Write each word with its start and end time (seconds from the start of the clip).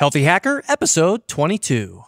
Healthy 0.00 0.22
Hacker, 0.22 0.62
episode 0.66 1.28
22. 1.28 2.02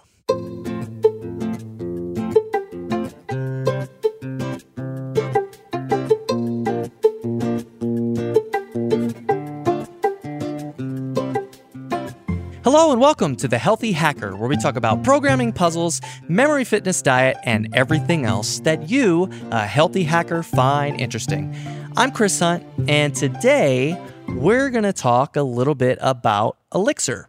Hello 12.64 12.92
and 12.92 12.98
welcome 12.98 13.36
to 13.36 13.46
the 13.46 13.58
Healthy 13.58 13.92
Hacker, 13.92 14.34
where 14.36 14.48
we 14.48 14.56
talk 14.56 14.76
about 14.76 15.04
programming 15.04 15.52
puzzles, 15.52 16.00
memory 16.26 16.64
fitness 16.64 17.02
diet, 17.02 17.36
and 17.44 17.68
everything 17.74 18.24
else 18.24 18.60
that 18.60 18.88
you, 18.88 19.28
a 19.50 19.66
healthy 19.66 20.04
hacker, 20.04 20.42
find 20.42 20.98
interesting. 20.98 21.54
I'm 21.98 22.10
Chris 22.10 22.40
Hunt, 22.40 22.64
and 22.88 23.14
today 23.14 24.02
we're 24.28 24.70
going 24.70 24.84
to 24.84 24.94
talk 24.94 25.36
a 25.36 25.42
little 25.42 25.74
bit 25.74 25.98
about 26.00 26.56
Elixir 26.74 27.28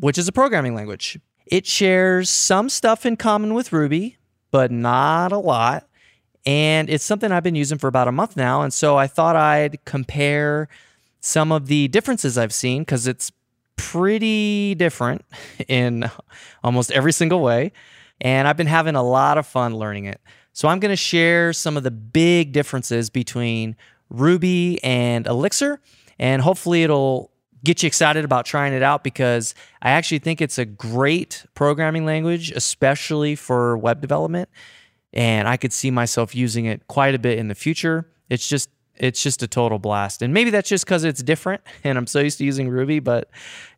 which 0.00 0.18
is 0.18 0.28
a 0.28 0.32
programming 0.32 0.74
language. 0.74 1.18
It 1.46 1.66
shares 1.66 2.30
some 2.30 2.68
stuff 2.68 3.04
in 3.04 3.16
common 3.16 3.54
with 3.54 3.72
Ruby, 3.72 4.16
but 4.50 4.70
not 4.70 5.32
a 5.32 5.38
lot. 5.38 5.88
And 6.44 6.90
it's 6.90 7.04
something 7.04 7.30
I've 7.30 7.42
been 7.42 7.54
using 7.54 7.78
for 7.78 7.88
about 7.88 8.08
a 8.08 8.12
month 8.12 8.36
now. 8.36 8.62
And 8.62 8.72
so 8.72 8.96
I 8.96 9.06
thought 9.06 9.36
I'd 9.36 9.84
compare 9.84 10.68
some 11.20 11.52
of 11.52 11.66
the 11.66 11.88
differences 11.88 12.36
I've 12.36 12.52
seen 12.52 12.82
because 12.82 13.06
it's 13.06 13.32
pretty 13.76 14.74
different 14.74 15.24
in 15.68 16.10
almost 16.62 16.90
every 16.92 17.12
single 17.12 17.40
way. 17.40 17.72
And 18.20 18.46
I've 18.46 18.56
been 18.56 18.66
having 18.66 18.94
a 18.94 19.02
lot 19.02 19.38
of 19.38 19.46
fun 19.46 19.74
learning 19.74 20.06
it. 20.06 20.20
So 20.52 20.68
I'm 20.68 20.80
going 20.80 20.90
to 20.92 20.96
share 20.96 21.52
some 21.52 21.76
of 21.76 21.82
the 21.82 21.90
big 21.90 22.52
differences 22.52 23.10
between 23.10 23.74
Ruby 24.10 24.82
and 24.84 25.26
Elixir. 25.26 25.80
And 26.18 26.42
hopefully 26.42 26.82
it'll 26.82 27.31
get 27.64 27.82
you 27.82 27.86
excited 27.86 28.24
about 28.24 28.44
trying 28.44 28.72
it 28.72 28.82
out 28.82 29.04
because 29.04 29.54
I 29.80 29.90
actually 29.90 30.18
think 30.18 30.40
it's 30.40 30.58
a 30.58 30.64
great 30.64 31.44
programming 31.54 32.04
language, 32.04 32.50
especially 32.50 33.34
for 33.34 33.76
web 33.76 34.00
development. 34.00 34.48
And 35.12 35.46
I 35.46 35.56
could 35.56 35.72
see 35.72 35.90
myself 35.90 36.34
using 36.34 36.64
it 36.64 36.86
quite 36.88 37.14
a 37.14 37.18
bit 37.18 37.38
in 37.38 37.48
the 37.48 37.54
future. 37.54 38.08
It's 38.28 38.48
just 38.48 38.70
it's 38.96 39.22
just 39.22 39.42
a 39.42 39.48
total 39.48 39.78
blast. 39.78 40.20
And 40.20 40.34
maybe 40.34 40.50
that's 40.50 40.68
just 40.68 40.84
because 40.84 41.02
it's 41.02 41.22
different 41.22 41.62
and 41.84 41.96
I'm 41.98 42.06
so 42.06 42.20
used 42.20 42.38
to 42.38 42.44
using 42.44 42.68
Ruby, 42.68 43.00
but 43.00 43.30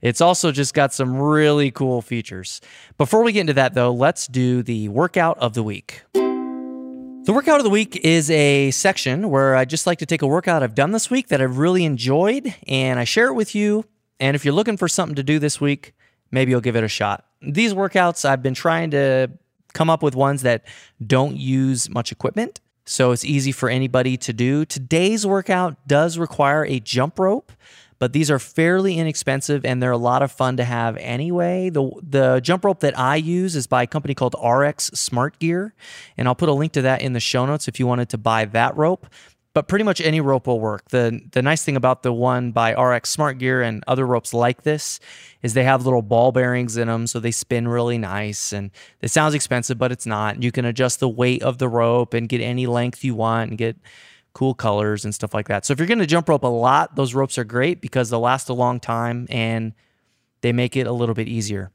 it's 0.03 0.21
also 0.21 0.53
just 0.53 0.75
got 0.75 0.93
some 0.93 1.17
really 1.17 1.71
cool 1.71 2.03
features. 2.03 2.61
Before 2.99 3.23
we 3.23 3.33
get 3.33 3.43
into 3.43 3.55
that 3.55 3.75
though, 3.75 3.93
let's 3.93 4.27
do 4.27 4.63
the 4.63 4.89
workout 4.89 5.39
of 5.39 5.55
the 5.55 5.63
week. 5.63 6.03
The 7.25 7.33
workout 7.33 7.57
of 7.59 7.65
the 7.65 7.71
week 7.71 7.97
is 8.05 8.31
a 8.31 8.71
section 8.71 9.31
where 9.31 9.57
I 9.57 9.65
just 9.65 9.87
like 9.87 9.99
to 10.01 10.07
take 10.07 10.21
a 10.21 10.27
workout 10.27 10.63
I've 10.63 10.75
done 10.75 10.93
this 10.93 11.09
week 11.09 11.29
that 11.29 11.41
I've 11.41 11.57
really 11.57 11.87
enjoyed 11.87 12.55
and 12.69 13.01
I 13.01 13.05
share 13.05 13.29
it 13.29 13.33
with 13.33 13.55
you. 13.55 13.87
And 14.21 14.37
if 14.37 14.45
you're 14.45 14.53
looking 14.53 14.77
for 14.77 14.89
something 14.89 15.17
to 15.17 15.23
do 15.23 15.39
this 15.39 15.59
week, 15.59 15.95
maybe 16.31 16.51
you'll 16.51 16.61
give 16.61 16.77
it 16.77 16.85
a 16.85 16.89
shot. 16.89 17.25
These 17.41 17.73
workouts, 17.73 18.29
I've 18.29 18.43
been 18.43 18.53
trying 18.53 18.91
to 18.91 19.31
come 19.73 19.89
up 19.89 20.03
with 20.03 20.15
ones 20.15 20.43
that 20.43 20.67
don't 21.07 21.35
use 21.35 21.89
much 21.89 22.13
equipment. 22.13 22.61
So 22.85 23.13
it's 23.13 23.25
easy 23.25 23.53
for 23.53 23.71
anybody 23.71 24.19
to 24.19 24.35
do. 24.35 24.67
Today's 24.67 25.27
workout 25.27 25.89
does 25.89 26.19
require 26.19 26.67
a 26.67 26.79
jump 26.79 27.19
rope 27.19 27.53
but 28.05 28.13
these 28.13 28.31
are 28.31 28.39
fairly 28.39 28.99
inexpensive 28.99 29.65
and 29.65 29.83
they're 29.83 29.91
a 29.91 29.97
lot 29.97 30.21
of 30.21 30.31
fun 30.31 30.59
to 30.59 30.65
have 30.65 30.99
anyway. 30.99 31.71
The 31.71 31.91
the 32.03 32.41
jump 32.41 32.67
rope 32.67 32.81
that 32.81 32.99
I 32.99 33.17
use 33.17 33.57
is 33.57 33.67
by 33.67 33.85
a 33.85 33.87
company 33.87 34.15
called 34.15 34.37
RX 34.45 34.89
Smart 34.89 35.39
Gear, 35.39 35.73
and 36.19 36.29
I'll 36.29 36.35
put 36.35 36.51
a 36.51 36.53
link 36.53 36.73
to 36.73 36.83
that 36.83 37.01
in 37.01 37.15
the 37.15 37.21
show 37.21 37.47
notes 37.47 37.67
if 37.67 37.81
you 37.81 37.87
wanted 37.87 38.11
to 38.11 38.19
buy 38.19 38.45
that 38.45 38.77
rope. 38.77 39.07
But 39.55 39.69
pretty 39.69 39.87
much 39.87 40.03
any 40.03 40.21
rope 40.21 40.47
will 40.47 40.61
work. 40.61 40.91
The 40.91 41.19
the 41.33 41.41
nice 41.41 41.65
thing 41.65 41.77
about 41.77 42.03
the 42.03 42.13
one 42.13 42.53
by 42.53 42.75
RX 42.75 43.09
Smart 43.09 43.39
Gear 43.39 43.63
and 43.63 43.83
other 43.89 44.07
ropes 44.07 44.35
like 44.35 44.65
this 44.65 45.01
is 45.41 45.55
they 45.55 45.65
have 45.65 45.87
little 45.87 46.03
ball 46.03 46.31
bearings 46.31 46.77
in 46.77 46.89
them 46.89 47.07
so 47.07 47.21
they 47.21 47.31
spin 47.31 47.67
really 47.67 47.97
nice 47.97 48.53
and 48.53 48.71
it 49.01 49.13
sounds 49.13 49.33
expensive 49.33 49.79
but 49.79 49.93
it's 49.93 50.05
not. 50.05 50.43
You 50.43 50.53
can 50.53 50.67
adjust 50.67 51.01
the 51.01 51.09
weight 51.09 51.43
of 51.43 51.57
the 51.57 51.71
rope 51.71 52.13
and 52.13 52.29
get 52.29 52.43
any 52.43 52.67
length 52.67 53.03
you 53.03 53.15
want 53.15 53.49
and 53.49 53.57
get 53.57 53.79
cool 54.35 54.53
colors 54.53 55.05
and 55.05 55.15
stuff 55.15 55.33
like 55.33 55.49
that. 55.49 55.65
So 55.65 55.73
if 55.73 55.79
you're 55.79 55.89
going 55.89 55.99
to 56.01 56.07
jump 56.07 56.29
rope 56.29 56.43
a 56.43 56.49
lot, 56.49 56.97
those 56.97 57.15
ropes 57.15 57.39
are 57.39 57.45
great 57.45 57.81
because 57.81 58.11
they'll 58.11 58.21
last 58.21 58.49
a 58.49 58.53
long 58.53 58.81
time 58.81 59.27
and 59.31 59.73
they 60.43 60.53
make 60.53 60.77
it 60.77 60.87
a 60.87 60.93
little 60.93 61.15
bit 61.15 61.29
easier. 61.29 61.71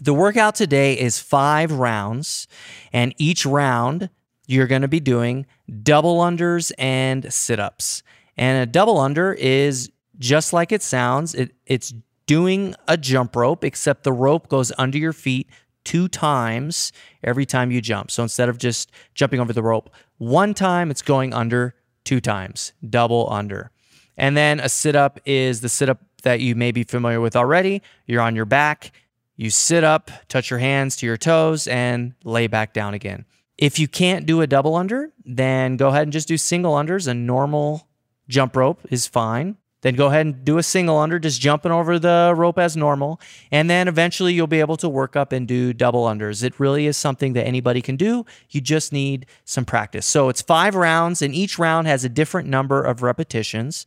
The 0.00 0.14
workout 0.14 0.54
today 0.54 0.98
is 0.98 1.18
five 1.18 1.72
rounds, 1.72 2.46
and 2.92 3.14
each 3.18 3.44
round 3.44 4.08
you're 4.46 4.66
going 4.66 4.82
to 4.82 4.88
be 4.88 5.00
doing 5.00 5.46
double 5.82 6.18
unders 6.18 6.72
and 6.78 7.32
sit 7.32 7.58
ups. 7.58 8.02
And 8.36 8.62
a 8.62 8.66
double 8.70 8.98
under 8.98 9.32
is 9.32 9.90
just 10.18 10.52
like 10.52 10.72
it 10.72 10.82
sounds, 10.82 11.34
it, 11.34 11.54
it's 11.66 11.92
doing 12.26 12.74
a 12.88 12.96
jump 12.96 13.36
rope, 13.36 13.64
except 13.64 14.04
the 14.04 14.12
rope 14.12 14.48
goes 14.48 14.72
under 14.78 14.98
your 14.98 15.12
feet 15.12 15.48
two 15.84 16.08
times 16.08 16.92
every 17.22 17.44
time 17.44 17.70
you 17.70 17.80
jump. 17.80 18.10
So 18.10 18.22
instead 18.22 18.48
of 18.48 18.58
just 18.58 18.90
jumping 19.14 19.40
over 19.40 19.52
the 19.52 19.62
rope 19.62 19.90
one 20.18 20.54
time, 20.54 20.90
it's 20.90 21.02
going 21.02 21.34
under 21.34 21.74
two 22.04 22.20
times, 22.20 22.72
double 22.88 23.28
under. 23.30 23.70
And 24.16 24.36
then 24.36 24.60
a 24.60 24.68
sit 24.68 24.94
up 24.94 25.20
is 25.24 25.60
the 25.60 25.68
sit 25.68 25.88
up 25.88 26.00
that 26.22 26.40
you 26.40 26.54
may 26.54 26.72
be 26.72 26.84
familiar 26.84 27.20
with 27.20 27.36
already. 27.36 27.82
You're 28.06 28.22
on 28.22 28.36
your 28.36 28.44
back, 28.44 28.92
you 29.36 29.50
sit 29.50 29.84
up, 29.84 30.10
touch 30.28 30.50
your 30.50 30.58
hands 30.58 30.96
to 30.96 31.06
your 31.06 31.16
toes, 31.16 31.66
and 31.66 32.14
lay 32.24 32.46
back 32.46 32.72
down 32.72 32.94
again. 32.94 33.24
If 33.58 33.78
you 33.78 33.88
can't 33.88 34.26
do 34.26 34.40
a 34.40 34.46
double 34.46 34.74
under, 34.74 35.12
then 35.24 35.76
go 35.76 35.88
ahead 35.88 36.04
and 36.04 36.12
just 36.12 36.28
do 36.28 36.36
single 36.36 36.74
unders. 36.74 37.06
A 37.06 37.14
normal 37.14 37.88
jump 38.28 38.56
rope 38.56 38.80
is 38.90 39.06
fine. 39.06 39.56
Then 39.82 39.94
go 39.94 40.06
ahead 40.06 40.26
and 40.26 40.44
do 40.44 40.58
a 40.58 40.62
single 40.62 40.98
under, 40.98 41.18
just 41.18 41.40
jumping 41.40 41.72
over 41.72 41.98
the 41.98 42.32
rope 42.36 42.58
as 42.58 42.76
normal. 42.76 43.20
And 43.50 43.68
then 43.68 43.88
eventually 43.88 44.32
you'll 44.32 44.46
be 44.46 44.60
able 44.60 44.76
to 44.78 44.88
work 44.88 45.16
up 45.16 45.32
and 45.32 45.46
do 45.46 45.72
double 45.72 46.04
unders. 46.04 46.42
It 46.42 46.58
really 46.58 46.86
is 46.86 46.96
something 46.96 47.32
that 47.34 47.46
anybody 47.46 47.82
can 47.82 47.96
do. 47.96 48.24
You 48.50 48.60
just 48.60 48.92
need 48.92 49.26
some 49.44 49.64
practice. 49.64 50.06
So 50.06 50.28
it's 50.28 50.40
five 50.40 50.74
rounds, 50.74 51.20
and 51.20 51.34
each 51.34 51.58
round 51.58 51.88
has 51.88 52.04
a 52.04 52.08
different 52.08 52.48
number 52.48 52.82
of 52.82 53.02
repetitions. 53.02 53.84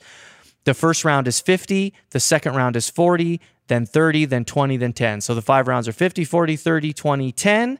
The 0.66 0.74
first 0.74 1.06
round 1.06 1.28
is 1.28 1.40
50, 1.40 1.94
the 2.10 2.20
second 2.20 2.56
round 2.56 2.76
is 2.76 2.90
40, 2.90 3.40
then 3.68 3.86
30, 3.86 4.26
then 4.26 4.46
20, 4.46 4.78
then 4.78 4.94
10. 4.94 5.22
So 5.22 5.34
the 5.34 5.42
five 5.42 5.68
rounds 5.68 5.88
are 5.88 5.94
50, 5.94 6.26
40, 6.26 6.56
30, 6.56 6.94
20, 6.94 7.32
10 7.32 7.80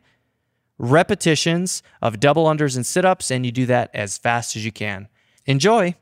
repetitions 0.78 1.82
of 2.02 2.20
double 2.20 2.46
unders 2.46 2.76
and 2.76 2.86
sit 2.86 3.04
ups, 3.04 3.32
and 3.32 3.46
you 3.46 3.52
do 3.52 3.66
that 3.66 3.90
as 3.94 4.18
fast 4.18 4.56
as 4.56 4.64
you 4.66 4.72
can. 4.72 5.08
Enjoy. 5.46 5.96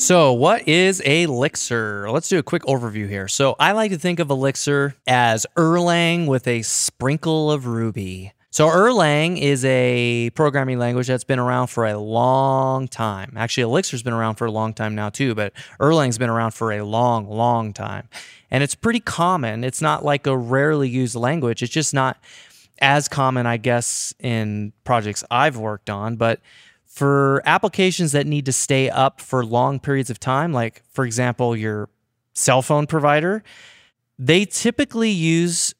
So, 0.00 0.32
what 0.32 0.66
is 0.66 1.00
Elixir? 1.00 2.10
Let's 2.10 2.30
do 2.30 2.38
a 2.38 2.42
quick 2.42 2.62
overview 2.62 3.06
here. 3.06 3.28
So, 3.28 3.54
I 3.60 3.72
like 3.72 3.90
to 3.90 3.98
think 3.98 4.18
of 4.18 4.30
Elixir 4.30 4.94
as 5.06 5.46
Erlang 5.58 6.26
with 6.26 6.48
a 6.48 6.62
sprinkle 6.62 7.52
of 7.52 7.66
Ruby. 7.66 8.32
So, 8.50 8.66
Erlang 8.66 9.38
is 9.38 9.62
a 9.66 10.30
programming 10.30 10.78
language 10.78 11.06
that's 11.06 11.22
been 11.22 11.38
around 11.38 11.66
for 11.66 11.84
a 11.84 11.98
long 11.98 12.88
time. 12.88 13.34
Actually, 13.36 13.64
Elixir's 13.64 14.02
been 14.02 14.14
around 14.14 14.36
for 14.36 14.46
a 14.46 14.50
long 14.50 14.72
time 14.72 14.94
now, 14.94 15.10
too, 15.10 15.34
but 15.34 15.52
Erlang's 15.78 16.16
been 16.16 16.30
around 16.30 16.52
for 16.52 16.72
a 16.72 16.82
long, 16.82 17.28
long 17.28 17.74
time. 17.74 18.08
And 18.50 18.62
it's 18.64 18.74
pretty 18.74 19.00
common. 19.00 19.64
It's 19.64 19.82
not 19.82 20.02
like 20.02 20.26
a 20.26 20.36
rarely 20.36 20.88
used 20.88 21.14
language, 21.14 21.62
it's 21.62 21.74
just 21.74 21.92
not 21.92 22.16
as 22.78 23.06
common, 23.06 23.44
I 23.46 23.58
guess, 23.58 24.14
in 24.18 24.72
projects 24.82 25.24
I've 25.30 25.58
worked 25.58 25.90
on. 25.90 26.16
But 26.16 26.40
for 27.00 27.40
applications 27.46 28.12
that 28.12 28.26
need 28.26 28.44
to 28.44 28.52
stay 28.52 28.90
up 28.90 29.22
for 29.22 29.42
long 29.42 29.80
periods 29.80 30.10
of 30.10 30.20
time, 30.20 30.52
like, 30.52 30.82
for 30.90 31.06
example, 31.06 31.56
your 31.56 31.88
cell 32.34 32.60
phone 32.60 32.86
provider, 32.86 33.42
they 34.18 34.44
typically 34.44 35.08
use 35.08 35.74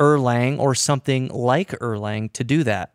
Erlang 0.00 0.58
or 0.58 0.74
something 0.74 1.28
like 1.28 1.70
Erlang 1.78 2.32
to 2.32 2.42
do 2.42 2.64
that. 2.64 2.94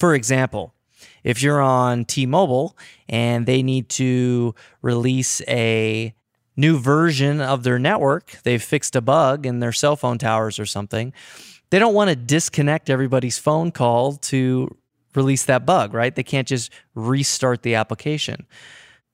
For 0.00 0.16
example, 0.16 0.74
if 1.22 1.44
you're 1.44 1.60
on 1.60 2.06
T 2.06 2.26
Mobile 2.26 2.76
and 3.08 3.46
they 3.46 3.62
need 3.62 3.88
to 3.90 4.56
release 4.82 5.40
a 5.46 6.12
new 6.56 6.76
version 6.76 7.40
of 7.40 7.62
their 7.62 7.78
network, 7.78 8.36
they've 8.42 8.60
fixed 8.60 8.96
a 8.96 9.00
bug 9.00 9.46
in 9.46 9.60
their 9.60 9.70
cell 9.70 9.94
phone 9.94 10.18
towers 10.18 10.58
or 10.58 10.66
something. 10.66 11.12
They 11.70 11.78
don't 11.78 11.94
want 11.94 12.10
to 12.10 12.16
disconnect 12.16 12.90
everybody's 12.90 13.38
phone 13.38 13.70
call 13.70 14.14
to 14.14 14.76
release 15.16 15.44
that 15.44 15.66
bug, 15.66 15.94
right? 15.94 16.14
They 16.14 16.22
can't 16.22 16.46
just 16.46 16.70
restart 16.94 17.62
the 17.62 17.74
application. 17.74 18.46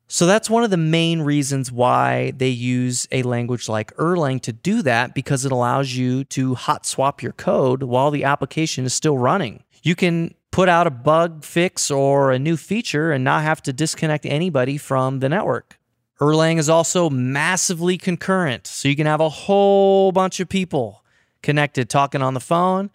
So 0.08 0.26
that's 0.26 0.50
one 0.50 0.62
of 0.62 0.70
the 0.70 0.76
main 0.76 1.22
reasons 1.22 1.72
why 1.72 2.32
they 2.36 2.50
use 2.50 3.08
a 3.10 3.22
language 3.22 3.66
like 3.66 3.96
Erlang 3.96 4.42
to 4.42 4.52
do 4.52 4.82
that 4.82 5.14
because 5.14 5.46
it 5.46 5.52
allows 5.52 5.94
you 5.94 6.24
to 6.24 6.54
hot 6.54 6.84
swap 6.84 7.22
your 7.22 7.32
code 7.32 7.82
while 7.82 8.10
the 8.10 8.24
application 8.24 8.84
is 8.84 8.92
still 8.92 9.16
running. 9.16 9.62
You 9.82 9.94
can 9.94 10.34
put 10.50 10.68
out 10.68 10.86
a 10.86 10.90
bug 10.90 11.44
fix 11.44 11.90
or 11.90 12.30
a 12.30 12.38
new 12.38 12.58
feature 12.58 13.10
and 13.10 13.24
not 13.24 13.42
have 13.42 13.62
to 13.62 13.72
disconnect 13.72 14.26
anybody 14.26 14.76
from 14.76 15.20
the 15.20 15.30
network. 15.30 15.78
Erlang 16.20 16.58
is 16.58 16.68
also 16.68 17.08
massively 17.08 17.96
concurrent, 17.96 18.66
so 18.66 18.88
you 18.88 18.94
can 18.94 19.06
have 19.06 19.20
a 19.20 19.30
whole 19.30 20.12
bunch 20.12 20.40
of 20.40 20.48
people 20.48 21.02
connected 21.42 21.88
talking 21.88 22.22
on 22.22 22.34
the 22.34 22.40
phone 22.40 22.90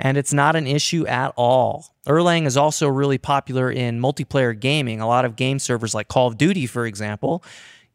and 0.00 0.16
it's 0.16 0.32
not 0.32 0.56
an 0.56 0.66
issue 0.66 1.06
at 1.06 1.32
all. 1.36 1.94
Erlang 2.06 2.46
is 2.46 2.56
also 2.56 2.88
really 2.88 3.18
popular 3.18 3.70
in 3.70 4.00
multiplayer 4.00 4.58
gaming. 4.58 5.00
A 5.00 5.06
lot 5.06 5.26
of 5.26 5.36
game 5.36 5.58
servers 5.58 5.94
like 5.94 6.08
Call 6.08 6.26
of 6.26 6.38
Duty, 6.38 6.66
for 6.66 6.86
example, 6.86 7.44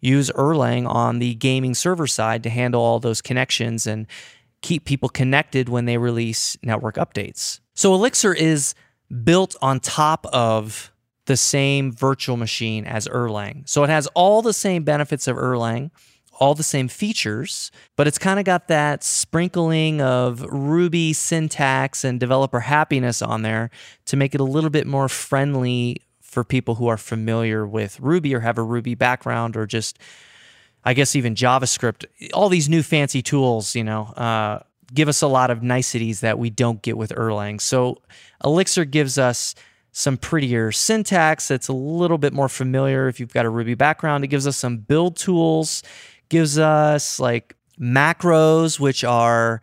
use 0.02 0.30
Erlang 0.32 0.88
on 0.88 1.18
the 1.18 1.34
gaming 1.34 1.74
server 1.74 2.06
side 2.06 2.44
to 2.44 2.50
handle 2.50 2.82
all 2.82 3.00
those 3.00 3.22
connections 3.22 3.88
and 3.88 4.06
keep 4.62 4.86
people 4.86 5.10
connected 5.10 5.68
when 5.68 5.86
they 5.86 5.98
release 5.98 6.56
network 6.62 6.96
updates. 6.96 7.60
So 7.74 7.94
Elixir 7.96 8.34
is 8.34 8.76
built 9.24 9.56
on 9.62 9.80
top 9.80 10.28
of 10.28 10.92
the 11.26 11.36
same 11.36 11.92
virtual 11.92 12.38
machine 12.38 12.86
as 12.86 13.08
Erlang. 13.08 13.68
So 13.68 13.84
it 13.84 13.90
has 13.90 14.06
all 14.14 14.44
the 14.44 14.54
same 14.54 14.84
benefits 14.84 15.28
of 15.28 15.38
Erlang, 15.38 15.90
all 16.40 16.54
the 16.54 16.64
same 16.64 16.88
features, 16.88 17.72
but 17.96 18.08
it's 18.08 18.18
kind 18.18 18.40
of 18.40 18.46
got 18.46 18.68
that 18.68 19.04
sprinkling 19.04 20.02
of 20.02 20.42
Ruby 20.52 21.14
syntax 21.14 22.04
and 22.04 22.20
developer 22.20 22.60
happiness 22.60 23.22
on 23.22 23.42
there 23.42 23.70
to 24.06 24.18
make 24.18 24.36
it 24.36 24.42
a 24.42 24.46
little 24.46 24.70
bit 24.70 24.86
more 24.86 25.08
friendly 25.08 26.02
for 26.22 26.44
people 26.44 26.76
who 26.76 26.88
are 26.88 26.98
familiar 26.98 27.66
with 27.66 28.00
Ruby 28.00 28.36
or 28.36 28.42
have 28.42 28.58
a 28.58 28.64
Ruby 28.64 28.96
background 28.96 29.56
or 29.56 29.66
just, 29.66 29.98
I 30.84 30.94
guess, 30.94 31.16
even 31.16 31.36
JavaScript. 31.36 32.06
All 32.34 32.50
these 32.50 32.68
new 32.68 32.84
fancy 32.84 33.22
tools, 33.22 33.74
you 33.74 33.84
know, 33.84 34.04
uh, 34.18 34.60
give 34.94 35.08
us 35.08 35.22
a 35.22 35.28
lot 35.28 35.50
of 35.50 35.64
niceties 35.64 36.20
that 36.20 36.38
we 36.38 36.50
don't 36.50 36.82
get 36.82 36.98
with 36.98 37.12
Erlang. 37.12 37.62
So 37.62 38.02
Elixir 38.44 38.84
gives 38.84 39.18
us 39.18 39.56
some 39.98 40.18
prettier 40.18 40.74
syntax 40.74 41.48
that's 41.48 41.70
a 41.70 41.74
little 41.74 42.18
bit 42.18 42.34
more 42.34 42.50
familiar 42.50 43.08
if 43.08 43.18
you've 43.22 43.34
got 43.34 43.46
a 43.46 43.50
Ruby 43.50 43.76
background. 43.76 44.26
It 44.26 44.28
gives 44.28 44.46
us 44.46 44.58
some 44.58 44.78
build 44.80 45.16
tools, 45.16 45.84
gives 46.30 46.58
us 46.58 47.20
like 47.20 47.56
macros, 47.80 48.80
which 48.80 49.04
are 49.04 49.62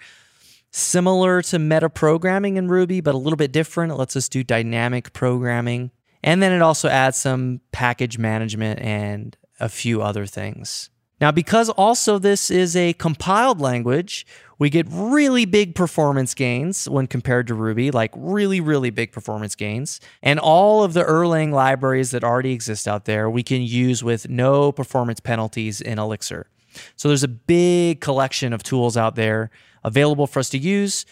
similar 0.70 1.42
to 1.42 1.58
meta 1.58 1.90
programming 1.90 2.56
in 2.56 2.68
Ruby, 2.68 3.00
but 3.00 3.14
a 3.14 3.18
little 3.18 3.36
bit 3.36 3.52
different. 3.52 3.92
It 3.92 3.96
lets 3.96 4.16
us 4.16 4.28
do 4.28 4.42
dynamic 4.42 5.12
programming. 5.12 5.90
And 6.22 6.42
then 6.42 6.52
it 6.52 6.62
also 6.62 6.88
adds 6.88 7.18
some 7.18 7.60
package 7.72 8.16
management 8.16 8.80
and 8.80 9.36
a 9.60 9.68
few 9.68 10.02
other 10.02 10.26
things. 10.26 10.90
Now, 11.22 11.30
because 11.30 11.70
also 11.70 12.18
this 12.18 12.50
is 12.50 12.74
a 12.74 12.94
compiled 12.94 13.60
language, 13.60 14.26
we 14.58 14.70
get 14.70 14.86
really 14.90 15.44
big 15.44 15.76
performance 15.76 16.34
gains 16.34 16.88
when 16.88 17.06
compared 17.06 17.46
to 17.46 17.54
Ruby, 17.54 17.92
like 17.92 18.10
really, 18.16 18.60
really 18.60 18.90
big 18.90 19.12
performance 19.12 19.54
gains. 19.54 20.00
And 20.20 20.40
all 20.40 20.82
of 20.82 20.94
the 20.94 21.04
Erlang 21.04 21.52
libraries 21.52 22.10
that 22.10 22.24
already 22.24 22.50
exist 22.50 22.88
out 22.88 23.04
there, 23.04 23.30
we 23.30 23.44
can 23.44 23.62
use 23.62 24.02
with 24.02 24.28
no 24.28 24.72
performance 24.72 25.20
penalties 25.20 25.80
in 25.80 26.00
Elixir. 26.00 26.48
So 26.96 27.06
there's 27.06 27.22
a 27.22 27.28
big 27.28 28.00
collection 28.00 28.52
of 28.52 28.64
tools 28.64 28.96
out 28.96 29.14
there 29.14 29.50
available 29.84 30.26
for 30.26 30.40
us 30.40 30.48
to 30.50 30.58
use. 30.58 31.06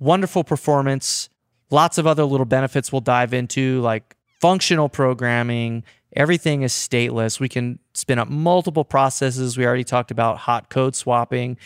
Wonderful 0.00 0.42
performance, 0.42 1.28
lots 1.70 1.98
of 1.98 2.06
other 2.08 2.24
little 2.24 2.46
benefits 2.46 2.90
we'll 2.90 3.00
dive 3.00 3.32
into, 3.32 3.80
like 3.80 4.16
functional 4.40 4.88
programming. 4.88 5.84
Everything 6.14 6.62
is 6.62 6.72
stateless. 6.72 7.40
We 7.40 7.48
can 7.48 7.78
spin 7.94 8.18
up 8.18 8.28
multiple 8.28 8.84
processes. 8.84 9.56
We 9.56 9.66
already 9.66 9.84
talked 9.84 10.10
about 10.10 10.38
hot 10.38 10.68
code 10.68 10.94
swapping, 10.94 11.56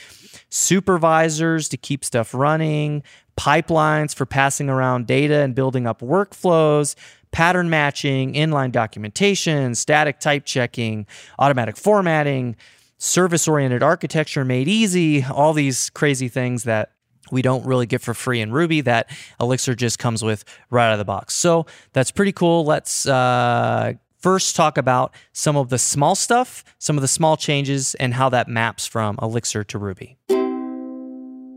supervisors 0.51 1.69
to 1.71 1.77
keep 1.77 2.05
stuff 2.05 2.33
running, 2.33 3.03
pipelines 3.37 4.15
for 4.15 4.27
passing 4.27 4.69
around 4.69 5.07
data 5.07 5.41
and 5.41 5.55
building 5.55 5.87
up 5.87 6.01
workflows, 6.01 6.95
pattern 7.33 7.69
matching, 7.69 8.35
inline 8.35 8.73
documentation, 8.73 9.75
static 9.75 10.21
type 10.21 10.45
checking, 10.45 11.07
automatic 11.39 11.77
formatting, 11.77 12.57
service 12.99 13.47
oriented 13.47 13.83
architecture 13.83 14.45
made 14.45 14.69
easy, 14.69 15.23
all 15.25 15.53
these 15.53 15.91
crazy 15.91 16.29
things 16.29 16.65
that 16.65 16.93
we 17.31 17.43
don't 17.43 17.67
really 17.67 17.87
get 17.87 18.01
for 18.01 18.15
free 18.15 18.41
in 18.41 18.53
Ruby 18.53 18.81
that 18.83 19.11
Elixir 19.41 19.75
just 19.75 19.99
comes 19.99 20.23
with 20.23 20.45
right 20.71 20.87
out 20.87 20.93
of 20.93 20.99
the 20.99 21.05
box. 21.05 21.35
So 21.35 21.67
that's 21.93 22.11
pretty 22.11 22.33
cool. 22.33 22.65
Let's 22.65 23.07
uh, 23.07 23.95
first 24.27 24.57
talk 24.57 24.77
about 24.77 25.15
some 25.33 25.57
of 25.57 25.69
the 25.69 25.79
small 25.79 26.17
stuff, 26.17 26.65
some 26.81 26.99
of 26.99 27.01
the 27.01 27.07
small 27.07 27.37
changes, 27.37 27.95
and 27.95 28.13
how 28.13 28.29
that 28.29 28.49
maps 28.49 28.85
from 28.85 29.17
Elixir 29.23 29.63
to 29.63 29.79
Ruby. 29.79 30.19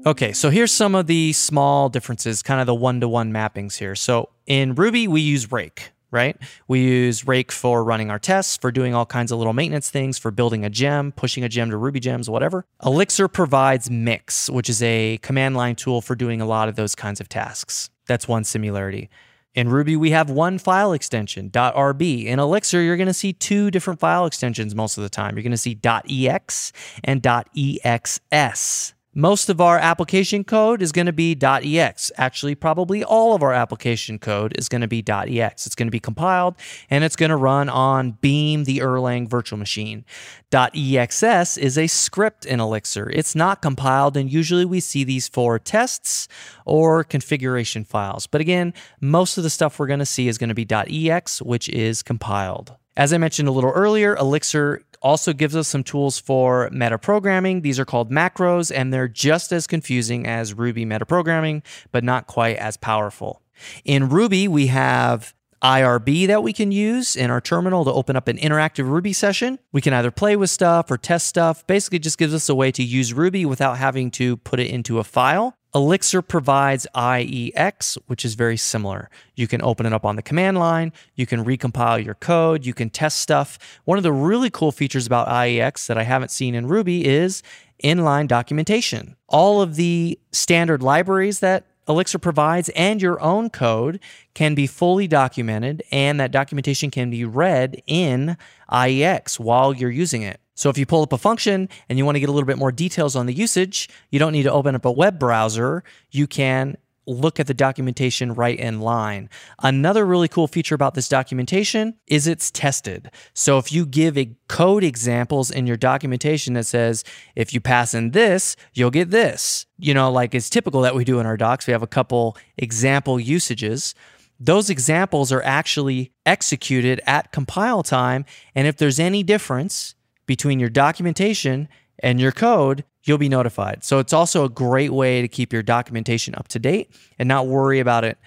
Okay, 0.06 0.34
so 0.34 0.52
here's 0.52 0.72
some 0.72 0.94
of 0.94 1.08
the 1.08 1.34
small 1.34 1.90
differences, 1.90 2.44
kind 2.44 2.62
of 2.62 2.68
the 2.68 2.76
one 2.76 3.00
to 3.00 3.10
one 3.10 3.34
mappings 3.34 3.80
here. 3.80 3.96
So 3.96 4.30
in 4.46 4.76
Ruby, 4.76 5.08
we 5.08 5.20
use 5.22 5.52
Rake 5.52 5.92
right? 6.12 6.36
We 6.68 6.80
use 6.80 7.28
Rake 7.28 7.52
for 7.52 7.84
running 7.84 8.10
our 8.10 8.18
tests, 8.18 8.58
for 8.58 8.72
doing 8.72 8.96
all 8.96 9.06
kinds 9.06 9.32
of 9.32 9.38
little 9.38 9.54
maintenance 9.54 9.92
things, 9.92 10.18
for 10.18 10.32
building 10.32 10.66
a 10.66 10.70
gem, 10.70 11.12
pushing 11.12 11.44
a 11.44 11.50
gem 11.50 11.70
to 11.70 11.78
Ruby 11.78 12.00
gems, 12.00 12.28
whatever. 12.28 12.66
Elixir 12.84 13.28
provides 13.28 13.92
Mix, 13.92 14.50
which 14.50 14.72
is 14.72 14.82
a 14.82 15.20
command 15.22 15.56
line 15.56 15.76
tool 15.76 16.02
for 16.02 16.16
doing 16.16 16.42
a 16.42 16.48
lot 16.48 16.68
of 16.68 16.76
those 16.76 16.96
kinds 16.96 17.22
of 17.22 17.30
tasks. 17.30 17.92
That's 18.08 18.28
one 18.28 18.44
similarity. 18.44 19.08
In 19.56 19.70
Ruby, 19.70 19.96
we 19.96 20.12
have 20.12 20.30
one 20.30 20.60
file 20.60 20.94
extension, 20.94 21.50
.rb. 21.50 22.26
In 22.26 22.40
Elixir, 22.40 22.82
you're 22.82 22.98
going 22.98 23.08
to 23.08 23.14
see 23.14 23.34
two 23.34 23.72
different 23.72 24.00
file 24.00 24.26
extensions 24.26 24.76
most 24.76 24.98
of 24.98 25.04
the 25.04 25.10
time. 25.10 25.36
You're 25.36 25.44
going 25.44 25.52
to 25.52 25.58
see 25.58 25.80
.ex 25.84 26.72
and 27.04 27.22
.exs. 27.24 28.94
Most 29.16 29.50
of 29.50 29.60
our 29.60 29.80
application 29.80 30.44
code 30.44 30.84
is 30.84 30.92
going 30.92 31.08
to 31.08 31.12
be 31.14 31.36
.ex. 31.42 32.12
Actually, 32.18 32.54
probably 32.54 33.04
all 33.04 33.34
of 33.34 33.42
our 33.42 33.54
application 33.54 34.20
code 34.20 34.54
is 34.56 34.70
going 34.70 34.82
to 34.82 34.88
be 34.88 35.04
.ex. 35.10 35.66
It's 35.66 35.74
going 35.74 35.88
to 35.88 35.92
be 35.92 36.00
compiled 36.00 36.56
and 36.92 37.04
it's 37.04 37.16
going 37.16 37.32
to 37.32 37.36
run 37.36 37.70
on 37.70 38.12
Beam, 38.22 38.66
the 38.66 38.78
Erlang 38.78 39.28
virtual 39.28 39.58
machine. 39.58 40.06
.exs 40.54 41.58
is 41.58 41.76
a 41.76 41.88
script 41.88 42.46
in 42.46 42.60
Elixir. 42.60 43.10
It's 43.10 43.34
not 43.34 43.64
compiled 43.64 44.16
and 44.16 44.32
usually 44.32 44.64
we 44.64 44.80
see 44.80 45.04
these 45.04 45.28
for 45.28 45.58
tests 45.58 46.28
or 46.64 47.04
configuration 47.04 47.86
files. 47.86 48.28
But 48.28 48.42
again, 48.42 48.76
most 49.02 49.40
of 49.40 49.44
the 49.44 49.50
stuff 49.50 49.80
we're 49.80 49.88
going 49.88 49.98
to 49.98 50.06
see 50.06 50.28
is 50.28 50.38
going 50.38 50.50
to 50.50 50.54
be 50.54 50.68
.ex, 51.10 51.42
which 51.42 51.68
is 51.70 52.04
compiled. 52.04 52.76
As 52.98 53.14
I 53.14 53.18
mentioned 53.18 53.48
a 53.48 53.52
little 53.52 53.72
earlier, 53.72 54.16
Elixir 54.16 54.84
also 55.02 55.34
gives 55.34 55.56
us 55.56 55.68
some 55.68 55.84
tools 55.84 56.20
for 56.20 56.70
metaprogramming. 56.72 57.62
These 57.62 57.80
are 57.80 57.86
called 57.86 58.12
macros, 58.12 58.72
and 58.76 58.94
they're 58.94 59.08
just 59.08 59.52
as 59.52 59.68
confusing 59.68 60.28
as 60.28 60.54
Ruby 60.54 60.86
metaprogramming, 60.86 61.64
but 61.92 62.04
not 62.04 62.28
quite 62.28 62.58
as 62.58 62.78
powerful. 62.78 63.42
In 63.86 64.10
Ruby, 64.10 64.48
we 64.48 64.68
have 64.68 65.34
IRB 65.62 66.28
that 66.28 66.42
we 66.42 66.54
can 66.54 66.72
use 66.72 67.16
in 67.16 67.30
our 67.30 67.42
terminal 67.42 67.84
to 67.84 67.92
open 67.92 68.16
up 68.16 68.28
an 68.28 68.38
interactive 68.38 68.90
Ruby 68.90 69.12
session. 69.14 69.60
We 69.72 69.82
can 69.82 69.94
either 69.94 70.12
play 70.12 70.36
with 70.36 70.50
stuff 70.50 70.90
or 70.90 70.98
test 70.98 71.28
stuff. 71.28 71.68
Basically, 71.68 72.00
just 72.00 72.18
gives 72.18 72.34
us 72.34 72.48
a 72.50 72.56
way 72.56 72.72
to 72.72 72.84
use 72.84 73.14
Ruby 73.14 73.46
without 73.46 73.78
having 73.78 74.12
to 74.12 74.38
put 74.38 74.60
it 74.60 74.70
into 74.70 75.00
a 75.00 75.04
file. 75.04 75.56
Elixir 75.76 76.24
provides 76.24 76.88
IEX, 76.96 77.98
which 78.08 78.26
is 78.26 78.34
very 78.34 78.58
similar. 78.58 79.10
You 79.36 79.48
can 79.48 79.62
open 79.62 79.86
it 79.86 79.94
up 79.94 80.04
on 80.04 80.16
the 80.16 80.24
command 80.24 80.58
line, 80.58 80.92
you 81.16 81.28
can 81.28 81.46
recompile 81.46 82.04
your 82.04 82.16
code, 82.16 82.66
you 82.66 82.74
can 82.74 82.90
test 82.90 83.20
stuff. 83.20 83.60
One 83.86 83.98
of 83.98 84.04
the 84.04 84.12
really 84.12 84.50
cool 84.50 84.72
features 84.72 85.06
about 85.06 85.28
IEX 85.28 85.86
that 85.88 85.98
I 85.98 86.04
haven't 86.04 86.32
seen 86.32 86.56
in 86.56 86.68
Ruby 86.68 87.06
is 87.06 87.44
inline 87.84 88.28
documentation. 88.28 89.16
All 89.28 89.62
of 89.62 89.76
the 89.76 90.20
standard 90.32 90.82
libraries 90.82 91.40
that 91.40 91.66
Elixir 91.88 92.20
provides 92.20 92.70
and 92.70 93.02
your 93.02 93.20
own 93.22 93.50
code 93.50 94.00
can 94.34 94.56
be 94.56 94.68
fully 94.68 95.08
documented, 95.08 95.84
and 95.92 96.20
that 96.20 96.32
documentation 96.32 96.92
can 96.92 97.10
be 97.10 97.26
read 97.26 97.82
in 97.88 98.38
IEX 98.72 99.40
while 99.40 99.74
you're 99.74 99.90
using 99.90 100.22
it. 100.22 100.40
So 100.60 100.70
if 100.70 100.78
you 100.78 100.86
pull 100.86 101.04
up 101.04 101.14
a 101.14 101.18
function 101.18 101.70
and 101.88 101.98
you 101.98 102.04
want 102.04 102.18
to 102.18 102.20
get 102.20 102.28
a 102.28 102.34
little 102.34 102.46
bit 102.46 102.58
more 102.58 102.74
details 102.74 103.16
on 103.16 103.28
the 103.28 103.34
usage, 103.34 103.88
you 104.10 104.20
don't 104.20 104.34
need 104.34 104.44
to 104.44 104.52
open 104.52 104.76
up 104.76 104.84
a 104.84 104.92
web 104.92 105.18
browser. 105.18 105.86
You 106.12 106.28
can 106.28 106.76
look 107.08 107.40
at 107.40 107.48
the 107.48 107.54
documentation 107.54 108.34
right 108.34 108.60
in 108.60 108.82
line. 108.82 109.30
Another 109.64 110.06
really 110.06 110.28
cool 110.28 110.48
feature 110.48 110.76
about 110.76 110.96
this 110.96 111.08
documentation 111.08 111.96
is 112.08 112.28
it's 112.28 112.52
tested. 112.52 113.10
So 113.34 113.58
if 113.58 113.72
you 113.72 113.86
give 113.86 114.18
a 114.18 114.36
code 114.50 114.84
examples 114.84 115.50
in 115.50 115.66
your 115.66 115.78
documentation 115.78 116.56
that 116.56 116.66
says, 116.66 117.06
if 117.38 117.54
you 117.54 117.62
pass 117.62 117.94
in 117.94 118.12
this, 118.12 118.58
you'll 118.74 118.92
get 118.92 119.12
this, 119.12 119.66
you 119.78 119.94
know, 119.94 120.12
like 120.12 120.36
it's 120.36 120.50
typical 120.50 120.82
that 120.82 120.94
we 120.94 121.06
do 121.06 121.22
in 121.22 121.26
our 121.26 121.38
docs, 121.38 121.68
we 121.68 121.72
have 121.72 121.84
a 121.84 121.88
couple 121.88 122.38
example 122.58 123.18
usages 123.18 123.96
those 124.42 124.70
examples 124.70 125.34
are 125.34 125.44
actually 125.44 126.14
executed 126.26 127.02
at 127.06 127.34
compile 127.34 127.84
time. 127.84 128.24
And 128.56 128.68
if 128.68 128.78
there's 128.78 128.98
any 128.98 129.22
difference, 129.22 129.96
between 130.30 130.60
your 130.60 130.70
documentation 130.70 131.68
and 132.04 132.22
your 132.22 132.32
code, 132.32 132.84
you'll 133.04 133.18
be 133.18 133.28
notified. 133.28 133.84
So 133.84 133.98
it's 133.98 134.14
also 134.14 134.46
a 134.46 134.50
great 134.50 134.94
way 134.94 135.24
to 135.24 135.28
keep 135.28 135.52
your 135.52 135.64
documentation 135.64 136.36
up 136.36 136.48
to 136.50 136.60
date 136.60 136.92
and 137.18 137.28
not 137.28 137.48
worry 137.48 137.80
about 137.80 138.04
it, 138.04 138.20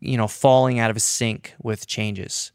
you 0.00 0.16
know, 0.16 0.26
falling 0.26 0.78
out 0.78 0.90
of 0.90 1.02
sync 1.02 1.52
with 1.62 1.86
changes. 1.86 2.50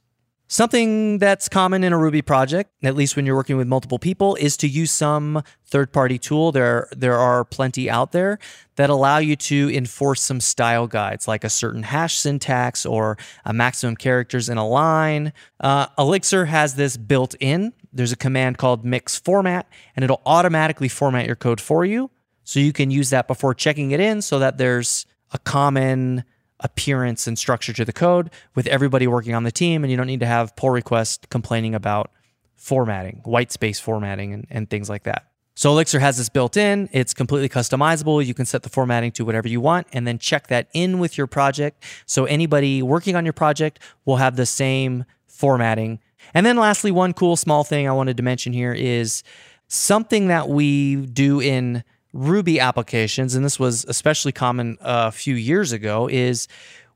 Something 0.47 1.17
that's 1.17 1.49
common 1.49 1.83
in 1.83 1.91
a 1.91 1.97
Ruby 1.97 2.21
project, 2.21 2.69
at 2.83 2.95
least 2.95 3.15
when 3.15 3.25
you're 3.25 3.35
working 3.35 3.57
with 3.57 3.67
multiple 3.67 3.97
people, 3.97 4.35
is 4.35 4.55
to 4.57 4.67
use 4.67 4.91
some 4.91 5.41
third-party 5.65 6.19
tool. 6.19 6.51
There, 6.51 6.87
there 6.95 7.17
are 7.17 7.43
plenty 7.43 7.89
out 7.89 8.11
there 8.11 8.37
that 8.75 8.91
allow 8.91 9.17
you 9.17 9.35
to 9.37 9.75
enforce 9.75 10.21
some 10.21 10.39
style 10.39 10.85
guides, 10.85 11.27
like 11.27 11.43
a 11.43 11.49
certain 11.49 11.81
hash 11.81 12.19
syntax 12.19 12.85
or 12.85 13.17
a 13.43 13.53
maximum 13.53 13.95
characters 13.95 14.47
in 14.47 14.59
a 14.59 14.67
line. 14.67 15.33
Uh, 15.59 15.87
Elixir 15.97 16.45
has 16.45 16.75
this 16.75 16.95
built 16.95 17.33
in. 17.39 17.73
There's 17.91 18.11
a 18.11 18.17
command 18.17 18.59
called 18.59 18.85
mix 18.85 19.17
format, 19.17 19.67
and 19.95 20.03
it'll 20.03 20.21
automatically 20.27 20.89
format 20.89 21.25
your 21.25 21.35
code 21.35 21.59
for 21.59 21.85
you. 21.85 22.11
So 22.43 22.59
you 22.59 22.71
can 22.71 22.91
use 22.91 23.09
that 23.09 23.27
before 23.27 23.55
checking 23.55 23.89
it 23.91 23.99
in, 23.99 24.21
so 24.21 24.37
that 24.37 24.59
there's 24.59 25.07
a 25.31 25.39
common 25.39 26.23
appearance 26.59 27.27
and 27.27 27.37
structure 27.37 27.73
to 27.73 27.85
the 27.85 27.93
code 27.93 28.31
with 28.55 28.67
everybody 28.67 29.07
working 29.07 29.33
on 29.33 29.43
the 29.43 29.51
team, 29.51 29.83
and 29.83 29.91
you 29.91 29.97
don't 29.97 30.07
need 30.07 30.21
to 30.21 30.25
have 30.25 30.55
pull 30.55 30.69
requests 30.69 31.25
complaining 31.29 31.75
about 31.75 32.11
formatting, 32.55 33.21
white 33.25 33.51
space 33.51 33.79
formatting, 33.79 34.33
and, 34.33 34.47
and 34.49 34.69
things 34.69 34.89
like 34.89 35.03
that. 35.03 35.27
So 35.57 35.71
Elixir 35.71 35.99
has 35.99 36.17
this 36.17 36.27
built 36.27 36.57
in. 36.57 36.89
It's 36.91 37.13
completely 37.13 37.47
customizable. 37.47 38.25
You 38.25 38.33
can 38.33 38.45
set 38.45 38.63
the 38.63 38.69
formatting 38.69 39.13
to 39.13 39.23
whatever 39.23 39.47
you 39.47 39.61
want 39.61 39.87
and 39.93 40.05
then 40.05 40.19
check 40.19 40.47
that 40.47 40.67
in 40.73 40.99
with 40.99 41.17
your 41.17 41.27
project. 41.27 41.81
So 42.05 42.25
anybody 42.25 42.81
working 42.81 43.15
on 43.15 43.25
your 43.25 43.33
project 43.33 43.79
will 44.03 44.17
have 44.17 44.35
the 44.35 44.45
same 44.45 45.05
formatting. 45.27 45.99
And 46.33 46.45
then 46.45 46.57
lastly, 46.57 46.91
one 46.91 47.13
cool 47.13 47.37
small 47.37 47.63
thing 47.63 47.87
I 47.87 47.93
wanted 47.93 48.17
to 48.17 48.23
mention 48.23 48.51
here 48.51 48.73
is 48.73 49.23
something 49.67 50.27
that 50.27 50.49
we 50.49 51.05
do 51.05 51.39
in 51.39 51.83
Ruby 52.15 52.61
applications, 52.61 53.35
and 53.35 53.43
this 53.43 53.59
was 53.59 53.83
especially 53.89 54.31
common 54.31 54.77
uh, 54.79 55.05
a 55.07 55.11
few 55.11 55.35
years 55.35 55.73
ago, 55.73 56.07
is 56.07 56.47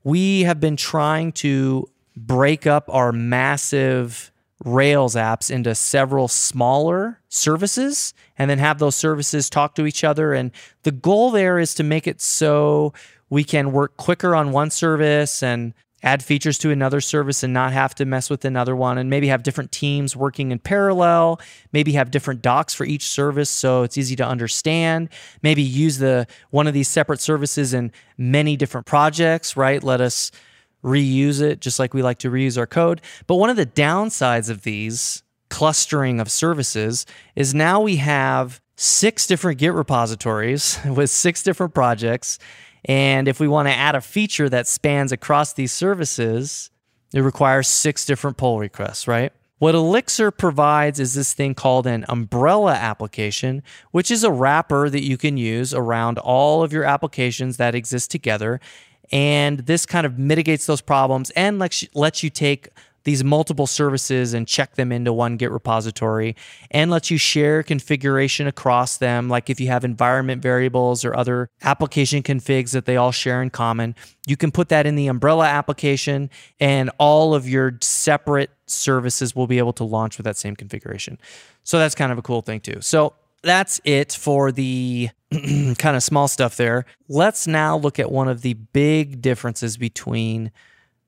we 0.02 0.42
have 0.44 0.60
been 0.60 0.76
trying 0.76 1.30
to 1.32 1.86
break 2.16 2.66
up 2.66 2.88
our 2.88 3.12
massive 3.12 4.32
Rails 4.64 5.14
apps 5.14 5.50
into 5.50 5.74
several 5.74 6.28
smaller 6.28 7.18
services 7.28 8.12
and 8.36 8.50
then 8.50 8.58
have 8.58 8.78
those 8.78 8.96
services 8.96 9.48
talk 9.48 9.74
to 9.74 9.86
each 9.86 10.04
other. 10.04 10.34
And 10.34 10.52
the 10.82 10.92
goal 10.92 11.30
there 11.30 11.58
is 11.58 11.74
to 11.74 11.82
make 11.82 12.06
it 12.06 12.20
so 12.20 12.92
we 13.30 13.42
can 13.44 13.72
work 13.72 13.96
quicker 13.96 14.34
on 14.34 14.52
one 14.52 14.70
service 14.70 15.42
and 15.42 15.72
add 16.02 16.22
features 16.22 16.58
to 16.58 16.70
another 16.70 17.00
service 17.00 17.42
and 17.42 17.52
not 17.52 17.72
have 17.72 17.94
to 17.94 18.04
mess 18.04 18.30
with 18.30 18.44
another 18.44 18.74
one 18.74 18.98
and 18.98 19.10
maybe 19.10 19.28
have 19.28 19.42
different 19.42 19.70
teams 19.72 20.16
working 20.16 20.50
in 20.50 20.58
parallel 20.58 21.40
maybe 21.72 21.92
have 21.92 22.10
different 22.10 22.42
docs 22.42 22.72
for 22.72 22.84
each 22.84 23.06
service 23.06 23.50
so 23.50 23.82
it's 23.82 23.98
easy 23.98 24.16
to 24.16 24.26
understand 24.26 25.08
maybe 25.42 25.62
use 25.62 25.98
the 25.98 26.26
one 26.50 26.66
of 26.66 26.74
these 26.74 26.88
separate 26.88 27.20
services 27.20 27.74
in 27.74 27.92
many 28.16 28.56
different 28.56 28.86
projects 28.86 29.56
right 29.56 29.82
let 29.82 30.00
us 30.00 30.30
reuse 30.82 31.40
it 31.40 31.60
just 31.60 31.78
like 31.78 31.94
we 31.94 32.02
like 32.02 32.18
to 32.18 32.30
reuse 32.30 32.58
our 32.58 32.66
code. 32.66 33.00
But 33.26 33.36
one 33.36 33.50
of 33.50 33.56
the 33.56 33.66
downsides 33.66 34.50
of 34.50 34.62
these 34.62 35.22
clustering 35.48 36.20
of 36.20 36.30
services 36.30 37.06
is 37.34 37.54
now 37.54 37.80
we 37.80 37.96
have 37.96 38.60
six 38.76 39.26
different 39.26 39.58
Git 39.58 39.74
repositories 39.74 40.78
with 40.86 41.10
six 41.10 41.42
different 41.42 41.74
projects. 41.74 42.38
And 42.84 43.28
if 43.28 43.40
we 43.40 43.48
want 43.48 43.68
to 43.68 43.74
add 43.74 43.94
a 43.94 44.00
feature 44.00 44.48
that 44.48 44.66
spans 44.66 45.12
across 45.12 45.52
these 45.52 45.72
services, 45.72 46.70
it 47.12 47.20
requires 47.20 47.68
six 47.68 48.04
different 48.04 48.36
pull 48.36 48.58
requests, 48.58 49.06
right? 49.06 49.32
What 49.58 49.74
Elixir 49.74 50.30
provides 50.30 50.98
is 50.98 51.12
this 51.12 51.34
thing 51.34 51.54
called 51.54 51.86
an 51.86 52.06
umbrella 52.08 52.72
application, 52.72 53.62
which 53.90 54.10
is 54.10 54.24
a 54.24 54.32
wrapper 54.32 54.88
that 54.88 55.02
you 55.02 55.18
can 55.18 55.36
use 55.36 55.74
around 55.74 56.18
all 56.18 56.62
of 56.62 56.72
your 56.72 56.84
applications 56.84 57.58
that 57.58 57.74
exist 57.74 58.10
together. 58.10 58.58
And 59.12 59.58
this 59.60 59.84
kind 59.84 60.06
of 60.06 60.18
mitigates 60.18 60.64
those 60.64 60.80
problems 60.80 61.28
and 61.30 61.58
lets 61.58 62.22
you, 62.22 62.30
take 62.30 62.68
these 63.04 63.24
multiple 63.24 63.66
services 63.66 64.34
and 64.34 64.46
check 64.46 64.74
them 64.74 64.92
into 64.92 65.12
one 65.12 65.36
Git 65.36 65.50
repository 65.50 66.36
and 66.70 66.90
lets 66.90 67.10
you 67.10 67.18
share 67.18 67.62
configuration 67.62 68.46
across 68.46 68.96
them. 68.98 69.28
Like 69.28 69.48
if 69.48 69.60
you 69.60 69.68
have 69.68 69.84
environment 69.84 70.42
variables 70.42 71.04
or 71.04 71.16
other 71.16 71.48
application 71.62 72.22
configs 72.22 72.72
that 72.72 72.84
they 72.84 72.96
all 72.96 73.12
share 73.12 73.42
in 73.42 73.50
common, 73.50 73.94
you 74.26 74.36
can 74.36 74.50
put 74.50 74.68
that 74.68 74.86
in 74.86 74.96
the 74.96 75.06
umbrella 75.06 75.46
application 75.46 76.30
and 76.58 76.90
all 76.98 77.34
of 77.34 77.48
your 77.48 77.78
separate 77.80 78.50
services 78.66 79.34
will 79.34 79.46
be 79.46 79.58
able 79.58 79.72
to 79.72 79.84
launch 79.84 80.16
with 80.18 80.24
that 80.24 80.36
same 80.36 80.54
configuration. 80.54 81.18
So 81.64 81.78
that's 81.78 81.94
kind 81.94 82.12
of 82.12 82.18
a 82.18 82.22
cool 82.22 82.42
thing 82.42 82.60
too. 82.60 82.80
So 82.80 83.14
that's 83.42 83.80
it 83.84 84.12
for 84.12 84.52
the 84.52 85.08
kind 85.32 85.96
of 85.96 86.02
small 86.02 86.28
stuff 86.28 86.56
there. 86.56 86.84
Let's 87.08 87.46
now 87.46 87.76
look 87.76 87.98
at 87.98 88.10
one 88.10 88.28
of 88.28 88.42
the 88.42 88.54
big 88.54 89.22
differences 89.22 89.76
between 89.76 90.50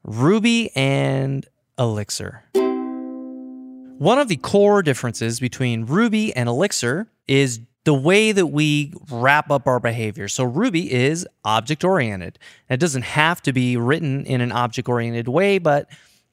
Ruby 0.05 0.75
and 0.75 1.47
Elixir. 1.79 2.45
One 3.99 4.19
of 4.19 4.29
the 4.29 4.37
core 4.37 4.83
differences 4.83 5.41
between 5.41 5.87
Ruby 5.87 6.35
and 6.35 6.49
Elixir 6.49 7.09
is 7.29 7.61
the 7.85 7.95
way 7.95 8.33
that 8.33 8.47
we 8.47 8.93
wrap 9.11 9.51
up 9.51 9.67
our 9.67 9.81
behavior. 9.81 10.29
So, 10.29 10.45
Ruby 10.45 10.93
is 10.93 11.27
object 11.45 11.85
oriented. 11.85 12.39
It 12.69 12.79
doesn't 12.79 13.03
have 13.03 13.43
to 13.43 13.53
be 13.53 13.77
written 13.77 14.25
in 14.27 14.41
an 14.41 14.53
object 14.53 14.89
oriented 14.89 15.29
way, 15.29 15.59
but 15.59 15.89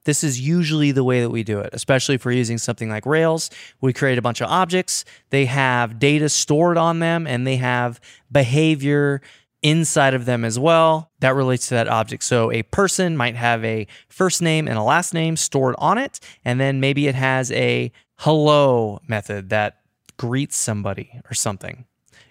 this 0.06 0.24
is 0.24 0.40
usually 0.40 0.92
the 0.92 1.04
way 1.04 1.22
that 1.22 1.30
we 1.30 1.44
do 1.44 1.60
it, 1.60 1.70
especially 1.74 2.16
if 2.16 2.26
we're 2.26 2.32
using 2.32 2.58
something 2.58 2.90
like 2.90 3.06
Rails. 3.06 3.50
We 3.82 3.94
create 3.94 4.18
a 4.18 4.22
bunch 4.22 4.42
of 4.42 4.50
objects, 4.50 5.06
they 5.30 5.46
have 5.46 6.00
data 6.00 6.30
stored 6.30 6.78
on 6.78 7.00
them, 7.00 7.28
and 7.28 7.46
they 7.46 7.58
have 7.58 8.00
behavior 8.32 9.22
inside 9.62 10.14
of 10.14 10.26
them 10.26 10.46
as 10.46 10.58
well 10.58 11.12
that 11.20 11.36
relates 11.36 11.68
to 11.68 11.76
that 11.76 11.88
object. 11.88 12.24
So 12.24 12.52
a 12.52 12.64
person 12.64 13.18
might 13.18 13.36
have 13.36 13.64
a 13.66 13.88
first 14.08 14.42
name 14.42 14.68
and 14.68 14.78
a 14.78 14.84
last 14.84 15.14
name 15.14 15.36
stored 15.36 15.76
on 15.78 15.98
it, 15.98 16.20
and 16.46 16.60
then 16.60 16.80
maybe 16.80 17.08
it 17.08 17.16
has 17.16 17.52
a 17.52 17.92
hello 18.20 19.02
method 19.08 19.50
that 19.50 19.80
greets 20.18 20.58
somebody 20.58 21.22
or 21.30 21.34
something. 21.34 21.86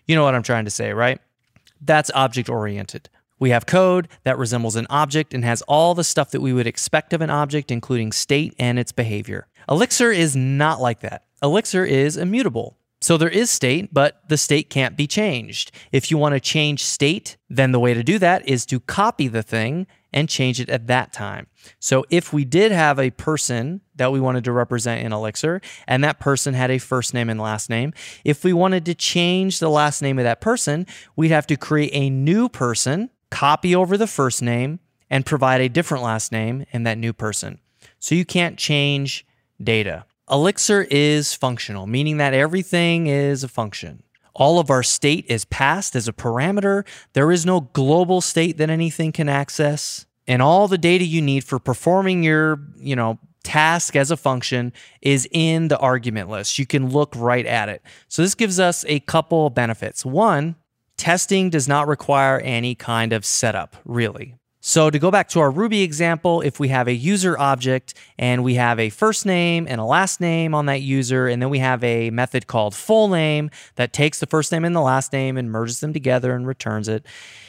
You 0.06 0.16
know 0.16 0.24
what 0.24 0.34
I'm 0.34 0.42
trying 0.42 0.64
to 0.64 0.70
say, 0.70 0.92
right? 0.92 1.20
That's 1.80 2.10
object 2.14 2.48
oriented. 2.48 3.08
We 3.38 3.50
have 3.50 3.66
code 3.66 4.08
that 4.24 4.36
resembles 4.36 4.74
an 4.74 4.86
object 4.90 5.32
and 5.32 5.44
has 5.44 5.62
all 5.62 5.94
the 5.94 6.04
stuff 6.04 6.30
that 6.32 6.40
we 6.40 6.52
would 6.52 6.66
expect 6.66 7.12
of 7.12 7.20
an 7.20 7.30
object, 7.30 7.70
including 7.70 8.10
state 8.12 8.54
and 8.58 8.78
its 8.78 8.90
behavior. 8.90 9.46
Elixir 9.68 10.10
is 10.10 10.34
not 10.34 10.80
like 10.80 11.00
that. 11.00 11.24
Elixir 11.42 11.84
is 11.84 12.16
immutable. 12.16 12.76
So 13.00 13.16
there 13.16 13.28
is 13.28 13.50
state, 13.50 13.94
but 13.94 14.22
the 14.28 14.36
state 14.36 14.70
can't 14.70 14.96
be 14.96 15.06
changed. 15.06 15.70
If 15.92 16.10
you 16.10 16.18
want 16.18 16.34
to 16.34 16.40
change 16.40 16.84
state, 16.84 17.36
then 17.48 17.72
the 17.72 17.80
way 17.80 17.94
to 17.94 18.02
do 18.02 18.18
that 18.18 18.48
is 18.48 18.66
to 18.66 18.80
copy 18.80 19.28
the 19.28 19.42
thing 19.42 19.86
and 20.12 20.28
change 20.28 20.58
it 20.58 20.68
at 20.68 20.86
that 20.88 21.12
time. 21.12 21.46
So 21.78 22.04
if 22.10 22.32
we 22.32 22.44
did 22.44 22.72
have 22.72 22.98
a 22.98 23.10
person 23.10 23.82
that 23.96 24.10
we 24.10 24.20
wanted 24.20 24.44
to 24.44 24.52
represent 24.52 25.04
in 25.04 25.12
Elixir, 25.12 25.60
and 25.86 26.02
that 26.02 26.18
person 26.18 26.54
had 26.54 26.70
a 26.70 26.78
first 26.78 27.14
name 27.14 27.28
and 27.30 27.40
last 27.40 27.70
name, 27.70 27.92
if 28.24 28.42
we 28.42 28.52
wanted 28.52 28.84
to 28.86 28.94
change 28.94 29.58
the 29.58 29.70
last 29.70 30.02
name 30.02 30.18
of 30.18 30.24
that 30.24 30.40
person, 30.40 30.86
we'd 31.14 31.30
have 31.30 31.46
to 31.48 31.56
create 31.56 31.90
a 31.92 32.10
new 32.10 32.48
person 32.48 33.10
copy 33.30 33.74
over 33.74 33.96
the 33.96 34.06
first 34.06 34.42
name, 34.42 34.80
and 35.10 35.24
provide 35.24 35.60
a 35.60 35.68
different 35.68 36.04
last 36.04 36.32
name 36.32 36.64
in 36.70 36.82
that 36.82 36.98
new 36.98 37.12
person. 37.12 37.58
So 37.98 38.14
you 38.14 38.24
can't 38.24 38.58
change 38.58 39.26
data. 39.62 40.04
Elixir 40.30 40.86
is 40.90 41.34
functional, 41.34 41.86
meaning 41.86 42.18
that 42.18 42.34
everything 42.34 43.06
is 43.06 43.42
a 43.42 43.48
function. 43.48 44.02
All 44.34 44.60
of 44.60 44.70
our 44.70 44.82
state 44.82 45.24
is 45.28 45.44
passed 45.46 45.96
as 45.96 46.06
a 46.06 46.12
parameter. 46.12 46.86
There 47.12 47.32
is 47.32 47.44
no 47.44 47.60
global 47.72 48.20
state 48.20 48.56
that 48.58 48.70
anything 48.70 49.10
can 49.10 49.28
access. 49.28 50.06
And 50.28 50.40
all 50.40 50.68
the 50.68 50.78
data 50.78 51.04
you 51.04 51.22
need 51.22 51.44
for 51.44 51.58
performing 51.58 52.22
your, 52.22 52.60
you 52.76 52.94
know, 52.94 53.18
task 53.42 53.96
as 53.96 54.10
a 54.10 54.16
function 54.16 54.72
is 55.00 55.26
in 55.32 55.68
the 55.68 55.78
argument 55.78 56.28
list. 56.28 56.58
You 56.58 56.66
can 56.66 56.90
look 56.90 57.14
right 57.16 57.46
at 57.46 57.68
it. 57.68 57.82
So 58.08 58.22
this 58.22 58.34
gives 58.34 58.60
us 58.60 58.84
a 58.86 59.00
couple 59.00 59.48
benefits. 59.50 60.04
One, 60.04 60.56
testing 60.96 61.50
does 61.50 61.66
not 61.66 61.88
require 61.88 62.38
any 62.40 62.74
kind 62.74 63.12
of 63.12 63.24
setup, 63.24 63.76
really. 63.84 64.37
So 64.68 64.90
to 64.90 64.98
go 64.98 65.10
back 65.10 65.30
to 65.30 65.40
our 65.40 65.50
Ruby 65.50 65.80
example, 65.80 66.42
if 66.42 66.60
we 66.60 66.68
have 66.68 66.88
a 66.88 66.92
user 66.92 67.38
object 67.38 67.94
and 68.18 68.44
we 68.44 68.56
have 68.56 68.78
a 68.78 68.90
first 68.90 69.24
name 69.24 69.66
and 69.66 69.80
a 69.80 69.84
last 69.84 70.20
name 70.20 70.54
on 70.54 70.66
that 70.66 70.82
user, 70.82 71.26
and 71.26 71.40
then 71.40 71.48
we 71.48 71.60
have 71.60 71.82
a 71.82 72.10
method 72.10 72.46
called 72.46 72.74
full 72.74 73.08
name 73.08 73.50
that 73.76 73.94
takes 73.94 74.20
the 74.20 74.26
first 74.26 74.52
name 74.52 74.66
and 74.66 74.76
the 74.76 74.82
last 74.82 75.10
name 75.10 75.38
and 75.38 75.50
merges 75.50 75.80
them 75.80 75.94
together 75.94 76.34
and 76.34 76.46
returns 76.46 76.86
it. 76.86 77.06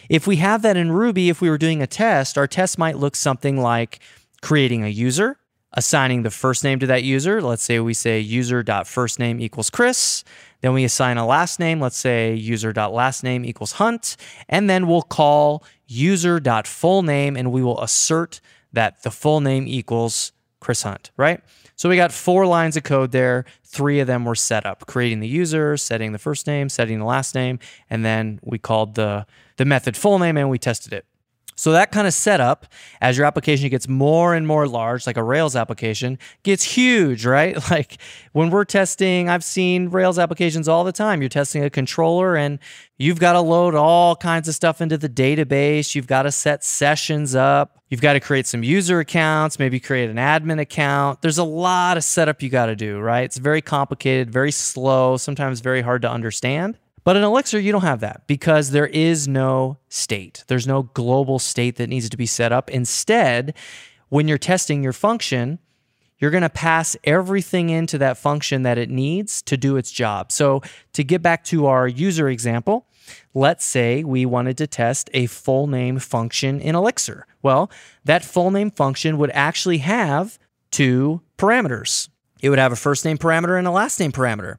If 0.07 0.27
we 0.27 0.37
have 0.37 0.61
that 0.61 0.77
in 0.77 0.93
Ruby, 0.93 1.27
if 1.27 1.41
we 1.41 1.49
were 1.49 1.57
doing 1.57 1.81
a 1.81 1.87
test, 1.87 2.37
our 2.37 2.47
test 2.47 2.77
might 2.77 2.97
look 2.97 3.17
something 3.17 3.57
like 3.57 3.99
creating 4.41 4.85
a 4.85 4.87
user, 4.87 5.35
assigning 5.73 6.23
the 6.23 6.31
first 6.31 6.63
name 6.63 6.79
to 6.79 6.87
that 6.87 7.03
user. 7.03 7.41
Let's 7.41 7.63
say 7.63 7.81
we 7.81 7.95
say 7.95 8.21
user.firstname 8.21 9.41
equals 9.41 9.69
Chris. 9.69 10.23
Then 10.61 10.71
we 10.73 10.85
assign 10.85 11.17
a 11.17 11.27
last 11.27 11.59
name, 11.59 11.81
let's 11.81 11.97
say 11.97 12.33
user.lastname 12.33 13.45
equals 13.45 13.73
Hunt, 13.73 14.15
and 14.47 14.69
then 14.69 14.87
we'll 14.87 15.01
call 15.01 15.65
user.fullname 15.89 17.37
and 17.37 17.51
we 17.51 17.61
will 17.61 17.81
assert 17.81 18.39
that 18.71 19.03
the 19.03 19.11
full 19.11 19.41
name 19.41 19.67
equals 19.67 20.31
Chris 20.59 20.83
Hunt, 20.83 21.11
right? 21.17 21.41
So 21.75 21.89
we 21.89 21.95
got 21.95 22.11
four 22.11 22.45
lines 22.45 22.77
of 22.77 22.83
code 22.83 23.11
there. 23.11 23.45
Three 23.63 23.99
of 23.99 24.07
them 24.07 24.25
were 24.25 24.35
set 24.35 24.65
up, 24.65 24.85
creating 24.85 25.19
the 25.19 25.27
user, 25.27 25.77
setting 25.77 26.11
the 26.11 26.19
first 26.19 26.45
name, 26.45 26.69
setting 26.69 26.99
the 26.99 27.05
last 27.05 27.33
name, 27.33 27.59
and 27.89 28.03
then 28.03 28.39
we 28.43 28.59
called 28.59 28.95
the, 28.95 29.25
the 29.57 29.65
method 29.65 29.95
full 29.95 30.19
name 30.19 30.37
and 30.37 30.49
we 30.49 30.59
tested 30.59 30.93
it. 30.93 31.05
So 31.59 31.73
that 31.73 31.91
kind 31.91 32.07
of 32.07 32.13
setup, 32.13 32.67
as 33.01 33.17
your 33.17 33.25
application 33.25 33.67
gets 33.67 33.85
more 33.85 34.33
and 34.33 34.47
more 34.47 34.65
large, 34.65 35.05
like 35.05 35.17
a 35.17 35.23
Rails 35.23 35.57
application, 35.57 36.17
gets 36.43 36.63
huge, 36.63 37.25
right? 37.25 37.57
Like 37.69 37.99
when 38.31 38.49
we're 38.49 38.65
testing, 38.65 39.29
I've 39.29 39.43
seen 39.43 39.89
Rails 39.89 40.17
applications 40.17 40.67
all 40.67 40.83
the 40.83 40.91
time. 40.91 41.21
You're 41.21 41.29
testing 41.29 41.63
a 41.63 41.69
controller 41.69 42.35
and 42.35 42.57
you've 42.97 43.19
got 43.19 43.33
to 43.33 43.41
load 43.41 43.75
all 43.75 44.15
kinds 44.15 44.47
of 44.47 44.55
stuff 44.55 44.81
into 44.81 44.97
the 44.97 45.09
database. 45.09 45.93
You've 45.93 46.07
got 46.07 46.23
to 46.23 46.31
set 46.31 46.63
sessions 46.63 47.35
up. 47.35 47.77
You've 47.89 48.01
got 48.01 48.13
to 48.13 48.19
create 48.19 48.47
some 48.47 48.63
user 48.63 48.99
accounts, 48.99 49.59
maybe 49.59 49.79
create 49.79 50.09
an 50.09 50.15
admin 50.15 50.59
account. 50.59 51.21
There's 51.21 51.37
a 51.37 51.43
lot 51.43 51.97
of 51.97 52.03
setup 52.03 52.41
you 52.41 52.49
got 52.49 52.67
to 52.67 52.75
do, 52.75 52.99
right? 52.99 53.25
It's 53.25 53.37
very 53.37 53.61
complicated, 53.61 54.31
very 54.31 54.51
slow, 54.51 55.17
sometimes 55.17 55.59
very 55.59 55.81
hard 55.81 56.01
to 56.03 56.09
understand. 56.09 56.77
But 57.09 57.17
in 57.17 57.23
Elixir, 57.23 57.59
you 57.59 57.71
don't 57.71 57.81
have 57.81 58.01
that 58.01 58.27
because 58.27 58.69
there 58.69 58.85
is 58.85 59.27
no 59.27 59.79
state. 59.87 60.43
There's 60.45 60.67
no 60.67 60.83
global 60.83 61.39
state 61.39 61.77
that 61.77 61.89
needs 61.89 62.07
to 62.07 62.17
be 62.17 62.27
set 62.27 62.51
up. 62.51 62.69
Instead, 62.69 63.55
when 64.09 64.27
you're 64.27 64.37
testing 64.37 64.83
your 64.83 64.93
function, 64.93 65.57
you're 66.19 66.29
going 66.29 66.43
to 66.43 66.51
pass 66.51 66.95
everything 67.05 67.71
into 67.71 67.97
that 67.97 68.19
function 68.19 68.61
that 68.61 68.77
it 68.77 68.91
needs 68.91 69.41
to 69.41 69.57
do 69.57 69.75
its 69.75 69.91
job. 69.91 70.31
So, 70.31 70.61
to 70.93 71.03
get 71.03 71.23
back 71.23 71.43
to 71.45 71.65
our 71.65 71.87
user 71.87 72.29
example, 72.29 72.85
let's 73.33 73.65
say 73.65 74.03
we 74.03 74.27
wanted 74.27 74.55
to 74.59 74.67
test 74.67 75.09
a 75.11 75.25
full 75.25 75.65
name 75.65 75.97
function 75.97 76.61
in 76.61 76.75
Elixir. 76.75 77.25
Well, 77.41 77.71
that 78.05 78.23
full 78.23 78.51
name 78.51 78.69
function 78.69 79.17
would 79.17 79.31
actually 79.31 79.79
have 79.79 80.37
two 80.69 81.23
parameters. 81.39 82.07
It 82.43 82.51
would 82.51 82.59
have 82.59 82.71
a 82.71 82.75
first 82.75 83.03
name 83.03 83.17
parameter 83.17 83.57
and 83.57 83.65
a 83.65 83.71
last 83.71 83.99
name 83.99 84.11
parameter. 84.11 84.57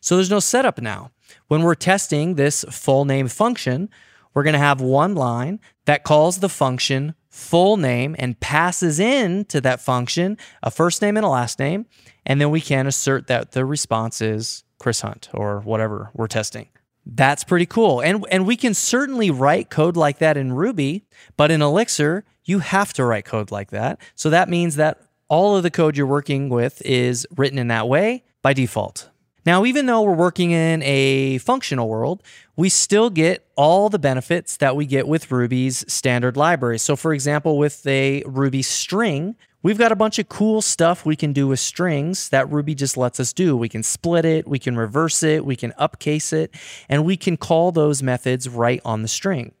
So 0.00 0.16
there's 0.16 0.30
no 0.30 0.40
setup 0.40 0.80
now. 0.80 1.12
When 1.48 1.62
we're 1.62 1.74
testing 1.74 2.34
this 2.34 2.64
full 2.70 3.04
name 3.04 3.28
function, 3.28 3.88
we're 4.34 4.42
going 4.42 4.52
to 4.52 4.58
have 4.58 4.80
one 4.80 5.14
line 5.14 5.60
that 5.86 6.04
calls 6.04 6.40
the 6.40 6.48
function 6.48 7.14
full 7.30 7.76
name 7.76 8.16
and 8.18 8.38
passes 8.40 8.98
in 8.98 9.44
to 9.46 9.60
that 9.60 9.80
function 9.80 10.38
a 10.62 10.70
first 10.70 11.02
name 11.02 11.16
and 11.16 11.24
a 11.24 11.28
last 11.28 11.58
name. 11.58 11.86
And 12.24 12.40
then 12.40 12.50
we 12.50 12.60
can 12.60 12.86
assert 12.86 13.26
that 13.28 13.52
the 13.52 13.64
response 13.64 14.20
is 14.20 14.64
Chris 14.78 15.00
Hunt 15.00 15.28
or 15.32 15.60
whatever 15.60 16.10
we're 16.14 16.26
testing. 16.26 16.68
That's 17.06 17.44
pretty 17.44 17.66
cool. 17.66 18.00
And, 18.00 18.26
and 18.30 18.46
we 18.46 18.56
can 18.56 18.74
certainly 18.74 19.30
write 19.30 19.70
code 19.70 19.96
like 19.96 20.18
that 20.18 20.36
in 20.36 20.52
Ruby, 20.52 21.04
but 21.36 21.50
in 21.50 21.62
Elixir, 21.62 22.24
you 22.44 22.58
have 22.58 22.92
to 22.94 23.04
write 23.04 23.24
code 23.24 23.50
like 23.50 23.70
that. 23.70 24.00
So 24.14 24.30
that 24.30 24.48
means 24.48 24.76
that 24.76 25.00
all 25.28 25.56
of 25.56 25.62
the 25.62 25.70
code 25.70 25.96
you're 25.96 26.06
working 26.06 26.48
with 26.48 26.82
is 26.84 27.26
written 27.36 27.58
in 27.58 27.68
that 27.68 27.88
way 27.88 28.24
by 28.42 28.52
default. 28.52 29.08
Now, 29.46 29.64
even 29.64 29.86
though 29.86 30.02
we're 30.02 30.12
working 30.12 30.50
in 30.50 30.82
a 30.82 31.38
functional 31.38 31.88
world, 31.88 32.20
we 32.56 32.68
still 32.68 33.10
get 33.10 33.46
all 33.54 33.88
the 33.88 33.98
benefits 33.98 34.56
that 34.56 34.74
we 34.74 34.86
get 34.86 35.06
with 35.06 35.30
Ruby's 35.30 35.84
standard 35.90 36.36
library. 36.36 36.80
So, 36.80 36.96
for 36.96 37.14
example, 37.14 37.56
with 37.56 37.86
a 37.86 38.24
Ruby 38.26 38.62
string, 38.62 39.36
we've 39.62 39.78
got 39.78 39.92
a 39.92 39.96
bunch 39.96 40.18
of 40.18 40.28
cool 40.28 40.62
stuff 40.62 41.06
we 41.06 41.14
can 41.14 41.32
do 41.32 41.46
with 41.46 41.60
strings 41.60 42.28
that 42.30 42.50
Ruby 42.50 42.74
just 42.74 42.96
lets 42.96 43.20
us 43.20 43.32
do. 43.32 43.56
We 43.56 43.68
can 43.68 43.84
split 43.84 44.24
it, 44.24 44.48
we 44.48 44.58
can 44.58 44.76
reverse 44.76 45.22
it, 45.22 45.44
we 45.44 45.54
can 45.54 45.72
upcase 45.78 46.32
it, 46.32 46.52
and 46.88 47.04
we 47.04 47.16
can 47.16 47.36
call 47.36 47.70
those 47.70 48.02
methods 48.02 48.48
right 48.48 48.80
on 48.84 49.02
the 49.02 49.08
string. 49.08 49.52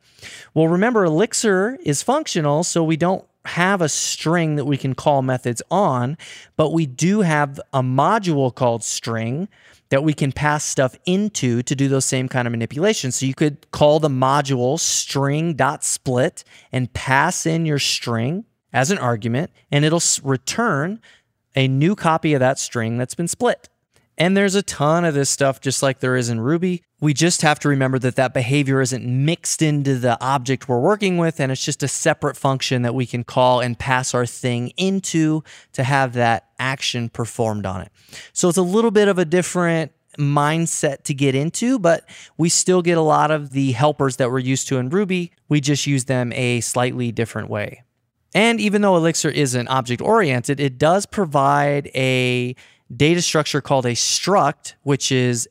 Well, 0.52 0.66
remember, 0.66 1.04
Elixir 1.04 1.78
is 1.84 2.02
functional, 2.02 2.64
so 2.64 2.82
we 2.82 2.96
don't 2.96 3.24
have 3.44 3.80
a 3.80 3.88
string 3.88 4.56
that 4.56 4.64
we 4.64 4.76
can 4.76 4.94
call 4.94 5.22
methods 5.22 5.62
on, 5.70 6.18
but 6.56 6.72
we 6.72 6.86
do 6.86 7.20
have 7.20 7.60
a 7.72 7.82
module 7.82 8.52
called 8.52 8.82
string 8.82 9.48
that 9.88 10.02
we 10.02 10.12
can 10.12 10.32
pass 10.32 10.64
stuff 10.64 10.96
into 11.06 11.62
to 11.62 11.74
do 11.74 11.88
those 11.88 12.04
same 12.04 12.28
kind 12.28 12.46
of 12.48 12.52
manipulations. 12.52 13.16
So 13.16 13.26
you 13.26 13.34
could 13.34 13.70
call 13.70 14.00
the 14.00 14.08
module 14.08 14.78
string.split 14.78 16.44
and 16.72 16.92
pass 16.92 17.46
in 17.46 17.66
your 17.66 17.78
string 17.78 18.44
as 18.72 18.90
an 18.90 18.98
argument, 18.98 19.50
and 19.70 19.84
it'll 19.84 20.02
return 20.22 21.00
a 21.54 21.68
new 21.68 21.94
copy 21.94 22.34
of 22.34 22.40
that 22.40 22.58
string 22.58 22.98
that's 22.98 23.14
been 23.14 23.28
split. 23.28 23.68
And 24.18 24.36
there's 24.36 24.54
a 24.54 24.62
ton 24.62 25.04
of 25.04 25.14
this 25.14 25.28
stuff, 25.28 25.60
just 25.60 25.82
like 25.82 26.00
there 26.00 26.16
is 26.16 26.30
in 26.30 26.40
Ruby. 26.40 26.82
We 27.00 27.12
just 27.12 27.42
have 27.42 27.58
to 27.60 27.68
remember 27.68 27.98
that 27.98 28.16
that 28.16 28.32
behavior 28.32 28.80
isn't 28.80 29.04
mixed 29.04 29.60
into 29.60 29.98
the 29.98 30.18
object 30.24 30.68
we're 30.68 30.80
working 30.80 31.18
with, 31.18 31.38
and 31.38 31.52
it's 31.52 31.64
just 31.64 31.82
a 31.82 31.88
separate 31.88 32.36
function 32.36 32.82
that 32.82 32.94
we 32.94 33.04
can 33.04 33.24
call 33.24 33.60
and 33.60 33.78
pass 33.78 34.14
our 34.14 34.24
thing 34.24 34.68
into 34.78 35.42
to 35.74 35.84
have 35.84 36.14
that 36.14 36.48
action 36.58 37.10
performed 37.10 37.66
on 37.66 37.82
it. 37.82 37.92
So 38.32 38.48
it's 38.48 38.56
a 38.56 38.62
little 38.62 38.90
bit 38.90 39.08
of 39.08 39.18
a 39.18 39.26
different 39.26 39.92
mindset 40.16 41.02
to 41.04 41.12
get 41.12 41.34
into, 41.34 41.78
but 41.78 42.08
we 42.38 42.48
still 42.48 42.80
get 42.80 42.96
a 42.96 43.02
lot 43.02 43.30
of 43.30 43.50
the 43.50 43.72
helpers 43.72 44.16
that 44.16 44.30
we're 44.30 44.38
used 44.38 44.66
to 44.68 44.78
in 44.78 44.88
Ruby. 44.88 45.32
We 45.50 45.60
just 45.60 45.86
use 45.86 46.06
them 46.06 46.32
a 46.32 46.62
slightly 46.62 47.12
different 47.12 47.50
way. 47.50 47.82
And 48.34 48.60
even 48.60 48.82
though 48.82 48.96
Elixir 48.96 49.30
isn't 49.30 49.68
object 49.68 50.02
oriented, 50.02 50.60
it 50.60 50.78
does 50.78 51.06
provide 51.06 51.90
a 51.94 52.54
data 52.94 53.22
structure 53.22 53.60
called 53.60 53.86
a 53.86 53.92
struct, 53.92 54.74
which 54.82 55.10
is 55.10 55.48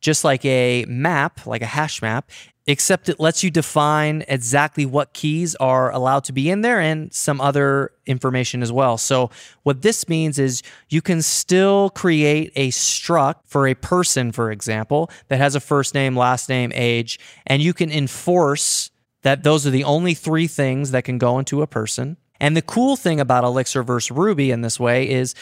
just 0.00 0.24
like 0.24 0.44
a 0.44 0.84
map, 0.86 1.46
like 1.46 1.62
a 1.62 1.66
hash 1.66 2.02
map, 2.02 2.30
except 2.66 3.08
it 3.08 3.20
lets 3.20 3.42
you 3.42 3.50
define 3.50 4.24
exactly 4.28 4.86
what 4.86 5.12
keys 5.12 5.54
are 5.56 5.90
allowed 5.92 6.24
to 6.24 6.32
be 6.32 6.50
in 6.50 6.62
there 6.62 6.80
and 6.80 7.12
some 7.12 7.40
other 7.40 7.90
information 8.06 8.62
as 8.62 8.72
well. 8.72 8.96
So, 8.96 9.30
what 9.62 9.82
this 9.82 10.08
means 10.08 10.38
is 10.38 10.62
you 10.88 11.02
can 11.02 11.22
still 11.22 11.90
create 11.90 12.52
a 12.56 12.70
struct 12.70 13.46
for 13.46 13.66
a 13.66 13.74
person, 13.74 14.32
for 14.32 14.50
example, 14.50 15.10
that 15.28 15.38
has 15.38 15.54
a 15.54 15.60
first 15.60 15.94
name, 15.94 16.16
last 16.16 16.48
name, 16.48 16.72
age, 16.74 17.18
and 17.46 17.62
you 17.62 17.74
can 17.74 17.90
enforce 17.90 18.90
that 19.22 19.42
those 19.42 19.66
are 19.66 19.70
the 19.70 19.84
only 19.84 20.14
three 20.14 20.46
things 20.46 20.90
that 20.90 21.04
can 21.04 21.18
go 21.18 21.38
into 21.38 21.62
a 21.62 21.66
person. 21.66 22.16
And 22.40 22.56
the 22.56 22.62
cool 22.62 22.96
thing 22.96 23.20
about 23.20 23.44
Elixir 23.44 23.82
versus 23.82 24.10
Ruby 24.10 24.50
in 24.50 24.60
this 24.60 24.78
way 24.78 25.08
is 25.08 25.34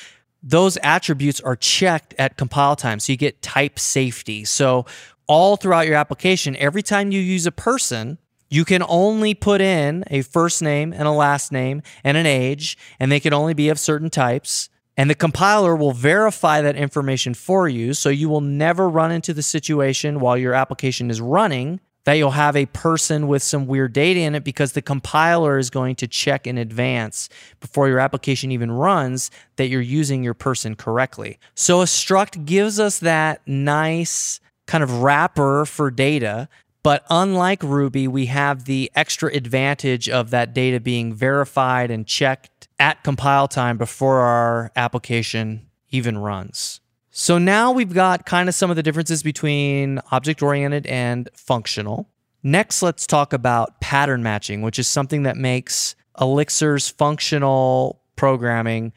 those 0.42 0.76
attributes 0.82 1.40
are 1.40 1.56
checked 1.56 2.14
at 2.18 2.36
compile 2.36 2.76
time. 2.76 2.98
So 3.00 3.12
you 3.12 3.16
get 3.16 3.42
type 3.42 3.78
safety. 3.78 4.44
So 4.44 4.86
all 5.26 5.56
throughout 5.56 5.86
your 5.86 5.96
application, 5.96 6.56
every 6.56 6.82
time 6.82 7.12
you 7.12 7.20
use 7.20 7.46
a 7.46 7.52
person, 7.52 8.18
you 8.50 8.64
can 8.64 8.82
only 8.86 9.34
put 9.34 9.60
in 9.60 10.04
a 10.10 10.22
first 10.22 10.60
name 10.60 10.92
and 10.92 11.08
a 11.08 11.12
last 11.12 11.52
name 11.52 11.80
and 12.04 12.16
an 12.16 12.26
age, 12.26 12.76
and 13.00 13.10
they 13.10 13.20
can 13.20 13.32
only 13.32 13.54
be 13.54 13.68
of 13.68 13.78
certain 13.78 14.10
types. 14.10 14.68
And 14.94 15.08
the 15.08 15.14
compiler 15.14 15.74
will 15.74 15.92
verify 15.92 16.60
that 16.60 16.76
information 16.76 17.32
for 17.32 17.66
you. 17.66 17.94
So 17.94 18.10
you 18.10 18.28
will 18.28 18.42
never 18.42 18.90
run 18.90 19.10
into 19.10 19.32
the 19.32 19.42
situation 19.42 20.20
while 20.20 20.36
your 20.36 20.52
application 20.52 21.10
is 21.10 21.20
running 21.20 21.80
that 22.04 22.14
you'll 22.14 22.32
have 22.32 22.56
a 22.56 22.66
person 22.66 23.28
with 23.28 23.42
some 23.42 23.66
weird 23.66 23.92
data 23.92 24.20
in 24.20 24.34
it 24.34 24.44
because 24.44 24.72
the 24.72 24.82
compiler 24.82 25.58
is 25.58 25.70
going 25.70 25.94
to 25.96 26.06
check 26.06 26.46
in 26.46 26.58
advance 26.58 27.28
before 27.60 27.88
your 27.88 28.00
application 28.00 28.50
even 28.50 28.70
runs 28.70 29.30
that 29.56 29.68
you're 29.68 29.80
using 29.80 30.22
your 30.24 30.34
person 30.34 30.74
correctly. 30.74 31.38
So 31.54 31.80
a 31.80 31.84
struct 31.84 32.44
gives 32.44 32.80
us 32.80 32.98
that 33.00 33.40
nice 33.46 34.40
kind 34.66 34.82
of 34.82 35.02
wrapper 35.02 35.64
for 35.64 35.90
data. 35.90 36.48
But 36.82 37.04
unlike 37.08 37.62
Ruby, 37.62 38.08
we 38.08 38.26
have 38.26 38.64
the 38.64 38.90
extra 38.94 39.32
advantage 39.34 40.08
of 40.08 40.30
that 40.30 40.52
data 40.52 40.80
being 40.80 41.14
verified 41.14 41.90
and 41.90 42.06
checked 42.06 42.68
at 42.78 43.04
compile 43.04 43.46
time 43.46 43.78
before 43.78 44.18
our 44.20 44.72
application 44.74 45.66
even 45.90 46.18
runs. 46.18 46.81
So 47.14 47.36
now 47.36 47.72
we've 47.72 47.92
got 47.92 48.24
kind 48.24 48.48
of 48.48 48.54
some 48.54 48.70
of 48.70 48.76
the 48.76 48.82
differences 48.82 49.22
between 49.22 50.00
object 50.10 50.42
oriented 50.42 50.86
and 50.86 51.28
functional. 51.34 52.08
Next, 52.42 52.80
let's 52.80 53.06
talk 53.06 53.34
about 53.34 53.82
pattern 53.82 54.22
matching, 54.22 54.62
which 54.62 54.78
is 54.78 54.88
something 54.88 55.24
that 55.24 55.36
makes 55.36 55.94
Elixir's 56.18 56.88
functional 56.88 58.00
programming 58.16 58.94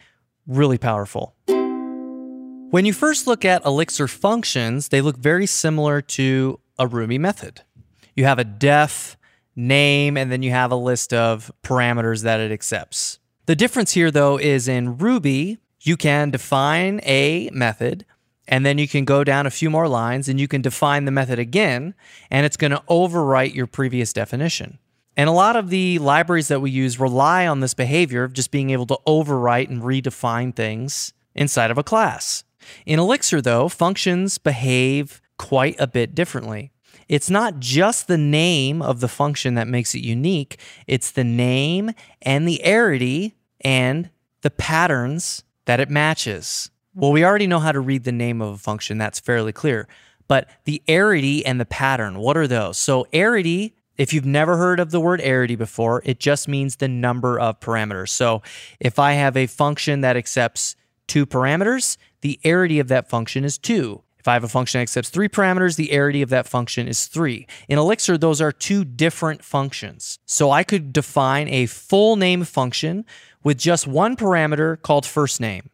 really 0.47 0.78
powerful. 0.78 1.36
When 2.69 2.86
you 2.86 2.93
first 2.93 3.28
look 3.28 3.43
at 3.43 3.65
Elixir 3.65 4.08
functions, 4.08 4.88
they 4.89 5.01
look 5.01 5.17
very 5.17 5.45
similar 5.45 6.01
to 6.01 6.62
a 6.80 6.88
Ruby 6.88 7.17
method. 7.17 7.63
You 8.15 8.23
have 8.23 8.39
a 8.39 8.45
def, 8.45 9.17
name, 9.58 10.15
and 10.15 10.32
then 10.32 10.41
you 10.41 10.51
have 10.51 10.71
a 10.71 10.78
list 10.78 11.13
of 11.13 11.51
parameters 11.63 12.23
that 12.23 12.39
it 12.39 12.54
accepts. 12.54 13.19
The 13.45 13.58
difference 13.58 13.91
here, 13.91 14.10
though, 14.10 14.38
is 14.38 14.69
in 14.69 14.97
Ruby, 14.97 15.58
you 15.86 15.98
can 15.98 16.32
define 16.32 17.00
a 17.04 17.50
method 17.54 18.06
and 18.48 18.65
then 18.65 18.78
you 18.78 18.88
can 18.88 19.06
go 19.06 19.24
down 19.24 19.45
a 19.45 19.52
few 19.52 19.69
more 19.69 19.88
lines 19.88 20.30
and 20.30 20.39
you 20.39 20.48
can 20.48 20.62
define 20.62 21.06
the 21.06 21.12
method 21.12 21.39
again, 21.39 21.95
and 22.30 22.45
it's 22.45 22.58
going 22.58 22.71
to 22.71 22.84
overwrite 22.89 23.56
your 23.56 23.67
previous 23.67 24.13
definition. 24.13 24.78
And 25.17 25.30
a 25.30 25.34
lot 25.34 25.56
of 25.56 25.69
the 25.69 25.98
libraries 26.00 26.50
that 26.50 26.60
we 26.60 26.69
use 26.69 27.00
rely 27.00 27.48
on 27.48 27.62
this 27.62 27.74
behavior 27.74 28.24
of 28.24 28.34
just 28.34 28.52
being 28.52 28.69
able 28.69 28.86
to 28.88 29.00
overwrite 29.08 29.69
and 29.69 29.82
redefine 29.82 30.54
things 30.54 31.13
inside 31.34 31.71
of 31.71 31.78
a 31.78 31.84
class. 31.84 32.43
In 32.86 33.00
Elixir, 33.00 33.41
though, 33.41 33.69
functions 33.69 34.38
behave 34.38 35.21
quite 35.38 35.76
a 35.80 35.88
bit 35.88 36.13
differently. 36.13 36.71
It's 37.08 37.30
not 37.30 37.60
just 37.60 38.08
the 38.08 38.17
name 38.17 38.82
of 38.82 39.00
the 39.00 39.08
function 39.08 39.54
that 39.56 39.67
makes 39.67 39.93
it 39.93 40.02
unique, 40.02 40.60
it's 40.88 41.12
the 41.12 41.24
name 41.24 41.91
and 42.21 42.48
the 42.48 42.62
arity 42.65 43.34
and 43.62 44.10
the 44.41 44.50
patterns 44.52 45.43
that 45.65 45.80
it 45.80 45.89
matches. 45.89 46.69
Well, 46.93 47.12
we 47.12 47.25
already 47.25 47.47
know 47.47 47.60
how 47.60 47.71
to 47.71 47.80
read 47.80 48.04
the 48.04 48.12
name 48.12 48.41
of 48.41 48.54
a 48.54 48.58
function. 48.58 48.97
That's 48.97 49.19
fairly 49.19 49.51
clear. 49.51 49.88
But 50.28 50.49
the 50.63 50.82
arity 50.88 51.43
and 51.45 51.60
the 51.60 51.65
pattern, 51.65 52.17
what 52.17 52.38
are 52.38 52.47
those? 52.47 52.78
So, 52.78 53.06
arity, 53.13 53.73
if 53.97 54.13
you've 54.13 54.25
never 54.25 54.58
heard 54.58 54.80
of 54.80 54.91
the 54.91 54.99
word 54.99 55.19
arity 55.21 55.58
before, 55.58 56.01
it 56.06 56.19
just 56.19 56.47
means 56.47 56.78
the 56.78 56.88
number 56.88 57.39
of 57.39 57.60
parameters. 57.60 58.10
So, 58.10 58.41
if 58.80 58.97
I 58.97 59.13
have 59.13 59.38
a 59.38 59.45
function 59.45 60.01
that 60.01 60.17
accepts 60.17 60.75
two 61.08 61.25
parameters, 61.25 61.97
the 62.21 62.39
arity 62.43 62.80
of 62.80 62.88
that 62.88 63.10
function 63.10 63.43
is 63.43 63.58
two. 63.58 64.01
If 64.25 64.30
I 64.30 64.34
have 64.34 64.43
a 64.43 64.49
function 64.49 64.80
that 64.80 64.84
accepts 64.84 65.10
three 65.10 65.30
parameters, 65.30 65.75
the 65.75 65.89
arity 65.89 66.23
of 66.23 66.30
that 66.30 66.47
function 66.47 66.88
is 66.88 67.06
three. 67.06 67.45
In 67.69 67.78
Elixir, 67.78 68.17
those 68.17 68.41
are 68.41 68.51
two 68.51 68.84
different 68.84 69.43
functions. 69.43 70.17
So 70.25 70.49
I 70.49 70.63
could 70.63 70.91
define 70.91 71.47
a 71.49 71.67
full 71.67 72.15
name 72.15 72.43
function 72.43 73.06
with 73.46 73.58
just 73.58 73.88
one 73.88 74.18
parameter 74.18 74.82
called 74.82 75.06
first 75.06 75.40
name. 75.40 75.70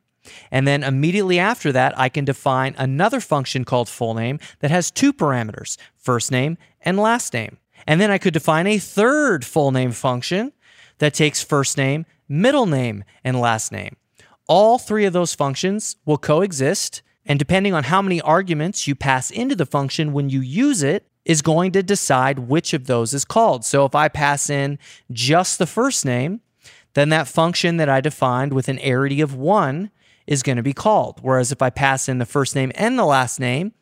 And 0.52 0.68
then 0.68 0.84
immediately 0.84 1.40
after 1.40 1.72
that, 1.72 1.98
I 1.98 2.08
can 2.10 2.26
define 2.26 2.76
another 2.78 3.20
function 3.20 3.66
called 3.66 3.90
full 3.90 4.14
name 4.14 4.40
that 4.60 4.70
has 4.70 4.92
two 4.92 5.12
parameters, 5.12 5.78
first 5.98 6.32
name 6.32 6.60
and 6.82 7.00
last 7.00 7.34
name. 7.34 7.58
And 7.88 8.00
then 8.00 8.12
I 8.12 8.20
could 8.20 8.34
define 8.34 8.68
a 8.68 8.78
third 8.78 9.44
full 9.44 9.72
name 9.72 9.94
function 9.94 10.54
that 11.00 11.16
takes 11.16 11.42
first 11.42 11.78
name, 11.78 12.06
middle 12.30 12.68
name, 12.68 13.04
and 13.24 13.40
last 13.40 13.72
name. 13.72 13.96
all 14.48 14.78
three 14.78 15.06
of 15.06 15.14
those 15.14 15.34
functions 15.34 15.96
will 16.06 16.18
coexist. 16.18 17.02
And 17.26 17.40
depending 17.40 17.74
on 17.74 17.86
how 17.86 18.02
many 18.02 18.20
arguments 18.20 18.86
you 18.86 18.96
pass 18.96 19.32
into 19.32 19.56
the 19.56 19.66
function 19.66 20.12
when 20.12 20.30
you 20.30 20.42
use 20.42 20.84
it, 20.84 21.08
is 21.24 21.42
going 21.42 21.72
to 21.72 21.84
decide 21.84 22.40
which 22.40 22.74
of 22.74 22.88
those 22.88 23.14
is 23.14 23.24
called. 23.24 23.64
So 23.64 23.86
if 23.86 23.96
I 23.96 24.10
pass 24.10 24.50
in 24.50 24.80
just 25.12 25.58
the 25.58 25.68
first 25.68 26.04
name, 26.04 26.42
then 26.93 27.10
that 27.10 27.27
function 27.27 27.77
that 27.77 27.89
I 27.89 28.01
defined 28.01 28.54
with 28.54 28.67
an 28.67 28.77
arity 28.77 29.23
of 29.23 29.36
one 29.36 29.91
is 30.27 30.43
going 30.43 30.58
to 30.58 30.63
be 30.63 30.73
called. 30.73 31.19
Whereas 31.21 31.51
if 31.51 31.62
I 31.62 31.69
pass 31.69 32.08
in 32.10 32.17
the 32.17 32.25
first 32.25 32.56
name 32.56 32.71
and 32.75 32.97
the 32.97 33.06
last 33.06 33.39
name, 33.39 33.73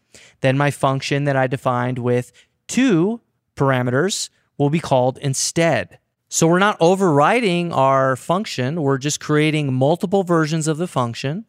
then 0.41 0.57
my 0.57 0.71
function 0.71 1.25
that 1.25 1.35
I 1.35 1.47
defined 1.47 1.99
with 1.99 2.31
two 2.67 3.21
parameters 3.55 4.29
will 4.57 4.69
be 4.69 4.79
called 4.79 5.17
instead. 5.19 5.99
So 6.27 6.47
we're 6.47 6.59
not 6.59 6.77
overriding 6.79 7.73
our 7.73 8.15
function, 8.15 8.81
we're 8.81 8.99
just 8.99 9.19
creating 9.19 9.73
multiple 9.73 10.23
versions 10.23 10.67
of 10.67 10.77
the 10.77 10.87
function. 10.87 11.45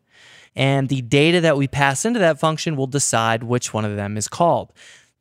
And 0.56 0.88
the 0.88 1.02
data 1.02 1.40
that 1.42 1.56
we 1.56 1.68
pass 1.68 2.04
into 2.04 2.18
that 2.18 2.40
function 2.40 2.76
will 2.76 2.86
decide 2.86 3.44
which 3.44 3.72
one 3.72 3.84
of 3.84 3.96
them 3.96 4.16
is 4.16 4.26
called. 4.26 4.72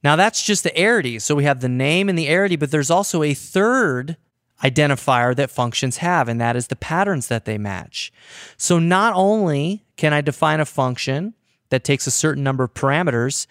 Now, 0.03 0.15
that's 0.15 0.43
just 0.43 0.63
the 0.63 0.71
arity. 0.71 1.21
So 1.21 1.35
we 1.35 1.43
have 1.43 1.59
the 1.59 1.69
name 1.69 2.09
and 2.09 2.17
the 2.17 2.27
arity, 2.27 2.57
but 2.57 2.71
there's 2.71 2.89
also 2.89 3.21
a 3.21 3.33
third 3.33 4.15
identifier 4.63 5.35
that 5.35 5.49
functions 5.49 5.97
have, 5.97 6.27
and 6.27 6.39
that 6.41 6.55
is 6.55 6.67
the 6.67 6.75
patterns 6.75 7.27
that 7.27 7.45
they 7.45 7.57
match. 7.57 8.11
So 8.57 8.79
not 8.79 9.13
only 9.15 9.85
can 9.95 10.13
I 10.13 10.21
define 10.21 10.59
a 10.59 10.65
function 10.65 11.33
that 11.69 11.83
takes 11.83 12.07
a 12.07 12.11
certain 12.11 12.43
number 12.43 12.63
of 12.63 12.73
parameters, 12.73 13.47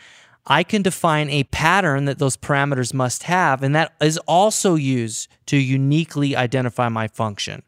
I 0.46 0.62
can 0.62 0.82
define 0.82 1.28
a 1.28 1.44
pattern 1.44 2.06
that 2.06 2.18
those 2.18 2.36
parameters 2.36 2.94
must 2.94 3.24
have, 3.24 3.62
and 3.62 3.74
that 3.74 3.92
is 4.00 4.18
also 4.26 4.74
used 4.74 5.28
to 5.46 5.58
uniquely 5.58 6.34
identify 6.34 6.88
my 6.88 7.06
function. 7.08 7.62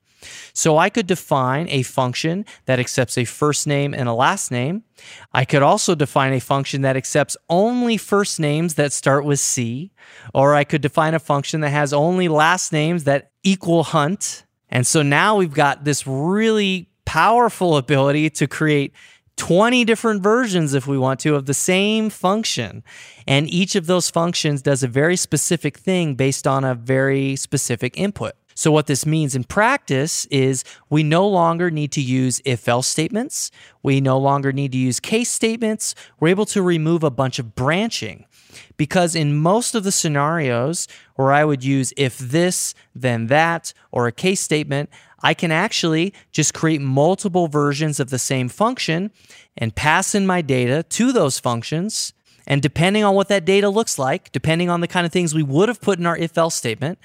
So 0.52 0.78
I 0.78 0.90
could 0.90 1.06
define 1.06 1.68
a 1.68 1.82
function 1.82 2.44
that 2.66 2.78
accepts 2.78 3.16
a 3.16 3.24
first 3.24 3.66
name 3.66 3.94
and 3.94 4.08
a 4.08 4.14
last 4.14 4.50
name. 4.50 4.84
I 5.32 5.44
could 5.44 5.62
also 5.62 5.94
define 5.94 6.32
a 6.32 6.40
function 6.40 6.82
that 6.82 6.96
accepts 6.96 7.36
only 7.48 7.96
first 7.96 8.38
names 8.38 8.74
that 8.74 8.92
start 8.92 9.24
with 9.24 9.40
C, 9.40 9.92
or 10.34 10.54
I 10.54 10.64
could 10.64 10.82
define 10.82 11.14
a 11.14 11.18
function 11.18 11.60
that 11.62 11.70
has 11.70 11.92
only 11.92 12.28
last 12.28 12.72
names 12.72 13.04
that 13.04 13.30
equal 13.42 13.84
hunt. 13.84 14.44
And 14.68 14.86
so 14.86 15.02
now 15.02 15.36
we've 15.36 15.54
got 15.54 15.84
this 15.84 16.06
really 16.06 16.88
powerful 17.04 17.76
ability 17.76 18.30
to 18.30 18.46
create 18.46 18.92
20 19.36 19.86
different 19.86 20.22
versions, 20.22 20.74
if 20.74 20.86
we 20.86 20.98
want 20.98 21.18
to, 21.20 21.34
of 21.34 21.46
the 21.46 21.54
same 21.54 22.10
function. 22.10 22.84
And 23.26 23.48
each 23.48 23.74
of 23.74 23.86
those 23.86 24.10
functions 24.10 24.60
does 24.60 24.82
a 24.82 24.88
very 24.88 25.16
specific 25.16 25.78
thing 25.78 26.14
based 26.14 26.46
on 26.46 26.62
a 26.62 26.74
very 26.74 27.36
specific 27.36 27.96
input. 27.96 28.34
So, 28.60 28.70
what 28.70 28.88
this 28.88 29.06
means 29.06 29.34
in 29.34 29.44
practice 29.44 30.26
is 30.26 30.64
we 30.90 31.02
no 31.02 31.26
longer 31.26 31.70
need 31.70 31.92
to 31.92 32.02
use 32.02 32.42
if 32.44 32.68
else 32.68 32.88
statements. 32.88 33.50
We 33.82 34.02
no 34.02 34.18
longer 34.18 34.52
need 34.52 34.72
to 34.72 34.78
use 34.78 35.00
case 35.00 35.30
statements. 35.30 35.94
We're 36.18 36.28
able 36.28 36.44
to 36.44 36.60
remove 36.60 37.02
a 37.02 37.10
bunch 37.10 37.38
of 37.38 37.54
branching 37.54 38.26
because 38.76 39.14
in 39.14 39.34
most 39.34 39.74
of 39.74 39.82
the 39.82 39.90
scenarios 39.90 40.88
where 41.14 41.32
I 41.32 41.42
would 41.42 41.64
use 41.64 41.94
if 41.96 42.18
this, 42.18 42.74
then 42.94 43.28
that, 43.28 43.72
or 43.92 44.06
a 44.06 44.12
case 44.12 44.42
statement, 44.42 44.90
I 45.22 45.32
can 45.32 45.52
actually 45.52 46.12
just 46.30 46.52
create 46.52 46.82
multiple 46.82 47.48
versions 47.48 47.98
of 47.98 48.10
the 48.10 48.18
same 48.18 48.50
function 48.50 49.10
and 49.56 49.74
pass 49.74 50.14
in 50.14 50.26
my 50.26 50.42
data 50.42 50.82
to 50.82 51.12
those 51.12 51.38
functions. 51.38 52.12
And 52.50 52.60
depending 52.60 53.04
on 53.04 53.14
what 53.14 53.28
that 53.28 53.44
data 53.44 53.68
looks 53.68 53.96
like, 53.96 54.32
depending 54.32 54.68
on 54.68 54.80
the 54.80 54.88
kind 54.88 55.06
of 55.06 55.12
things 55.12 55.32
we 55.32 55.42
would 55.44 55.68
have 55.68 55.80
put 55.80 56.00
in 56.00 56.04
our 56.04 56.16
if 56.16 56.36
else 56.36 56.56
statement, 56.56 56.98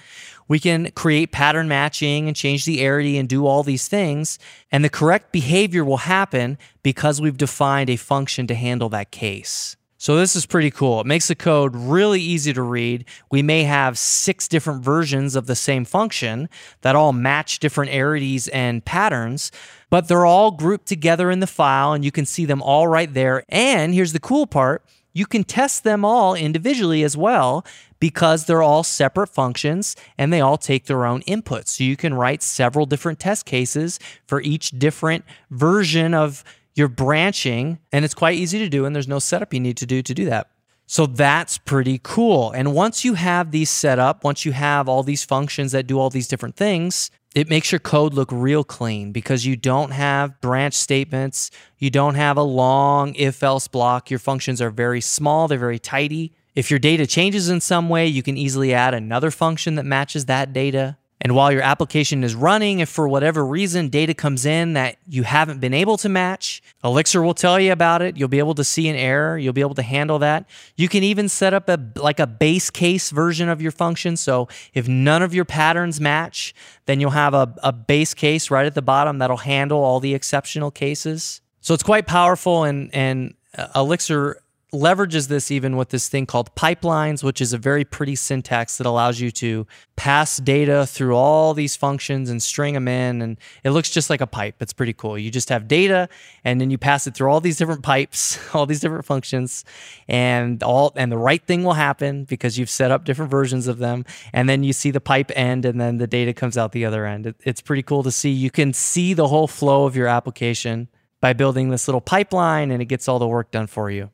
we 0.48 0.58
can 0.60 0.90
create 0.94 1.32
pattern 1.32 1.68
matching 1.68 2.28
and 2.28 2.36
change 2.36 2.66
the 2.66 2.80
arity 2.80 3.20
and 3.20 3.30
do 3.30 3.46
all 3.46 3.62
these 3.62 3.88
things. 3.88 4.40
And 4.72 4.84
the 4.84 4.90
correct 4.90 5.32
behavior 5.32 5.86
will 5.86 5.98
happen 5.98 6.58
because 6.82 7.22
we've 7.22 7.38
defined 7.38 7.92
a 7.92 7.96
function 7.96 8.48
to 8.48 8.56
handle 8.56 8.90
that 8.90 9.12
case. 9.12 9.78
So 10.00 10.18
this 10.18 10.36
is 10.36 10.48
pretty 10.48 10.72
cool. 10.72 11.00
It 11.02 11.06
makes 11.06 11.28
the 11.28 11.36
code 11.36 11.76
really 11.76 12.22
easy 12.22 12.52
to 12.52 12.64
read. 12.64 13.06
We 13.30 13.44
may 13.44 13.66
have 13.66 14.00
six 14.00 14.48
different 14.48 14.84
versions 14.84 15.36
of 15.36 15.46
the 15.46 15.56
same 15.56 15.86
function 15.86 16.50
that 16.82 16.96
all 16.96 17.14
match 17.14 17.60
different 17.60 17.92
arities 17.92 18.50
and 18.52 18.84
patterns, 18.84 19.52
but 19.92 20.08
they're 20.08 20.26
all 20.26 20.50
grouped 20.50 20.88
together 20.88 21.30
in 21.30 21.40
the 21.40 21.46
file 21.46 21.94
and 21.94 22.04
you 22.04 22.12
can 22.12 22.26
see 22.26 22.46
them 22.46 22.64
all 22.64 22.88
right 22.88 23.14
there. 23.14 23.44
And 23.48 23.94
here's 23.94 24.14
the 24.14 24.20
cool 24.20 24.48
part 24.48 24.84
you 25.16 25.26
can 25.26 25.44
test 25.44 25.84
them 25.84 26.06
all 26.06 26.36
individually 26.36 27.02
as 27.02 27.18
well 27.18 27.66
because 28.00 28.46
they're 28.46 28.62
all 28.62 28.84
separate 28.84 29.30
functions 29.30 29.96
and 30.18 30.32
they 30.32 30.42
all 30.42 30.58
take 30.58 30.86
their 30.86 31.06
own 31.06 31.22
inputs. 31.22 31.70
So 31.70 31.86
you 31.86 31.96
can 31.96 32.14
write 32.14 32.44
several 32.44 32.86
different 32.86 33.20
test 33.20 33.46
cases 33.46 33.98
for 34.28 34.42
each 34.42 34.72
different 34.72 35.24
version 35.50 36.14
of 36.14 36.44
your 36.76 36.90
branching, 36.90 37.80
and 37.94 38.04
it's 38.04 38.14
quite 38.14 38.36
easy 38.36 38.60
to 38.60 38.68
do, 38.68 38.84
and 38.84 38.94
there's 38.94 39.08
no 39.08 39.18
setup 39.18 39.54
you 39.54 39.62
need 39.62 39.78
to 39.78 39.86
do 39.86 40.02
to 40.02 40.14
do 40.14 40.26
that. 40.26 40.50
So 40.88 41.06
that's 41.06 41.58
pretty 41.58 42.02
cool. 42.04 42.52
And 42.52 42.74
once 42.74 43.06
you 43.06 43.14
have 43.14 43.52
these 43.52 43.70
set 43.70 43.98
up, 43.98 44.26
once 44.26 44.46
you 44.46 44.52
have 44.52 44.90
all 44.90 45.02
these 45.02 45.24
functions 45.24 45.72
that 45.72 45.88
do 45.88 45.98
all 45.98 46.10
these 46.10 46.28
different 46.28 46.58
things, 46.58 47.10
it 47.36 47.50
makes 47.50 47.70
your 47.72 47.80
code 47.80 48.14
look 48.14 48.32
real 48.32 48.64
clean 48.64 49.12
because 49.12 49.46
you 49.46 49.58
don't 49.58 49.92
have 49.92 50.40
branch 50.40 50.74
statements. 50.74 51.52
You 51.78 51.90
don't 51.90 52.16
have 52.16 52.38
a 52.38 52.44
long 52.44 53.14
if 53.16 53.44
else 53.44 53.68
block. 53.68 54.10
Your 54.10 54.20
functions 54.20 54.62
are 54.62 54.70
very 54.70 55.02
small, 55.02 55.50
they're 55.50 55.60
very 55.60 55.78
tidy. 55.78 56.34
If 56.56 56.72
your 56.72 56.80
data 56.80 57.06
changes 57.06 57.50
in 57.50 57.60
some 57.60 57.90
way, 57.90 58.08
you 58.08 58.24
can 58.24 58.38
easily 58.38 58.74
add 58.74 58.94
another 58.94 59.30
function 59.30 59.76
that 59.76 59.84
matches 59.84 60.26
that 60.26 60.54
data. 60.54 60.98
And 61.26 61.34
while 61.34 61.52
your 61.52 61.64
application 61.64 62.24
is 62.24 62.36
running, 62.36 62.82
if 62.82 62.90
for 62.90 63.08
whatever 63.08 63.44
reason 63.44 63.90
data 63.90 64.14
comes 64.14 64.46
in 64.46 64.74
that 64.74 64.98
you 65.08 65.24
haven't 65.24 65.60
been 65.60 65.74
able 65.74 65.98
to 65.98 66.08
match, 66.08 66.62
Elixir 66.84 67.24
will 67.24 67.34
tell 67.34 67.60
you 67.60 67.72
about 67.72 68.04
it. 68.04 68.16
You'll 68.16 68.28
be 68.28 68.38
able 68.38 68.54
to 68.54 68.64
see 68.64 68.88
an 68.90 68.96
error. 68.96 69.36
You'll 69.36 69.52
be 69.52 69.62
able 69.62 69.74
to 69.74 69.82
handle 69.82 70.20
that. 70.20 70.48
You 70.76 70.88
can 70.88 71.02
even 71.02 71.28
set 71.28 71.52
up 71.52 71.68
a 71.68 71.80
like 71.96 72.20
a 72.20 72.28
base 72.28 72.70
case 72.70 73.10
version 73.10 73.50
of 73.50 73.60
your 73.60 73.72
function. 73.72 74.18
So 74.18 74.48
if 74.76 74.88
none 74.88 75.24
of 75.24 75.34
your 75.34 75.46
patterns 75.46 76.00
match, 76.00 76.54
then 76.86 77.00
you'll 77.00 77.10
have 77.10 77.34
a, 77.34 77.52
a 77.64 77.74
base 77.74 78.14
case 78.14 78.52
right 78.52 78.68
at 78.68 78.76
the 78.76 78.84
bottom 78.84 79.18
that'll 79.18 79.38
handle 79.38 79.84
all 79.84 80.00
the 80.00 80.14
exceptional 80.14 80.70
cases. 80.70 81.42
So 81.60 81.74
it's 81.74 81.82
quite 81.82 82.06
powerful 82.06 82.66
and 82.66 82.94
and 82.94 83.34
uh, 83.58 83.70
Elixir 83.74 84.44
leverages 84.74 85.28
this 85.28 85.52
even 85.52 85.78
with 85.78 85.90
this 85.90 86.10
thing 86.10 86.26
called 86.26 86.54
pipelines, 86.56 87.24
which 87.24 87.40
is 87.40 87.54
a 87.54 87.58
very 87.58 87.86
pretty 87.86 88.16
syntax 88.16 88.78
that 88.78 88.88
allows 88.88 89.20
you 89.20 89.32
to 89.32 89.66
pass 89.96 90.38
data 90.38 90.86
through 90.86 91.16
all 91.16 91.54
these 91.54 91.76
functions 91.76 92.30
and 92.30 92.42
string 92.42 92.74
them 92.74 92.88
in. 92.88 93.22
And 93.22 93.38
it 93.64 93.72
looks 93.72 93.90
just 93.90 94.10
like 94.10 94.22
a 94.22 94.28
pipe. 94.28 94.56
It's 94.60 94.74
pretty 94.74 94.94
cool. 94.94 95.18
You 95.18 95.32
just 95.32 95.50
have 95.50 95.68
data 95.68 96.10
and 96.44 96.60
then 96.60 96.70
you 96.70 96.78
pass 96.78 97.08
it 97.08 97.16
through 97.16 97.30
all 97.30 97.40
these 97.40 97.58
different 97.58 97.84
pipes, 97.84 98.38
all 98.54 98.66
these 98.66 98.80
different 98.80 99.06
functions, 99.06 99.64
and 100.08 100.62
all 100.64 100.92
and 100.96 101.12
the 101.12 101.18
right 101.18 101.46
thing 101.46 101.64
will 101.64 101.74
happen 101.74 102.26
because 102.26 102.58
you've 102.58 102.70
set 102.70 102.92
up 102.92 103.06
different 103.06 103.32
versions 103.32 103.68
of 103.68 103.78
them. 103.78 104.06
And 104.34 104.50
then 104.50 104.64
you 104.64 104.74
see 104.74 104.92
the 104.92 105.02
pipe 105.02 105.32
end 105.36 105.66
and 105.66 105.80
then 105.80 105.98
the 105.98 106.08
data 106.08 106.34
comes 106.34 106.58
out 106.58 106.72
the 106.72 106.86
other 106.86 107.06
end. 107.06 107.28
It, 107.28 107.36
it's 107.44 107.62
pretty 107.62 107.84
cool 107.84 108.04
to 108.04 108.12
see. 108.12 108.32
You 108.32 108.52
can 108.52 108.74
see 108.74 109.14
the 109.14 109.28
whole 109.28 109.48
flow 109.48 109.86
of 109.86 109.96
your 109.96 110.08
application 110.08 110.90
by 111.22 111.34
building 111.34 111.70
this 111.70 111.88
little 111.88 112.02
pipeline 112.02 112.72
and 112.72 112.82
it 112.82 112.86
gets 112.86 113.08
all 113.08 113.20
the 113.20 113.28
work 113.28 113.52
done 113.52 113.68
for 113.68 113.90
you. 113.90 114.10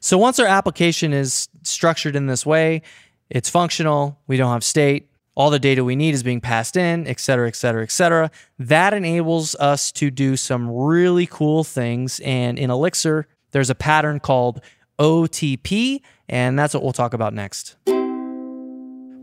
So 0.00 0.18
once 0.18 0.38
our 0.38 0.46
application 0.46 1.12
is 1.12 1.48
structured 1.62 2.16
in 2.16 2.26
this 2.26 2.44
way, 2.46 2.82
it's 3.30 3.48
functional, 3.48 4.18
we 4.26 4.36
don't 4.36 4.52
have 4.52 4.64
state, 4.64 5.08
all 5.34 5.50
the 5.50 5.58
data 5.58 5.82
we 5.82 5.96
need 5.96 6.14
is 6.14 6.22
being 6.22 6.40
passed 6.40 6.76
in, 6.76 7.06
et 7.08 7.18
cetera, 7.18 7.48
et 7.48 7.56
cetera, 7.56 7.82
et 7.82 7.90
cetera. 7.90 8.30
That 8.58 8.94
enables 8.94 9.54
us 9.56 9.90
to 9.92 10.10
do 10.10 10.36
some 10.36 10.70
really 10.70 11.26
cool 11.26 11.64
things. 11.64 12.20
And 12.20 12.58
in 12.58 12.70
Elixir, 12.70 13.26
there's 13.50 13.70
a 13.70 13.74
pattern 13.74 14.20
called 14.20 14.60
OTP, 14.98 16.00
and 16.28 16.56
that's 16.58 16.72
what 16.74 16.84
we'll 16.84 16.92
talk 16.92 17.14
about 17.14 17.34
next. 17.34 17.76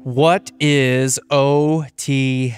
What 0.03 0.51
is 0.59 1.19
OTP? 1.29 2.57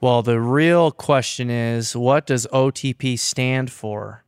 Well, 0.00 0.22
the 0.22 0.40
real 0.40 0.90
question 0.92 1.50
is 1.50 1.94
what 1.96 2.26
does 2.26 2.46
OTP 2.52 3.18
stand 3.18 3.70
for? 3.70 4.23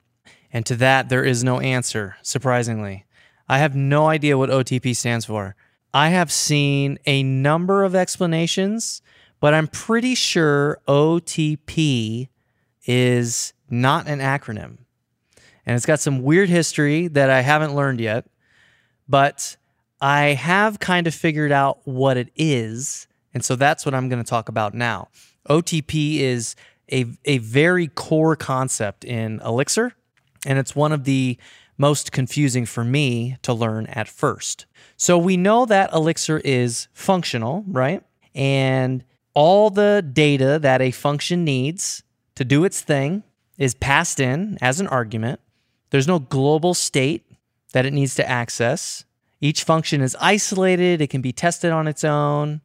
And 0.56 0.64
to 0.64 0.76
that, 0.76 1.10
there 1.10 1.22
is 1.22 1.44
no 1.44 1.60
answer, 1.60 2.16
surprisingly. 2.22 3.04
I 3.46 3.58
have 3.58 3.76
no 3.76 4.06
idea 4.06 4.38
what 4.38 4.48
OTP 4.48 4.96
stands 4.96 5.26
for. 5.26 5.54
I 5.92 6.08
have 6.08 6.32
seen 6.32 6.98
a 7.04 7.22
number 7.22 7.84
of 7.84 7.94
explanations, 7.94 9.02
but 9.38 9.52
I'm 9.52 9.68
pretty 9.68 10.14
sure 10.14 10.80
OTP 10.88 12.30
is 12.86 13.52
not 13.68 14.06
an 14.08 14.20
acronym. 14.20 14.78
And 15.66 15.76
it's 15.76 15.84
got 15.84 16.00
some 16.00 16.22
weird 16.22 16.48
history 16.48 17.08
that 17.08 17.28
I 17.28 17.42
haven't 17.42 17.74
learned 17.74 18.00
yet, 18.00 18.24
but 19.06 19.58
I 20.00 20.28
have 20.28 20.80
kind 20.80 21.06
of 21.06 21.14
figured 21.14 21.52
out 21.52 21.80
what 21.84 22.16
it 22.16 22.30
is. 22.34 23.06
And 23.34 23.44
so 23.44 23.56
that's 23.56 23.84
what 23.84 23.94
I'm 23.94 24.08
going 24.08 24.24
to 24.24 24.30
talk 24.30 24.48
about 24.48 24.72
now. 24.72 25.08
OTP 25.50 26.20
is 26.20 26.56
a, 26.90 27.04
a 27.26 27.36
very 27.36 27.88
core 27.88 28.36
concept 28.36 29.04
in 29.04 29.38
Elixir 29.44 29.92
and 30.46 30.58
it's 30.58 30.74
one 30.74 30.92
of 30.92 31.04
the 31.04 31.36
most 31.76 32.12
confusing 32.12 32.64
for 32.64 32.84
me 32.84 33.36
to 33.42 33.52
learn 33.52 33.86
at 33.88 34.08
first. 34.08 34.64
So 34.96 35.18
we 35.18 35.36
know 35.36 35.66
that 35.66 35.92
Elixir 35.92 36.38
is 36.38 36.88
functional, 36.94 37.64
right? 37.68 38.02
And 38.34 39.04
all 39.34 39.68
the 39.68 40.08
data 40.10 40.58
that 40.58 40.80
a 40.80 40.90
function 40.90 41.44
needs 41.44 42.02
to 42.36 42.44
do 42.44 42.64
its 42.64 42.80
thing 42.80 43.22
is 43.58 43.74
passed 43.74 44.20
in 44.20 44.56
as 44.62 44.80
an 44.80 44.86
argument. 44.86 45.40
There's 45.90 46.08
no 46.08 46.18
global 46.18 46.72
state 46.72 47.24
that 47.72 47.84
it 47.84 47.92
needs 47.92 48.14
to 48.14 48.28
access. 48.28 49.04
Each 49.40 49.64
function 49.64 50.00
is 50.00 50.16
isolated, 50.20 51.02
it 51.02 51.10
can 51.10 51.20
be 51.20 51.32
tested 51.32 51.72
on 51.72 51.86
its 51.86 52.04
own. 52.04 52.62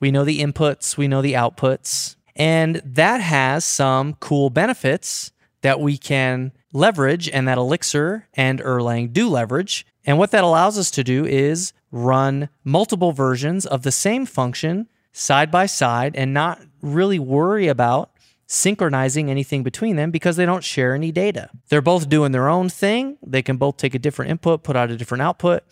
We 0.00 0.10
know 0.10 0.24
the 0.24 0.40
inputs, 0.40 0.96
we 0.96 1.08
know 1.08 1.20
the 1.20 1.34
outputs. 1.34 2.16
And 2.36 2.76
that 2.84 3.20
has 3.20 3.64
some 3.64 4.14
cool 4.14 4.50
benefits 4.50 5.32
that 5.60 5.80
we 5.80 5.96
can 5.96 6.52
leverage 6.74 7.30
and 7.30 7.48
that 7.48 7.56
Elixir 7.56 8.28
and 8.34 8.60
Erlang 8.60 9.12
do 9.12 9.28
leverage. 9.28 9.86
And 10.04 10.18
what 10.18 10.32
that 10.32 10.44
allows 10.44 10.76
us 10.76 10.90
to 10.90 11.04
do 11.04 11.24
is 11.24 11.72
run 11.90 12.50
multiple 12.64 13.12
versions 13.12 13.64
of 13.64 13.82
the 13.82 13.92
same 13.92 14.26
function 14.26 14.88
side 15.12 15.50
by 15.50 15.64
side 15.64 16.14
and 16.16 16.34
not 16.34 16.60
really 16.82 17.18
worry 17.18 17.68
about 17.68 18.10
synchronizing 18.46 19.30
anything 19.30 19.62
between 19.62 19.96
them 19.96 20.10
because 20.10 20.36
they 20.36 20.44
don't 20.44 20.64
share 20.64 20.94
any 20.94 21.10
data. 21.10 21.48
They're 21.68 21.80
both 21.80 22.08
doing 22.08 22.32
their 22.32 22.48
own 22.48 22.68
thing. 22.68 23.16
They 23.24 23.40
can 23.40 23.56
both 23.56 23.78
take 23.78 23.94
a 23.94 23.98
different 23.98 24.30
input, 24.30 24.62
put 24.62 24.76
out 24.76 24.90
a 24.90 24.96
different 24.96 25.22
output. 25.22 25.62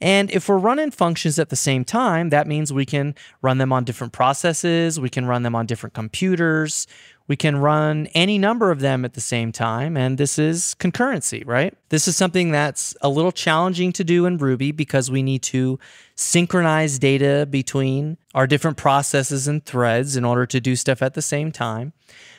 And 0.00 0.32
if 0.32 0.48
we're 0.48 0.58
running 0.58 0.90
functions 0.90 1.38
at 1.38 1.48
the 1.48 1.56
same 1.56 1.84
time, 1.84 2.30
that 2.30 2.48
means 2.48 2.72
we 2.72 2.84
can 2.84 3.14
run 3.40 3.58
them 3.58 3.72
on 3.72 3.84
different 3.84 4.12
processes, 4.12 4.98
we 4.98 5.08
can 5.08 5.26
run 5.26 5.44
them 5.44 5.54
on 5.54 5.64
different 5.64 5.94
computers, 5.94 6.88
we 7.28 7.36
can 7.36 7.56
run 7.56 8.06
any 8.14 8.38
number 8.38 8.70
of 8.70 8.80
them 8.80 9.04
at 9.04 9.14
the 9.14 9.20
same 9.20 9.52
time. 9.52 9.96
And 9.96 10.18
this 10.18 10.38
is 10.38 10.74
concurrency, 10.78 11.46
right? 11.46 11.74
This 11.88 12.08
is 12.08 12.16
something 12.16 12.50
that's 12.50 12.94
a 13.00 13.08
little 13.08 13.32
challenging 13.32 13.92
to 13.92 14.04
do 14.04 14.26
in 14.26 14.38
Ruby 14.38 14.72
because 14.72 15.10
we 15.10 15.22
need 15.22 15.42
to 15.44 15.78
synchronize 16.14 16.98
data 16.98 17.46
between 17.48 18.18
our 18.34 18.46
different 18.46 18.76
processes 18.76 19.48
and 19.48 19.64
threads 19.64 20.16
in 20.16 20.24
order 20.24 20.46
to 20.46 20.60
do 20.60 20.76
stuff 20.76 21.02
at 21.02 21.14
the 21.14 21.22
same 21.22 21.52
time. 21.52 21.92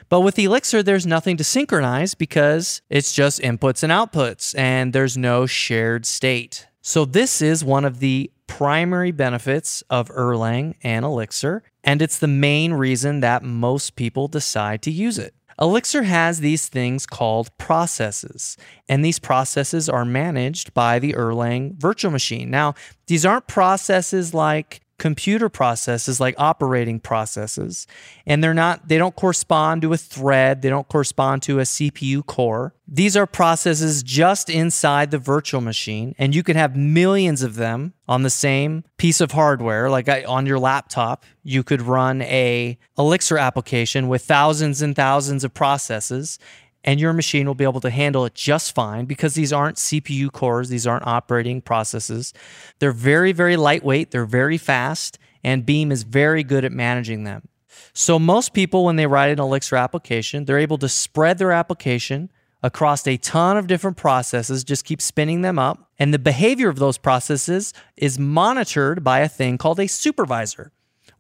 But 0.10 0.22
with 0.22 0.38
Elixir, 0.38 0.84
there's 0.84 1.08
nothing 1.08 1.38
to 1.38 1.44
synchronize 1.44 2.14
because 2.14 2.82
it's 2.90 3.14
just 3.14 3.40
inputs 3.42 3.84
and 3.84 3.92
outputs, 3.92 4.56
and 4.58 4.94
there's 4.94 5.18
no 5.18 5.46
shared 5.46 6.06
state. 6.06 6.68
So, 6.86 7.06
this 7.06 7.42
is 7.42 7.64
one 7.64 7.86
of 7.86 8.00
the 8.00 8.30
primary 8.46 9.12
benefits 9.12 9.84
of 9.90 10.10
Erlang 10.10 10.76
and 10.84 11.06
Elixir, 11.06 11.64
and 11.82 12.02
it's 12.02 12.20
the 12.20 12.28
main 12.28 12.74
reason 12.74 13.22
that 13.22 13.42
most 13.42 13.96
people 13.96 14.28
decide 14.28 14.82
to 14.82 14.92
use 14.92 15.18
it. 15.18 15.34
Elixir 15.62 16.04
has 16.04 16.42
these 16.42 16.68
things 16.68 17.06
called 17.06 17.58
processes, 17.58 18.58
and 18.90 19.04
these 19.04 19.18
processes 19.18 19.88
are 19.88 20.04
managed 20.04 20.74
by 20.74 21.00
the 21.00 21.14
Erlang 21.14 21.76
virtual 21.78 22.12
machine. 22.12 22.52
Now, 22.52 22.76
these 23.08 23.26
aren't 23.26 23.48
processes 23.48 24.34
like 24.34 24.82
computer 25.00 25.50
processes 25.50 26.20
like 26.20 26.36
operating 26.38 27.00
processes 27.00 27.88
and 28.26 28.44
they're 28.44 28.54
not 28.54 28.88
they 28.88 28.98
don't 28.98 29.16
correspond 29.16 29.82
to 29.82 29.92
a 29.92 29.98
thread 29.98 30.62
they 30.62 30.70
don't 30.70 30.88
correspond 30.88 31.42
to 31.42 31.60
a 31.60 31.64
cpu 31.64 32.26
core. 32.26 32.74
These 32.88 33.18
are 33.18 33.26
processes 33.26 34.04
just 34.04 34.50
inside 34.50 35.10
the 35.10 35.18
virtual 35.18 35.62
machine 35.62 36.14
and 36.20 36.36
you 36.36 36.44
can 36.44 36.56
have 36.56 36.76
millions 36.76 37.42
of 37.42 37.56
them 37.56 37.94
on 38.08 38.22
the 38.22 38.30
same 38.30 38.84
piece 38.98 39.20
of 39.20 39.32
hardware 39.32 39.90
like 39.90 40.08
uh, 40.08 40.22
on 40.28 40.46
your 40.46 40.60
laptop. 40.60 41.26
You 41.44 41.64
could 41.64 41.82
run 41.82 42.22
a 42.22 42.78
elixir 42.98 43.38
application 43.38 44.08
with 44.08 44.24
thousands 44.24 44.82
and 44.82 44.96
thousands 44.96 45.44
of 45.44 45.54
processes 45.54 46.38
and 46.84 47.00
your 47.00 47.14
machine 47.14 47.48
will 47.48 47.56
be 47.56 47.64
able 47.64 47.82
to 47.82 47.90
handle 47.90 48.26
it 48.26 48.36
just 48.36 48.76
fine 48.76 49.06
because 49.06 49.34
these 49.34 49.54
aren't 49.54 49.78
CPU 49.78 50.32
cores, 50.32 50.70
these 50.70 50.86
aren't 50.86 51.08
operating 51.08 51.62
processes. 51.62 52.34
They're 52.80 52.92
very, 52.92 53.32
very 53.32 53.56
lightweight, 53.58 54.12
they're 54.12 54.26
very 54.26 54.58
fast, 54.58 55.18
and 55.44 55.66
Beam 55.66 55.92
is 55.92 56.04
very 56.04 56.44
good 56.44 56.66
at 56.66 56.72
managing 56.72 57.24
them. 57.24 57.48
So, 57.94 58.20
most 58.20 58.54
people, 58.54 58.86
when 58.86 58.96
they 58.96 59.08
write 59.08 59.32
an 59.32 59.40
Elixir 59.40 59.76
application, 59.76 60.46
they're 60.46 60.60
able 60.60 60.78
to 60.80 60.90
spread 60.90 61.38
their 61.38 61.52
application 61.52 62.32
across 62.62 63.06
a 63.06 63.18
ton 63.18 63.58
of 63.58 63.68
different 63.68 63.98
processes, 63.98 64.64
just 64.64 64.86
keep 64.86 65.02
spinning 65.02 65.42
them 65.42 65.60
up. 65.60 65.90
And 66.00 66.14
the 66.14 66.20
behavior 66.20 66.70
of 66.70 66.80
those 66.80 66.98
processes 66.98 67.74
is 67.98 68.18
monitored 68.18 69.04
by 69.04 69.20
a 69.20 69.28
thing 69.28 69.58
called 69.58 69.80
a 69.80 69.88
supervisor 69.88 70.72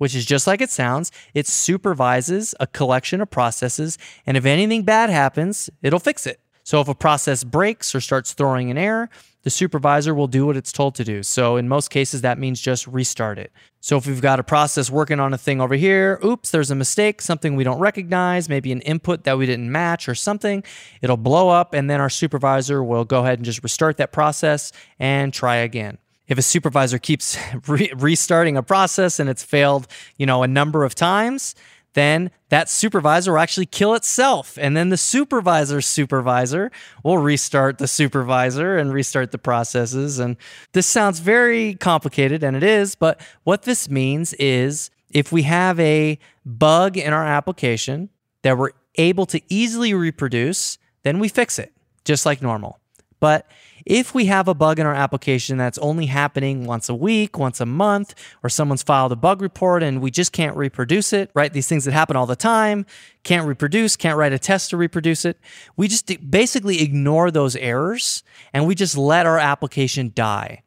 which 0.03 0.15
is 0.15 0.25
just 0.25 0.47
like 0.47 0.59
it 0.59 0.69
sounds. 0.69 1.13
It 1.33 1.47
supervises 1.47 2.53
a 2.59 2.67
collection 2.67 3.21
of 3.21 3.31
processes, 3.31 3.97
and 4.25 4.35
if 4.35 4.45
anything 4.45 4.83
bad 4.83 5.09
happens, 5.09 5.69
it'll 5.81 5.97
fix 5.97 6.27
it. 6.27 6.41
So 6.65 6.81
if 6.81 6.89
a 6.89 6.93
process 6.93 7.45
breaks 7.45 7.95
or 7.95 8.01
starts 8.01 8.33
throwing 8.33 8.69
an 8.69 8.77
error, 8.77 9.09
the 9.43 9.49
supervisor 9.49 10.13
will 10.13 10.27
do 10.27 10.45
what 10.45 10.57
it's 10.57 10.73
told 10.73 10.95
to 10.95 11.05
do. 11.05 11.23
So 11.23 11.55
in 11.55 11.69
most 11.69 11.89
cases, 11.89 12.19
that 12.19 12.37
means 12.37 12.59
just 12.59 12.85
restart 12.85 13.39
it. 13.39 13.53
So 13.79 13.95
if 13.95 14.05
we've 14.05 14.19
got 14.19 14.41
a 14.41 14.43
process 14.43 14.89
working 14.89 15.21
on 15.21 15.33
a 15.33 15.37
thing 15.37 15.61
over 15.61 15.75
here, 15.75 16.19
oops, 16.21 16.51
there's 16.51 16.71
a 16.71 16.75
mistake, 16.75 17.21
something 17.21 17.55
we 17.55 17.63
don't 17.63 17.79
recognize, 17.79 18.49
maybe 18.49 18.73
an 18.73 18.81
input 18.81 19.23
that 19.23 19.37
we 19.37 19.45
didn't 19.45 19.71
match 19.71 20.09
or 20.09 20.15
something, 20.15 20.65
it'll 21.01 21.15
blow 21.15 21.47
up, 21.47 21.73
and 21.73 21.89
then 21.89 22.01
our 22.01 22.09
supervisor 22.09 22.83
will 22.83 23.05
go 23.05 23.21
ahead 23.21 23.39
and 23.39 23.45
just 23.45 23.63
restart 23.63 23.95
that 23.97 24.11
process 24.11 24.73
and 24.99 25.33
try 25.33 25.55
again 25.55 25.97
if 26.33 26.37
a 26.37 26.41
supervisor 26.41 26.97
keeps 26.97 27.37
re- 27.67 27.91
restarting 27.95 28.57
a 28.57 28.63
process 28.63 29.19
and 29.19 29.29
it's 29.29 29.43
failed, 29.43 29.87
you 30.17 30.25
know, 30.25 30.43
a 30.43 30.47
number 30.47 30.83
of 30.83 30.95
times, 30.95 31.55
then 31.93 32.31
that 32.49 32.69
supervisor 32.69 33.33
will 33.33 33.39
actually 33.39 33.67
kill 33.67 33.93
itself. 33.93 34.57
And 34.59 34.75
then 34.75 34.89
the 34.89 34.97
supervisor's 34.97 35.85
supervisor 35.85 36.71
will 37.03 37.19
restart 37.19 37.77
the 37.77 37.87
supervisor 37.87 38.77
and 38.77 38.91
restart 38.91 39.31
the 39.31 39.37
processes. 39.37 40.17
And 40.17 40.35
this 40.71 40.87
sounds 40.87 41.19
very 41.19 41.75
complicated, 41.75 42.43
and 42.43 42.57
it 42.57 42.63
is. 42.63 42.95
But 42.95 43.21
what 43.43 43.61
this 43.61 43.89
means 43.89 44.33
is 44.33 44.89
if 45.11 45.31
we 45.31 45.43
have 45.43 45.79
a 45.79 46.17
bug 46.45 46.97
in 46.97 47.13
our 47.13 47.25
application 47.25 48.09
that 48.41 48.57
we're 48.57 48.71
able 48.95 49.27
to 49.27 49.39
easily 49.49 49.93
reproduce, 49.93 50.79
then 51.03 51.19
we 51.19 51.27
fix 51.29 51.59
it 51.59 51.71
just 52.05 52.25
like 52.25 52.41
normal. 52.41 52.79
But 53.19 53.47
if 53.85 54.13
we 54.13 54.25
have 54.25 54.47
a 54.47 54.53
bug 54.53 54.79
in 54.79 54.85
our 54.85 54.93
application 54.93 55.57
that's 55.57 55.77
only 55.79 56.05
happening 56.07 56.65
once 56.65 56.89
a 56.89 56.95
week, 56.95 57.37
once 57.37 57.59
a 57.59 57.65
month, 57.65 58.15
or 58.43 58.49
someone's 58.49 58.83
filed 58.83 59.11
a 59.11 59.15
bug 59.15 59.41
report 59.41 59.83
and 59.83 60.01
we 60.01 60.11
just 60.11 60.31
can't 60.31 60.55
reproduce 60.55 61.13
it, 61.13 61.29
right? 61.33 61.51
These 61.51 61.67
things 61.67 61.85
that 61.85 61.91
happen 61.91 62.15
all 62.15 62.25
the 62.25 62.35
time, 62.35 62.85
can't 63.23 63.47
reproduce, 63.47 63.95
can't 63.95 64.17
write 64.17 64.33
a 64.33 64.39
test 64.39 64.69
to 64.71 64.77
reproduce 64.77 65.25
it. 65.25 65.37
We 65.75 65.87
just 65.87 66.11
basically 66.29 66.81
ignore 66.81 67.31
those 67.31 67.55
errors 67.55 68.23
and 68.53 68.67
we 68.67 68.75
just 68.75 68.97
let 68.97 69.25
our 69.25 69.39
application 69.39 70.11
die. 70.13 70.63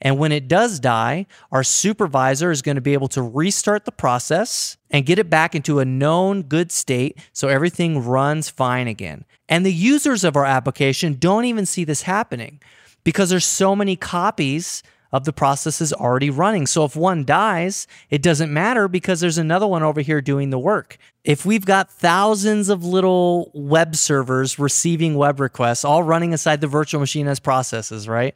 And 0.00 0.18
when 0.18 0.32
it 0.32 0.48
does 0.48 0.80
die, 0.80 1.26
our 1.52 1.62
supervisor 1.62 2.50
is 2.50 2.62
going 2.62 2.76
to 2.76 2.80
be 2.80 2.94
able 2.94 3.08
to 3.08 3.22
restart 3.22 3.84
the 3.84 3.92
process 3.92 4.76
and 4.90 5.04
get 5.06 5.18
it 5.18 5.28
back 5.28 5.54
into 5.54 5.78
a 5.78 5.84
known 5.84 6.42
good 6.42 6.72
state 6.72 7.18
so 7.32 7.48
everything 7.48 8.04
runs 8.04 8.48
fine 8.48 8.88
again. 8.88 9.24
And 9.48 9.64
the 9.64 9.72
users 9.72 10.24
of 10.24 10.36
our 10.36 10.46
application 10.46 11.14
don't 11.18 11.44
even 11.44 11.66
see 11.66 11.84
this 11.84 12.02
happening 12.02 12.60
because 13.04 13.30
there's 13.30 13.44
so 13.44 13.76
many 13.76 13.96
copies 13.96 14.82
of 15.12 15.24
the 15.24 15.32
processes 15.32 15.92
already 15.92 16.30
running. 16.30 16.66
So 16.66 16.84
if 16.84 16.94
one 16.94 17.24
dies, 17.24 17.86
it 18.10 18.22
doesn't 18.22 18.52
matter 18.52 18.88
because 18.88 19.20
there's 19.20 19.38
another 19.38 19.66
one 19.66 19.82
over 19.82 20.00
here 20.00 20.20
doing 20.20 20.50
the 20.50 20.58
work. 20.58 20.98
If 21.24 21.44
we've 21.44 21.66
got 21.66 21.90
thousands 21.90 22.68
of 22.68 22.84
little 22.84 23.50
web 23.52 23.96
servers 23.96 24.58
receiving 24.58 25.16
web 25.16 25.40
requests, 25.40 25.84
all 25.84 26.02
running 26.02 26.32
inside 26.32 26.60
the 26.60 26.66
virtual 26.66 27.00
machine 27.00 27.28
as 27.28 27.40
processes, 27.40 28.08
right? 28.08 28.34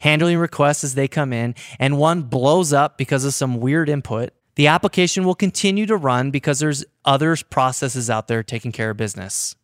Handling 0.00 0.38
requests 0.38 0.84
as 0.84 0.94
they 0.94 1.08
come 1.08 1.32
in, 1.32 1.54
and 1.78 1.98
one 1.98 2.22
blows 2.22 2.72
up 2.72 2.98
because 2.98 3.24
of 3.24 3.34
some 3.34 3.58
weird 3.58 3.88
input, 3.88 4.30
the 4.54 4.66
application 4.66 5.24
will 5.24 5.34
continue 5.34 5.86
to 5.86 5.96
run 5.96 6.30
because 6.30 6.58
there's 6.58 6.84
other 7.04 7.36
processes 7.48 8.10
out 8.10 8.28
there 8.28 8.42
taking 8.42 8.72
care 8.72 8.90
of 8.90 8.96
business. 8.96 9.56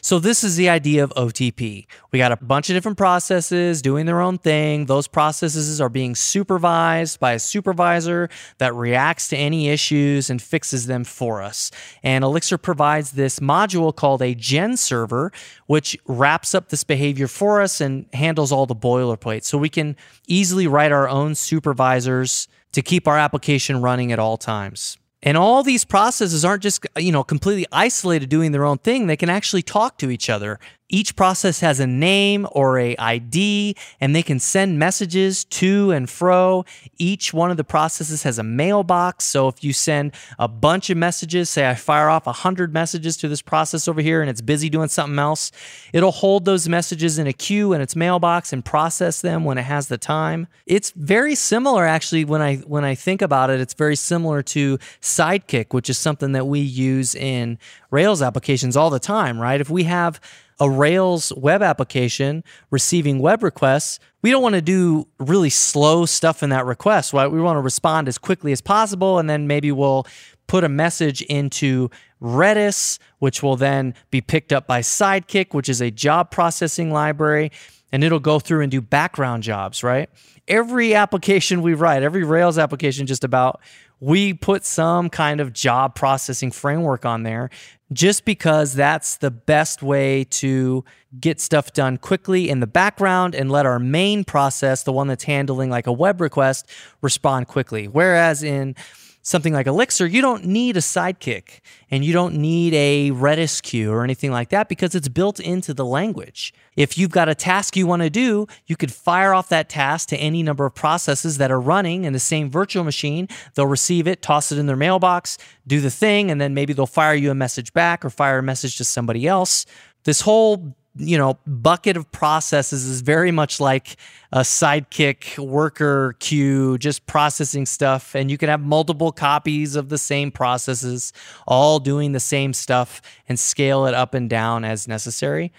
So, 0.00 0.18
this 0.18 0.44
is 0.44 0.56
the 0.56 0.68
idea 0.68 1.04
of 1.04 1.12
OTP. 1.16 1.86
We 2.12 2.18
got 2.18 2.32
a 2.32 2.36
bunch 2.36 2.70
of 2.70 2.74
different 2.74 2.98
processes 2.98 3.82
doing 3.82 4.06
their 4.06 4.20
own 4.20 4.38
thing. 4.38 4.86
Those 4.86 5.06
processes 5.06 5.80
are 5.80 5.88
being 5.88 6.14
supervised 6.14 7.20
by 7.20 7.32
a 7.32 7.38
supervisor 7.38 8.28
that 8.58 8.74
reacts 8.74 9.28
to 9.28 9.36
any 9.36 9.68
issues 9.68 10.30
and 10.30 10.40
fixes 10.40 10.86
them 10.86 11.04
for 11.04 11.42
us. 11.42 11.70
And 12.02 12.24
Elixir 12.24 12.58
provides 12.58 13.12
this 13.12 13.40
module 13.40 13.94
called 13.94 14.22
a 14.22 14.34
GenServer, 14.34 15.32
which 15.66 15.96
wraps 16.06 16.54
up 16.54 16.68
this 16.68 16.84
behavior 16.84 17.28
for 17.28 17.60
us 17.60 17.80
and 17.80 18.06
handles 18.12 18.52
all 18.52 18.66
the 18.66 18.76
boilerplate. 18.76 19.44
So, 19.44 19.58
we 19.58 19.68
can 19.68 19.96
easily 20.26 20.66
write 20.66 20.92
our 20.92 21.08
own 21.08 21.34
supervisors 21.34 22.48
to 22.72 22.82
keep 22.82 23.06
our 23.06 23.18
application 23.18 23.80
running 23.80 24.12
at 24.12 24.18
all 24.18 24.36
times. 24.36 24.98
And 25.24 25.38
all 25.38 25.62
these 25.62 25.86
processes 25.86 26.44
aren't 26.44 26.62
just, 26.62 26.86
you 26.98 27.10
know, 27.10 27.24
completely 27.24 27.66
isolated 27.72 28.28
doing 28.28 28.52
their 28.52 28.64
own 28.64 28.76
thing. 28.78 29.06
They 29.06 29.16
can 29.16 29.30
actually 29.30 29.62
talk 29.62 29.96
to 29.98 30.10
each 30.10 30.28
other. 30.28 30.60
Each 30.88 31.16
process 31.16 31.60
has 31.60 31.80
a 31.80 31.86
name 31.86 32.46
or 32.52 32.78
a 32.78 32.94
ID 32.98 33.74
and 34.00 34.14
they 34.14 34.22
can 34.22 34.38
send 34.38 34.78
messages 34.78 35.44
to 35.46 35.90
and 35.92 36.08
fro. 36.08 36.64
Each 36.98 37.32
one 37.32 37.50
of 37.50 37.56
the 37.56 37.64
processes 37.64 38.22
has 38.24 38.38
a 38.38 38.42
mailbox. 38.42 39.24
So 39.24 39.48
if 39.48 39.64
you 39.64 39.72
send 39.72 40.12
a 40.38 40.46
bunch 40.46 40.90
of 40.90 40.98
messages, 40.98 41.48
say 41.48 41.68
I 41.68 41.74
fire 41.74 42.10
off 42.10 42.26
100 42.26 42.74
messages 42.74 43.16
to 43.18 43.28
this 43.28 43.40
process 43.40 43.88
over 43.88 44.02
here 44.02 44.20
and 44.20 44.28
it's 44.28 44.42
busy 44.42 44.68
doing 44.68 44.88
something 44.88 45.18
else, 45.18 45.52
it'll 45.94 46.12
hold 46.12 46.44
those 46.44 46.68
messages 46.68 47.18
in 47.18 47.26
a 47.26 47.32
queue 47.32 47.72
in 47.72 47.80
its 47.80 47.96
mailbox 47.96 48.52
and 48.52 48.62
process 48.62 49.22
them 49.22 49.42
when 49.44 49.56
it 49.56 49.62
has 49.62 49.88
the 49.88 49.98
time. 49.98 50.46
It's 50.66 50.90
very 50.90 51.34
similar 51.34 51.86
actually 51.86 52.26
when 52.26 52.42
I 52.42 52.56
when 52.56 52.84
I 52.84 52.94
think 52.94 53.22
about 53.22 53.48
it, 53.48 53.60
it's 53.60 53.74
very 53.74 53.96
similar 53.96 54.42
to 54.42 54.78
Sidekiq, 55.00 55.72
which 55.72 55.88
is 55.88 55.96
something 55.96 56.32
that 56.32 56.46
we 56.46 56.60
use 56.60 57.14
in 57.14 57.58
Rails 57.90 58.22
applications 58.22 58.76
all 58.76 58.90
the 58.90 58.98
time, 58.98 59.40
right? 59.40 59.60
If 59.60 59.70
we 59.70 59.84
have 59.84 60.20
a 60.60 60.70
Rails 60.70 61.32
web 61.36 61.62
application 61.62 62.44
receiving 62.70 63.18
web 63.18 63.42
requests, 63.42 63.98
we 64.22 64.30
don't 64.30 64.42
want 64.42 64.54
to 64.54 64.62
do 64.62 65.06
really 65.18 65.50
slow 65.50 66.06
stuff 66.06 66.42
in 66.42 66.50
that 66.50 66.64
request. 66.66 67.12
Right? 67.12 67.26
We 67.26 67.40
want 67.40 67.56
to 67.56 67.60
respond 67.60 68.08
as 68.08 68.18
quickly 68.18 68.52
as 68.52 68.60
possible, 68.60 69.18
and 69.18 69.28
then 69.28 69.46
maybe 69.46 69.72
we'll 69.72 70.06
put 70.46 70.64
a 70.64 70.68
message 70.68 71.22
into 71.22 71.90
Redis, 72.20 72.98
which 73.18 73.42
will 73.42 73.56
then 73.56 73.94
be 74.10 74.20
picked 74.20 74.52
up 74.52 74.66
by 74.66 74.80
Sidekiq, 74.80 75.54
which 75.54 75.68
is 75.68 75.80
a 75.80 75.90
job 75.90 76.30
processing 76.30 76.90
library, 76.90 77.50
and 77.92 78.02
it'll 78.02 78.18
go 78.18 78.38
through 78.38 78.62
and 78.62 78.70
do 78.70 78.80
background 78.80 79.42
jobs, 79.42 79.82
right? 79.82 80.10
Every 80.46 80.94
application 80.94 81.62
we 81.62 81.74
write, 81.74 82.02
every 82.02 82.24
Rails 82.24 82.58
application, 82.58 83.06
just 83.06 83.24
about, 83.24 83.60
we 84.04 84.34
put 84.34 84.66
some 84.66 85.08
kind 85.08 85.40
of 85.40 85.54
job 85.54 85.94
processing 85.94 86.50
framework 86.50 87.06
on 87.06 87.22
there 87.22 87.48
just 87.90 88.26
because 88.26 88.74
that's 88.74 89.16
the 89.16 89.30
best 89.30 89.82
way 89.82 90.24
to 90.24 90.84
get 91.18 91.40
stuff 91.40 91.72
done 91.72 91.96
quickly 91.96 92.50
in 92.50 92.60
the 92.60 92.66
background 92.66 93.34
and 93.34 93.50
let 93.50 93.64
our 93.64 93.78
main 93.78 94.22
process, 94.22 94.82
the 94.82 94.92
one 94.92 95.06
that's 95.06 95.24
handling 95.24 95.70
like 95.70 95.86
a 95.86 95.92
web 95.92 96.20
request, 96.20 96.68
respond 97.00 97.48
quickly. 97.48 97.88
Whereas 97.88 98.42
in 98.42 98.76
something 99.24 99.54
like 99.54 99.66
Elixir, 99.66 100.06
you 100.06 100.20
don't 100.20 100.44
need 100.44 100.76
a 100.76 100.80
Sidekiq 100.80 101.60
and 101.90 102.04
you 102.04 102.12
don't 102.12 102.34
need 102.34 102.74
a 102.74 103.10
Redis 103.10 103.60
queue 103.62 103.90
or 103.90 104.04
anything 104.04 104.30
like 104.30 104.50
that 104.50 104.68
because 104.68 104.94
it's 104.94 105.08
built 105.08 105.40
into 105.40 105.72
the 105.72 105.84
language. 105.84 106.52
If 106.76 106.98
you've 106.98 107.10
got 107.10 107.30
a 107.30 107.34
task 107.34 107.74
you 107.74 107.86
want 107.86 108.02
to 108.02 108.10
do, 108.10 108.46
you 108.66 108.76
could 108.76 108.92
fire 108.92 109.32
off 109.32 109.48
that 109.48 109.70
task 109.70 110.10
to 110.10 110.16
any 110.18 110.42
number 110.42 110.66
of 110.66 110.74
processes 110.74 111.38
that 111.38 111.50
are 111.50 111.60
running 111.60 112.04
in 112.04 112.12
the 112.12 112.20
same 112.20 112.50
virtual 112.50 112.84
machine. 112.84 113.26
They'll 113.54 113.66
receive 113.66 114.06
it, 114.06 114.20
toss 114.20 114.52
it 114.52 114.58
in 114.58 114.66
their 114.66 114.76
mailbox, 114.76 115.38
do 115.66 115.80
the 115.80 115.90
thing, 115.90 116.30
and 116.30 116.38
then 116.38 116.52
maybe 116.52 116.74
they'll 116.74 116.86
fire 116.86 117.14
you 117.14 117.30
a 117.30 117.34
message 117.34 117.72
back 117.72 118.04
or 118.04 118.10
fire 118.10 118.38
a 118.38 118.42
message 118.42 118.76
to 118.76 118.84
somebody 118.84 119.26
else. 119.26 119.64
This 120.04 120.20
whole 120.20 120.76
you 120.96 121.18
know, 121.18 121.38
bucket 121.46 121.96
of 121.96 122.10
processes 122.12 122.84
is 122.84 123.00
very 123.00 123.30
much 123.30 123.58
like 123.58 123.96
a 124.32 124.40
Sidekiq 124.40 125.38
worker 125.38 126.14
queue, 126.20 126.78
just 126.78 127.06
processing 127.06 127.66
stuff. 127.66 128.14
And 128.14 128.30
you 128.30 128.38
can 128.38 128.48
have 128.48 128.60
multiple 128.60 129.10
copies 129.10 129.74
of 129.74 129.88
the 129.88 129.98
same 129.98 130.30
processes, 130.30 131.12
all 131.46 131.80
doing 131.80 132.12
the 132.12 132.20
same 132.20 132.52
stuff 132.52 133.02
and 133.28 133.38
scale 133.38 133.86
it 133.86 133.94
up 133.94 134.14
and 134.14 134.30
down 134.30 134.64
as 134.64 134.86
necessary. 134.86 135.52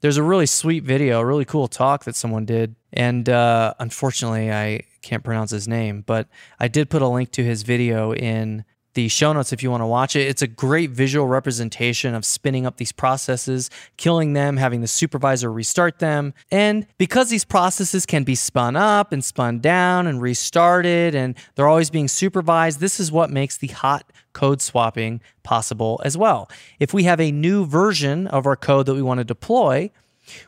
There's 0.00 0.16
a 0.16 0.22
really 0.22 0.46
sweet 0.46 0.82
video, 0.82 1.20
a 1.20 1.26
really 1.26 1.44
cool 1.44 1.68
talk 1.68 2.04
that 2.04 2.16
someone 2.16 2.44
did. 2.44 2.74
And 2.92 3.28
uh, 3.28 3.74
unfortunately, 3.78 4.50
I 4.50 4.80
can't 5.02 5.22
pronounce 5.22 5.50
his 5.50 5.68
name, 5.68 6.02
but 6.04 6.28
I 6.58 6.68
did 6.68 6.90
put 6.90 7.02
a 7.02 7.08
link 7.08 7.30
to 7.32 7.44
his 7.44 7.62
video 7.62 8.12
in 8.12 8.64
the 8.94 9.08
show 9.08 9.32
notes 9.32 9.52
if 9.52 9.62
you 9.62 9.70
want 9.70 9.82
to 9.82 9.86
watch 9.86 10.16
it. 10.16 10.26
It's 10.26 10.42
a 10.42 10.46
great 10.46 10.90
visual 10.90 11.26
representation 11.26 12.14
of 12.14 12.24
spinning 12.24 12.66
up 12.66 12.76
these 12.76 12.92
processes, 12.92 13.70
killing 13.96 14.32
them, 14.32 14.56
having 14.56 14.80
the 14.80 14.88
supervisor 14.88 15.52
restart 15.52 15.98
them. 15.98 16.34
And 16.50 16.86
because 16.98 17.30
these 17.30 17.44
processes 17.44 18.06
can 18.06 18.24
be 18.24 18.34
spun 18.34 18.76
up 18.76 19.12
and 19.12 19.24
spun 19.24 19.60
down 19.60 20.06
and 20.06 20.20
restarted, 20.20 21.14
and 21.14 21.36
they're 21.54 21.68
always 21.68 21.90
being 21.90 22.08
supervised, 22.08 22.80
this 22.80 22.98
is 22.98 23.12
what 23.12 23.30
makes 23.30 23.56
the 23.56 23.68
hot 23.68 24.10
code 24.32 24.60
swapping 24.60 25.20
possible 25.42 26.00
as 26.04 26.16
well. 26.16 26.48
If 26.78 26.94
we 26.94 27.04
have 27.04 27.20
a 27.20 27.32
new 27.32 27.66
version 27.66 28.26
of 28.28 28.46
our 28.46 28.56
code 28.56 28.86
that 28.86 28.94
we 28.94 29.02
want 29.02 29.18
to 29.18 29.24
deploy, 29.24 29.90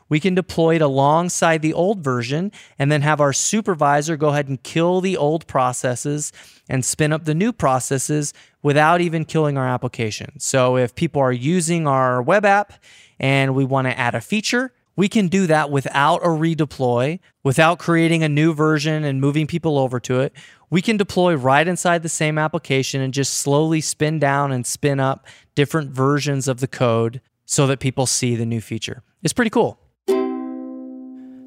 we 0.09 0.19
can 0.19 0.35
deploy 0.35 0.75
it 0.75 0.81
alongside 0.81 1.61
the 1.61 1.73
old 1.73 2.03
version 2.03 2.51
and 2.77 2.91
then 2.91 3.01
have 3.01 3.21
our 3.21 3.33
supervisor 3.33 4.17
go 4.17 4.29
ahead 4.29 4.47
and 4.47 4.63
kill 4.63 5.01
the 5.01 5.17
old 5.17 5.47
processes 5.47 6.31
and 6.69 6.85
spin 6.85 7.13
up 7.13 7.25
the 7.25 7.35
new 7.35 7.51
processes 7.51 8.33
without 8.61 9.01
even 9.01 9.25
killing 9.25 9.57
our 9.57 9.67
application. 9.67 10.39
So 10.39 10.77
if 10.77 10.95
people 10.95 11.21
are 11.21 11.31
using 11.31 11.87
our 11.87 12.21
web 12.21 12.45
app 12.45 12.73
and 13.19 13.55
we 13.55 13.65
want 13.65 13.87
to 13.87 13.97
add 13.97 14.15
a 14.15 14.21
feature, 14.21 14.71
we 14.95 15.09
can 15.09 15.27
do 15.27 15.47
that 15.47 15.71
without 15.71 16.23
a 16.23 16.27
redeploy, 16.27 17.19
without 17.43 17.79
creating 17.79 18.23
a 18.23 18.29
new 18.29 18.53
version 18.53 19.03
and 19.03 19.19
moving 19.19 19.47
people 19.47 19.77
over 19.77 19.99
to 20.01 20.19
it. 20.19 20.33
We 20.69 20.81
can 20.81 20.97
deploy 20.97 21.35
right 21.35 21.67
inside 21.67 22.03
the 22.03 22.09
same 22.09 22.37
application 22.37 23.01
and 23.01 23.13
just 23.13 23.33
slowly 23.33 23.81
spin 23.81 24.19
down 24.19 24.51
and 24.51 24.65
spin 24.65 24.99
up 24.99 25.25
different 25.55 25.91
versions 25.91 26.47
of 26.47 26.59
the 26.59 26.67
code 26.67 27.21
so 27.45 27.67
that 27.67 27.79
people 27.79 28.05
see 28.05 28.35
the 28.35 28.45
new 28.45 28.61
feature. 28.61 29.03
It's 29.23 29.33
pretty 29.33 29.51
cool. 29.51 29.79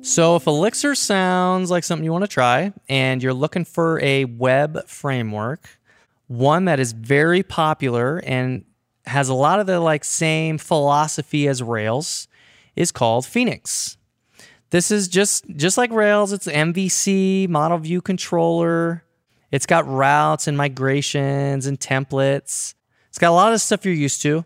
So, 0.00 0.36
if 0.36 0.46
Elixir 0.46 0.94
sounds 0.94 1.70
like 1.70 1.84
something 1.84 2.04
you 2.04 2.12
want 2.12 2.24
to 2.24 2.28
try 2.28 2.72
and 2.88 3.22
you're 3.22 3.34
looking 3.34 3.64
for 3.64 4.00
a 4.02 4.24
web 4.24 4.86
framework, 4.86 5.68
one 6.28 6.66
that 6.66 6.80
is 6.80 6.92
very 6.92 7.42
popular 7.42 8.18
and 8.24 8.64
has 9.04 9.28
a 9.28 9.34
lot 9.34 9.60
of 9.60 9.66
the 9.66 9.80
like 9.80 10.04
same 10.04 10.58
philosophy 10.58 11.48
as 11.48 11.62
Rails 11.62 12.28
is 12.76 12.92
called 12.92 13.26
Phoenix. 13.26 13.96
This 14.70 14.90
is 14.90 15.08
just 15.08 15.44
just 15.56 15.76
like 15.76 15.90
Rails, 15.90 16.32
it's 16.32 16.46
MVC, 16.46 17.48
model 17.48 17.78
view 17.78 18.00
controller. 18.00 19.04
It's 19.50 19.66
got 19.66 19.86
routes 19.86 20.48
and 20.48 20.56
migrations 20.56 21.66
and 21.66 21.78
templates. 21.78 22.74
It's 23.08 23.18
got 23.18 23.30
a 23.30 23.34
lot 23.34 23.52
of 23.52 23.60
stuff 23.60 23.84
you're 23.84 23.94
used 23.94 24.22
to. 24.22 24.44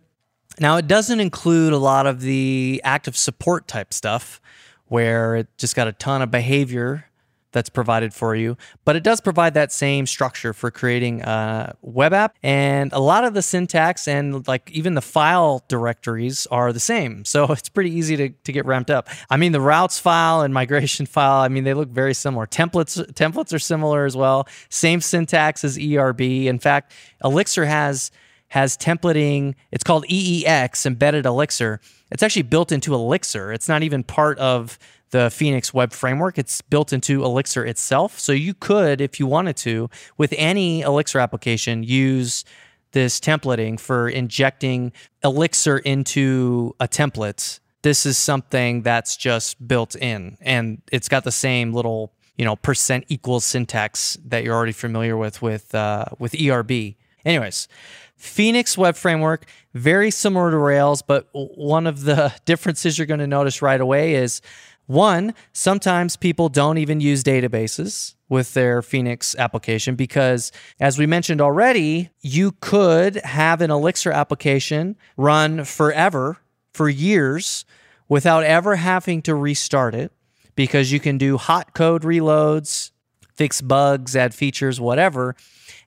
Now, 0.61 0.77
it 0.77 0.87
doesn't 0.87 1.19
include 1.19 1.73
a 1.73 1.79
lot 1.79 2.07
of 2.07 2.21
the 2.21 2.83
active 2.85 3.17
support 3.17 3.67
type 3.67 3.95
stuff 3.95 4.41
where 4.87 5.37
it 5.37 5.49
just 5.57 5.75
got 5.75 5.89
a 5.89 5.93
ton 5.93 6.21
of 6.21 6.31
behavior 6.31 7.07
that's 7.53 7.71
provided 7.71 8.15
for 8.15 8.37
you, 8.37 8.57
but 8.85 8.95
it 8.95 9.03
does 9.03 9.21
provide 9.21 9.55
that 9.55 9.73
same 9.73 10.07
structure 10.07 10.53
for 10.53 10.71
creating 10.71 11.23
a 11.23 11.75
web 11.83 12.13
app. 12.13 12.37
And 12.43 12.93
a 12.93 13.01
lot 13.01 13.25
of 13.25 13.35
the 13.35 13.43
syntax 13.43 14.07
and 14.07 14.47
like 14.47 14.71
even 14.71 14.95
the 14.95 15.03
file 15.03 15.65
directories 15.67 16.47
are 16.51 16.73
the 16.73 16.79
same. 16.79 17.25
So 17.25 17.45
it's 17.53 17.69
pretty 17.69 17.91
easy 17.93 18.17
to, 18.17 18.29
to 18.29 18.53
get 18.53 18.67
ramped 18.67 18.91
up. 18.91 19.09
I 19.31 19.37
mean, 19.37 19.53
the 19.53 19.61
routes 19.61 19.99
file 19.99 20.43
and 20.43 20.53
migration 20.53 21.07
file, 21.07 21.43
I 21.43 21.49
mean, 21.49 21.65
they 21.65 21.75
look 21.75 21.89
very 21.89 22.15
similar. 22.15 22.47
Templates, 22.47 23.05
templates 23.15 23.53
are 23.55 23.59
similar 23.59 24.05
as 24.05 24.17
well. 24.17 24.47
Same 24.69 25.01
syntax 25.01 25.65
as 25.65 25.79
ERB. 25.79 26.21
In 26.21 26.59
fact, 26.59 26.93
Elixir 27.25 27.65
has 27.65 28.11
has 28.51 28.77
templating. 28.77 29.55
It's 29.73 29.85
called 29.85 30.05
EEX, 30.07 30.85
Embedded 30.85 31.25
Elixir. 31.25 31.81
It's 32.11 32.23
actually 32.23 32.43
built 32.43 32.73
into 32.73 32.95
Elixir. 32.95 33.53
It's 33.53 33.69
not 33.69 33.83
even 33.83 34.05
part 34.05 34.39
of 34.39 34.79
the 35.11 35.31
Phoenix 35.31 35.73
web 35.73 35.93
framework. 35.93 36.39
It's 36.39 36.61
built 36.61 36.93
into 36.93 37.25
Elixir 37.25 37.65
itself. 37.65 38.19
So 38.19 38.33
you 38.33 38.55
could, 38.55 39.01
if 39.01 39.19
you 39.19 39.27
wanted 39.27 39.57
to, 39.59 39.89
with 40.19 40.35
any 40.37 40.83
Elixir 40.83 41.19
application, 41.21 41.83
use 41.83 42.45
this 42.93 43.21
templating 43.21 43.79
for 43.79 44.09
injecting 44.09 44.93
Elixir 45.23 45.79
into 45.79 46.75
a 46.81 46.89
template. 46.89 47.61
This 47.83 48.05
is 48.05 48.19
something 48.19 48.83
that's 48.83 49.17
just 49.17 49.67
built 49.67 49.95
in 49.95 50.37
and 50.41 50.83
it's 50.91 51.09
got 51.09 51.25
the 51.25 51.33
same 51.33 51.73
little, 51.73 52.13
you 52.37 52.45
know, 52.45 52.57
percent 52.57 53.05
equals 53.09 53.45
syntax 53.45 54.19
that 54.25 54.43
you're 54.43 54.55
already 54.55 54.73
familiar 54.73 55.17
with 55.17 55.41
with 55.41 55.75
uh, 55.75 56.07
with 56.19 56.35
ERB. 56.35 56.97
Anyways, 57.25 57.69
Phoenix 58.17 58.77
Web 58.77 58.97
Framework, 58.97 59.47
very 59.73 60.11
similar 60.11 60.51
to 60.51 60.59
Rails, 60.59 61.03
but 61.03 61.29
one 61.33 61.87
of 61.87 62.05
the 62.05 62.35
differences 62.45 62.99
you're 62.99 63.07
going 63.07 63.21
to 63.21 63.27
notice 63.27 63.63
right 63.63 63.81
away 63.81 64.15
is 64.15 64.43
one, 64.87 65.35
sometimes 65.53 66.17
people 66.17 66.49
don't 66.49 66.77
even 66.77 67.01
use 67.01 67.23
databases 67.23 68.15
with 68.29 68.55
their 68.55 68.83
Phoenix 68.83 69.35
application 69.37 69.95
because, 69.95 70.51
as 70.81 70.99
we 70.99 71.07
mentioned 71.07 71.41
already, 71.41 72.11
you 72.21 72.53
could 72.61 73.17
have 73.17 73.61
an 73.61 73.71
Elixir 73.71 74.11
application 74.11 74.97
run 75.17 75.65
forever, 75.65 76.39
for 76.73 76.89
years, 76.89 77.65
without 78.09 78.43
ever 78.45 78.77
having 78.77 79.23
to 79.23 79.35
restart 79.35 79.95
it 79.95 80.13
because 80.57 80.93
you 80.93 81.01
can 81.01 81.17
do 81.17 81.37
hot 81.37 81.73
code 81.73 82.03
reloads, 82.03 82.91
fix 83.33 83.61
bugs, 83.61 84.17
add 84.17 84.35
features, 84.35 84.81
whatever 84.81 85.37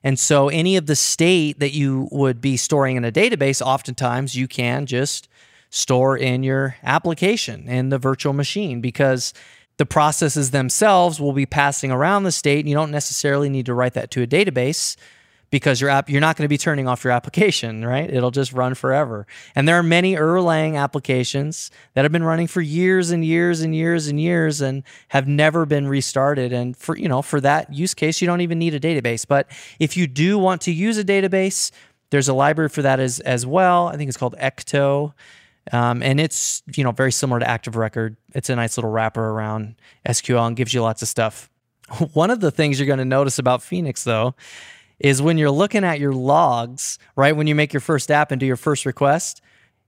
and 0.04 0.18
so 0.18 0.50
any 0.50 0.76
of 0.76 0.84
the 0.84 0.94
state 0.94 1.58
that 1.60 1.72
you 1.72 2.08
would 2.12 2.42
be 2.42 2.58
storing 2.58 2.96
in 2.96 3.04
a 3.06 3.10
database, 3.10 3.62
oftentimes 3.62 4.36
you 4.36 4.46
can 4.46 4.84
just 4.84 5.28
store 5.70 6.16
in 6.16 6.42
your 6.42 6.76
application 6.84 7.66
in 7.68 7.88
the 7.88 7.98
virtual 7.98 8.34
machine 8.34 8.82
because 8.82 9.32
the 9.78 9.86
processes 9.86 10.50
themselves 10.50 11.18
will 11.18 11.32
be 11.32 11.46
passing 11.46 11.90
around 11.90 12.22
the 12.22 12.30
state. 12.30 12.60
And 12.60 12.68
you 12.68 12.74
don't 12.74 12.90
necessarily 12.90 13.48
need 13.48 13.66
to 13.66 13.74
write 13.74 13.94
that 13.94 14.10
to 14.12 14.22
a 14.22 14.26
database 14.26 14.94
because 15.54 15.80
your 15.80 15.88
app 15.88 16.10
you're 16.10 16.20
not 16.20 16.36
going 16.36 16.42
to 16.42 16.48
be 16.48 16.58
turning 16.58 16.88
off 16.88 17.04
your 17.04 17.12
application, 17.12 17.84
right? 17.84 18.12
It'll 18.12 18.32
just 18.32 18.52
run 18.52 18.74
forever. 18.74 19.24
And 19.54 19.68
there 19.68 19.78
are 19.78 19.84
many 19.84 20.16
Erlang 20.16 20.76
applications 20.76 21.70
that 21.92 22.04
have 22.04 22.10
been 22.10 22.24
running 22.24 22.48
for 22.48 22.60
years 22.60 23.12
and 23.12 23.24
years 23.24 23.60
and 23.60 23.72
years 23.72 24.08
and 24.08 24.20
years 24.20 24.60
and 24.60 24.82
have 25.10 25.28
never 25.28 25.64
been 25.64 25.86
restarted. 25.86 26.52
And 26.52 26.76
for 26.76 26.98
you 26.98 27.06
know, 27.08 27.22
for 27.22 27.40
that 27.40 27.72
use 27.72 27.94
case, 27.94 28.20
you 28.20 28.26
don't 28.26 28.40
even 28.40 28.58
need 28.58 28.74
a 28.74 28.80
database. 28.80 29.24
But 29.28 29.48
if 29.78 29.96
you 29.96 30.08
do 30.08 30.38
want 30.38 30.60
to 30.62 30.72
use 30.72 30.98
a 30.98 31.04
database, 31.04 31.70
there's 32.10 32.26
a 32.26 32.34
library 32.34 32.68
for 32.68 32.82
that 32.82 32.98
as 32.98 33.20
as 33.20 33.46
well. 33.46 33.86
I 33.86 33.96
think 33.96 34.08
it's 34.08 34.18
called 34.18 34.34
Ecto. 34.38 35.12
Um, 35.70 36.02
and 36.02 36.18
it's 36.18 36.64
you 36.74 36.82
know 36.82 36.90
very 36.90 37.12
similar 37.12 37.38
to 37.38 37.48
Active 37.48 37.76
Record. 37.76 38.16
It's 38.34 38.50
a 38.50 38.56
nice 38.56 38.76
little 38.76 38.90
wrapper 38.90 39.24
around 39.24 39.76
SQL 40.04 40.48
and 40.48 40.56
gives 40.56 40.74
you 40.74 40.82
lots 40.82 41.00
of 41.00 41.06
stuff. 41.06 41.48
One 42.12 42.30
of 42.30 42.40
the 42.40 42.50
things 42.50 42.80
you're 42.80 42.88
going 42.88 42.98
to 42.98 43.04
notice 43.04 43.38
about 43.38 43.62
Phoenix, 43.62 44.02
though, 44.02 44.34
is 44.98 45.20
when 45.20 45.38
you're 45.38 45.50
looking 45.50 45.84
at 45.84 46.00
your 46.00 46.12
logs, 46.12 46.98
right? 47.16 47.36
When 47.36 47.46
you 47.46 47.54
make 47.54 47.72
your 47.72 47.80
first 47.80 48.10
app 48.10 48.30
and 48.30 48.40
do 48.40 48.46
your 48.46 48.56
first 48.56 48.86
request, 48.86 49.40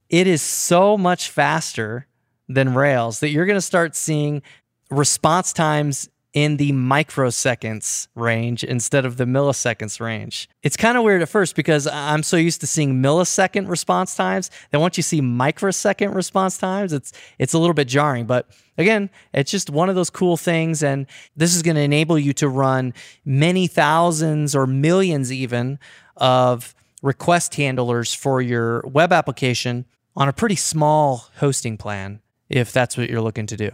it 0.09 0.27
is 0.27 0.41
so 0.41 0.97
much 0.97 1.29
faster 1.29 2.07
than 2.47 2.73
Rails, 2.73 3.19
that 3.19 3.29
you're 3.29 3.45
going 3.45 3.57
to 3.57 3.61
start 3.61 3.95
seeing 3.95 4.41
response 4.89 5.51
times 5.51 6.09
in 6.33 6.57
the 6.57 6.71
microseconds 6.71 8.07
range 8.13 8.63
instead 8.63 9.05
of 9.05 9.17
the 9.17 9.25
milliseconds 9.25 9.99
range. 9.99 10.49
It's 10.61 10.77
kind 10.77 10.97
of 10.97 11.03
weird 11.03 11.21
at 11.21 11.29
first 11.29 11.55
because 11.55 11.87
I'm 11.87 12.21
so 12.21 12.37
used 12.37 12.61
to 12.61 12.67
seeing 12.67 13.01
millisecond 13.01 13.69
response 13.69 14.15
times 14.15 14.51
that 14.71 14.79
once 14.79 14.97
you 14.97 15.03
see 15.03 15.21
microsecond 15.21 16.13
response 16.13 16.57
times, 16.57 16.93
it's 16.93 17.13
it's 17.39 17.53
a 17.53 17.59
little 17.59 17.73
bit 17.73 17.87
jarring. 17.87 18.25
But 18.25 18.49
again, 18.77 19.09
it's 19.33 19.49
just 19.49 19.69
one 19.69 19.89
of 19.89 19.95
those 19.95 20.09
cool 20.09 20.37
things, 20.37 20.83
and 20.83 21.07
this 21.35 21.55
is 21.55 21.63
going 21.63 21.75
to 21.75 21.81
enable 21.81 22.19
you 22.19 22.33
to 22.33 22.47
run 22.47 22.93
many 23.25 23.67
thousands 23.67 24.55
or 24.55 24.67
millions 24.67 25.31
even 25.31 25.79
of 26.17 26.75
request 27.01 27.55
handlers 27.55 28.13
for 28.13 28.41
your 28.41 28.81
web 28.81 29.13
application 29.13 29.85
on 30.15 30.27
a 30.27 30.33
pretty 30.33 30.55
small 30.55 31.29
hosting 31.37 31.77
plan 31.77 32.21
if 32.49 32.71
that's 32.71 32.97
what 32.97 33.09
you're 33.09 33.21
looking 33.21 33.45
to 33.45 33.57
do. 33.57 33.71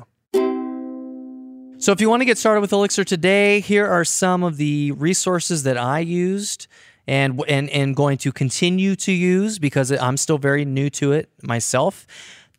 So, 1.84 1.92
if 1.92 2.00
you 2.00 2.10
want 2.10 2.22
to 2.22 2.26
get 2.26 2.38
started 2.38 2.62
with 2.62 2.72
Elixir 2.72 3.04
today, 3.04 3.60
here 3.60 3.86
are 3.86 4.06
some 4.06 4.42
of 4.42 4.56
the 4.56 4.94
resources 4.94 5.64
that 5.64 5.78
I 5.78 6.00
used 6.00 6.68
and 7.08 7.44
and 7.46 7.70
and 7.72 7.94
going 7.94 8.18
to 8.20 8.32
continue 8.32 8.96
to 8.96 9.12
use 9.12 9.60
because 9.60 9.92
I'm 9.92 10.16
still 10.16 10.38
very 10.38 10.64
new 10.64 10.90
to 10.92 11.12
it 11.12 11.28
myself. 11.42 12.08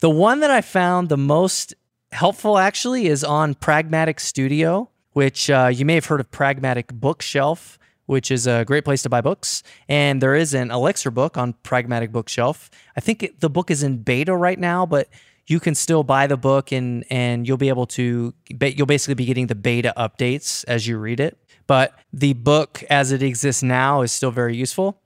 The 0.00 0.10
one 0.10 0.40
that 0.40 0.50
I 0.50 0.60
found 0.60 1.08
the 1.08 1.16
most 1.16 1.72
helpful 2.12 2.58
actually 2.58 3.06
is 3.06 3.24
on 3.24 3.54
Pragmatic 3.54 4.20
Studio, 4.20 4.90
which 5.14 5.48
uh, 5.48 5.70
you 5.72 5.86
may 5.86 5.94
have 5.94 6.04
heard 6.04 6.20
of 6.20 6.30
Pragmatic 6.30 6.92
Bookshelf, 6.92 7.78
which 8.04 8.30
is 8.30 8.46
a 8.46 8.66
great 8.66 8.84
place 8.84 9.00
to 9.04 9.08
buy 9.08 9.22
books. 9.22 9.62
And 9.88 10.20
there 10.20 10.34
is 10.34 10.52
an 10.52 10.70
Elixir 10.70 11.10
book 11.10 11.38
on 11.38 11.54
Pragmatic 11.62 12.12
Bookshelf. 12.12 12.70
I 12.94 13.00
think 13.00 13.22
it, 13.22 13.40
the 13.40 13.48
book 13.48 13.70
is 13.70 13.82
in 13.82 14.02
beta 14.02 14.36
right 14.36 14.58
now, 14.58 14.84
but 14.84 15.08
you 15.46 15.60
can 15.60 15.74
still 15.74 16.02
buy 16.02 16.26
the 16.26 16.36
book 16.36 16.72
and 16.72 17.04
and 17.10 17.46
you'll 17.46 17.56
be 17.56 17.68
able 17.68 17.86
to 17.86 18.34
you'll 18.48 18.86
basically 18.86 19.14
be 19.14 19.26
getting 19.26 19.46
the 19.46 19.54
beta 19.54 19.92
updates 19.96 20.64
as 20.66 20.86
you 20.86 20.98
read 20.98 21.20
it. 21.20 21.38
But 21.66 21.98
the 22.12 22.34
book 22.34 22.82
as 22.90 23.12
it 23.12 23.22
exists 23.22 23.62
now 23.62 24.02
is 24.02 24.12
still 24.12 24.30
very 24.30 24.56
useful. 24.56 25.00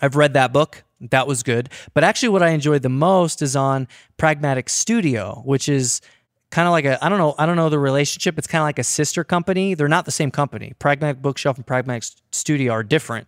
I've 0.00 0.16
read 0.16 0.34
that 0.34 0.52
book. 0.52 0.84
That 1.00 1.26
was 1.26 1.42
good. 1.42 1.70
But 1.92 2.04
actually 2.04 2.30
what 2.30 2.42
I 2.42 2.50
enjoyed 2.50 2.82
the 2.82 2.88
most 2.88 3.42
is 3.42 3.56
on 3.56 3.88
Pragmatic 4.16 4.68
Studio, 4.68 5.42
which 5.44 5.68
is 5.68 6.00
kind 6.50 6.66
of 6.66 6.72
like 6.72 6.84
a 6.84 7.04
I 7.04 7.08
don't 7.08 7.18
know 7.18 7.34
I 7.38 7.46
don't 7.46 7.56
know 7.56 7.68
the 7.68 7.78
relationship. 7.78 8.38
It's 8.38 8.46
kind 8.46 8.62
of 8.62 8.66
like 8.66 8.78
a 8.78 8.84
sister 8.84 9.22
company. 9.22 9.74
They're 9.74 9.88
not 9.88 10.04
the 10.04 10.12
same 10.12 10.30
company. 10.30 10.72
Pragmatic 10.78 11.22
Bookshelf 11.22 11.56
and 11.56 11.66
Pragmatic 11.66 12.04
Studio 12.32 12.72
are 12.72 12.82
different. 12.82 13.26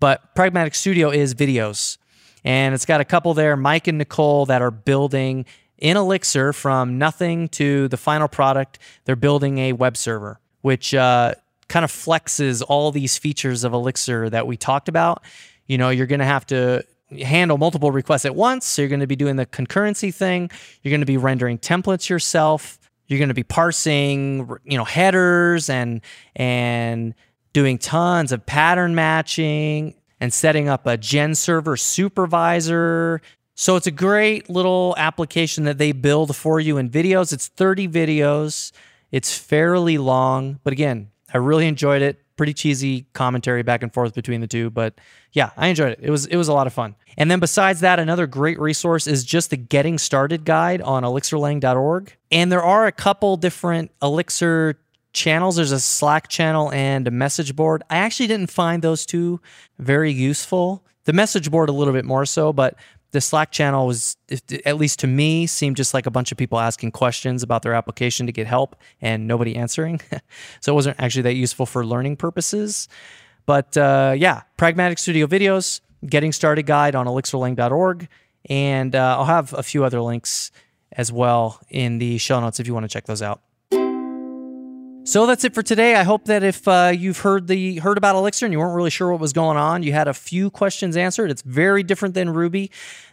But 0.00 0.34
Pragmatic 0.34 0.74
Studio 0.74 1.10
is 1.10 1.34
videos. 1.34 1.98
And 2.42 2.74
it's 2.74 2.86
got 2.86 3.02
a 3.02 3.04
couple 3.04 3.34
there, 3.34 3.54
Mike 3.56 3.86
and 3.86 3.98
Nicole, 3.98 4.46
that 4.46 4.62
are 4.62 4.70
building 4.70 5.44
in 5.80 5.96
Elixir 5.96 6.52
from 6.52 6.98
nothing 6.98 7.48
to 7.48 7.88
the 7.88 7.96
final 7.96 8.28
product. 8.28 8.78
They're 9.04 9.16
building 9.16 9.58
a 9.58 9.72
web 9.72 9.96
server, 9.96 10.38
which 10.60 10.94
uh, 10.94 11.34
kind 11.68 11.84
of 11.84 11.90
flexes 11.90 12.62
all 12.66 12.92
these 12.92 13.18
features 13.18 13.64
of 13.64 13.72
Elixir 13.72 14.30
that 14.30 14.46
we 14.46 14.56
talked 14.56 14.88
about. 14.88 15.22
You 15.66 15.78
know, 15.78 15.90
you're 15.90 16.06
going 16.06 16.20
to 16.20 16.26
have 16.26 16.46
to 16.46 16.84
handle 17.22 17.58
multiple 17.58 17.90
requests 17.90 18.24
at 18.24 18.34
once. 18.34 18.66
So 18.66 18.82
you're 18.82 18.88
going 18.88 19.00
to 19.00 19.06
be 19.06 19.16
doing 19.16 19.36
the 19.36 19.46
concurrency 19.46 20.14
thing. 20.14 20.50
You're 20.82 20.90
going 20.90 21.00
to 21.00 21.06
be 21.06 21.16
rendering 21.16 21.58
templates 21.58 22.08
yourself. 22.08 22.78
You're 23.06 23.18
going 23.18 23.28
to 23.28 23.34
be 23.34 23.42
parsing, 23.42 24.48
you 24.64 24.78
know, 24.78 24.84
headers 24.84 25.68
and 25.68 26.00
and 26.36 27.14
doing 27.52 27.78
tons 27.78 28.30
of 28.30 28.46
pattern 28.46 28.94
matching 28.94 29.94
and 30.20 30.32
setting 30.32 30.68
up 30.68 30.86
a 30.86 30.96
GenServer 30.96 31.78
supervisor 31.78 33.20
so 33.60 33.76
it's 33.76 33.86
a 33.86 33.90
great 33.90 34.48
little 34.48 34.94
application 34.96 35.64
that 35.64 35.76
they 35.76 35.92
build 35.92 36.34
for 36.34 36.58
you 36.60 36.78
in 36.78 36.88
videos. 36.88 37.30
It's 37.30 37.48
30 37.48 37.88
videos. 37.88 38.72
It's 39.12 39.36
fairly 39.36 39.98
long, 39.98 40.58
but 40.64 40.72
again, 40.72 41.10
I 41.34 41.36
really 41.36 41.66
enjoyed 41.66 42.00
it. 42.00 42.24
Pretty 42.38 42.54
cheesy 42.54 43.04
commentary 43.12 43.62
back 43.62 43.82
and 43.82 43.92
forth 43.92 44.14
between 44.14 44.40
the 44.40 44.46
two, 44.46 44.70
but 44.70 44.94
yeah, 45.32 45.50
I 45.58 45.66
enjoyed 45.66 45.92
it. 45.92 45.98
It 46.00 46.08
was 46.08 46.24
it 46.24 46.36
was 46.36 46.48
a 46.48 46.54
lot 46.54 46.68
of 46.68 46.72
fun. 46.72 46.94
And 47.18 47.30
then 47.30 47.38
besides 47.38 47.80
that, 47.80 47.98
another 47.98 48.26
great 48.26 48.58
resource 48.58 49.06
is 49.06 49.24
just 49.24 49.50
the 49.50 49.58
getting 49.58 49.98
started 49.98 50.46
guide 50.46 50.80
on 50.80 51.02
elixirlang.org. 51.02 52.16
And 52.30 52.50
there 52.50 52.64
are 52.64 52.86
a 52.86 52.92
couple 52.92 53.36
different 53.36 53.90
Elixir 54.00 54.80
channels. 55.12 55.56
There's 55.56 55.70
a 55.70 55.80
Slack 55.80 56.28
channel 56.28 56.72
and 56.72 57.06
a 57.06 57.10
message 57.10 57.54
board. 57.54 57.82
I 57.90 57.98
actually 57.98 58.28
didn't 58.28 58.50
find 58.50 58.80
those 58.80 59.04
two 59.04 59.38
very 59.78 60.12
useful. 60.12 60.82
The 61.04 61.12
message 61.12 61.50
board 61.50 61.68
a 61.68 61.72
little 61.72 61.92
bit 61.92 62.04
more 62.06 62.24
so, 62.24 62.52
but 62.54 62.76
the 63.12 63.20
Slack 63.20 63.50
channel 63.50 63.86
was, 63.86 64.16
at 64.64 64.76
least 64.76 65.00
to 65.00 65.06
me, 65.06 65.46
seemed 65.46 65.76
just 65.76 65.94
like 65.94 66.06
a 66.06 66.10
bunch 66.10 66.32
of 66.32 66.38
people 66.38 66.58
asking 66.58 66.92
questions 66.92 67.42
about 67.42 67.62
their 67.62 67.74
application 67.74 68.26
to 68.26 68.32
get 68.32 68.46
help 68.46 68.76
and 69.00 69.26
nobody 69.26 69.56
answering. 69.56 70.00
so 70.60 70.72
it 70.72 70.74
wasn't 70.74 71.00
actually 71.00 71.22
that 71.22 71.34
useful 71.34 71.66
for 71.66 71.84
learning 71.84 72.16
purposes. 72.16 72.88
But 73.46 73.76
uh, 73.76 74.14
yeah, 74.16 74.42
Pragmatic 74.56 74.98
Studio 74.98 75.26
videos, 75.26 75.80
getting 76.06 76.32
started 76.32 76.66
guide 76.66 76.94
on 76.94 77.06
elixirlang.org. 77.06 78.08
And 78.48 78.94
uh, 78.94 79.16
I'll 79.18 79.26
have 79.26 79.52
a 79.52 79.62
few 79.62 79.84
other 79.84 80.00
links 80.00 80.50
as 80.92 81.12
well 81.12 81.60
in 81.68 81.98
the 81.98 82.18
show 82.18 82.40
notes 82.40 82.58
if 82.60 82.66
you 82.66 82.74
want 82.74 82.84
to 82.84 82.88
check 82.88 83.06
those 83.06 83.22
out. 83.22 83.42
So 85.10 85.26
that's 85.26 85.42
it 85.42 85.54
for 85.54 85.62
today. 85.64 85.96
I 85.96 86.04
hope 86.04 86.26
that 86.26 86.44
if 86.44 86.68
uh, 86.68 86.92
you've 86.96 87.18
heard 87.18 87.48
the 87.48 87.80
heard 87.80 87.98
about 87.98 88.14
Elixir 88.14 88.46
and 88.46 88.52
you 88.52 88.60
weren't 88.60 88.76
really 88.76 88.90
sure 88.90 89.10
what 89.10 89.18
was 89.18 89.32
going 89.32 89.56
on, 89.56 89.82
you 89.82 89.92
had 89.92 90.06
a 90.06 90.14
few 90.14 90.50
questions 90.50 90.96
answered. 90.96 91.32
It's 91.32 91.42
very 91.42 91.82
different 91.82 92.14
than 92.14 92.30
Ruby, 92.30 92.70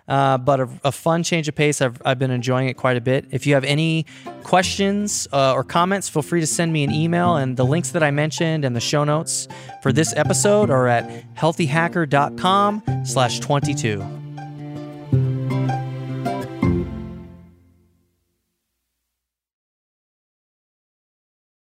uh, 0.07 0.37
but 0.37 0.59
a, 0.59 0.69
a, 0.83 0.91
fun 0.91 1.23
change 1.23 1.47
of 1.47 1.55
pace. 1.55 1.81
I've, 1.81 1.99
I've 2.05 2.19
been 2.19 2.29
enjoying 2.29 2.67
it 2.67 2.75
quite 2.75 2.97
a 2.97 3.01
bit. 3.01 3.25
If 3.31 3.47
you 3.47 3.55
have 3.55 3.63
any 3.63 4.05
questions 4.43 5.27
uh, 5.33 5.53
or 5.53 5.63
comments, 5.63 6.07
feel 6.07 6.21
free 6.21 6.39
to 6.39 6.45
send 6.45 6.71
me 6.71 6.83
an 6.83 6.93
email. 6.93 7.35
And 7.35 7.57
the 7.57 7.65
links 7.65 7.89
that 7.89 8.03
I 8.03 8.11
mentioned 8.11 8.63
and 8.63 8.75
the 8.75 8.79
show 8.79 9.03
notes 9.03 9.47
for 9.81 9.91
this 9.91 10.15
episode 10.15 10.69
are 10.69 10.87
at 10.87 11.09
healthyhacker.com 11.33 12.83
slash 13.05 13.39
22. 13.39 14.26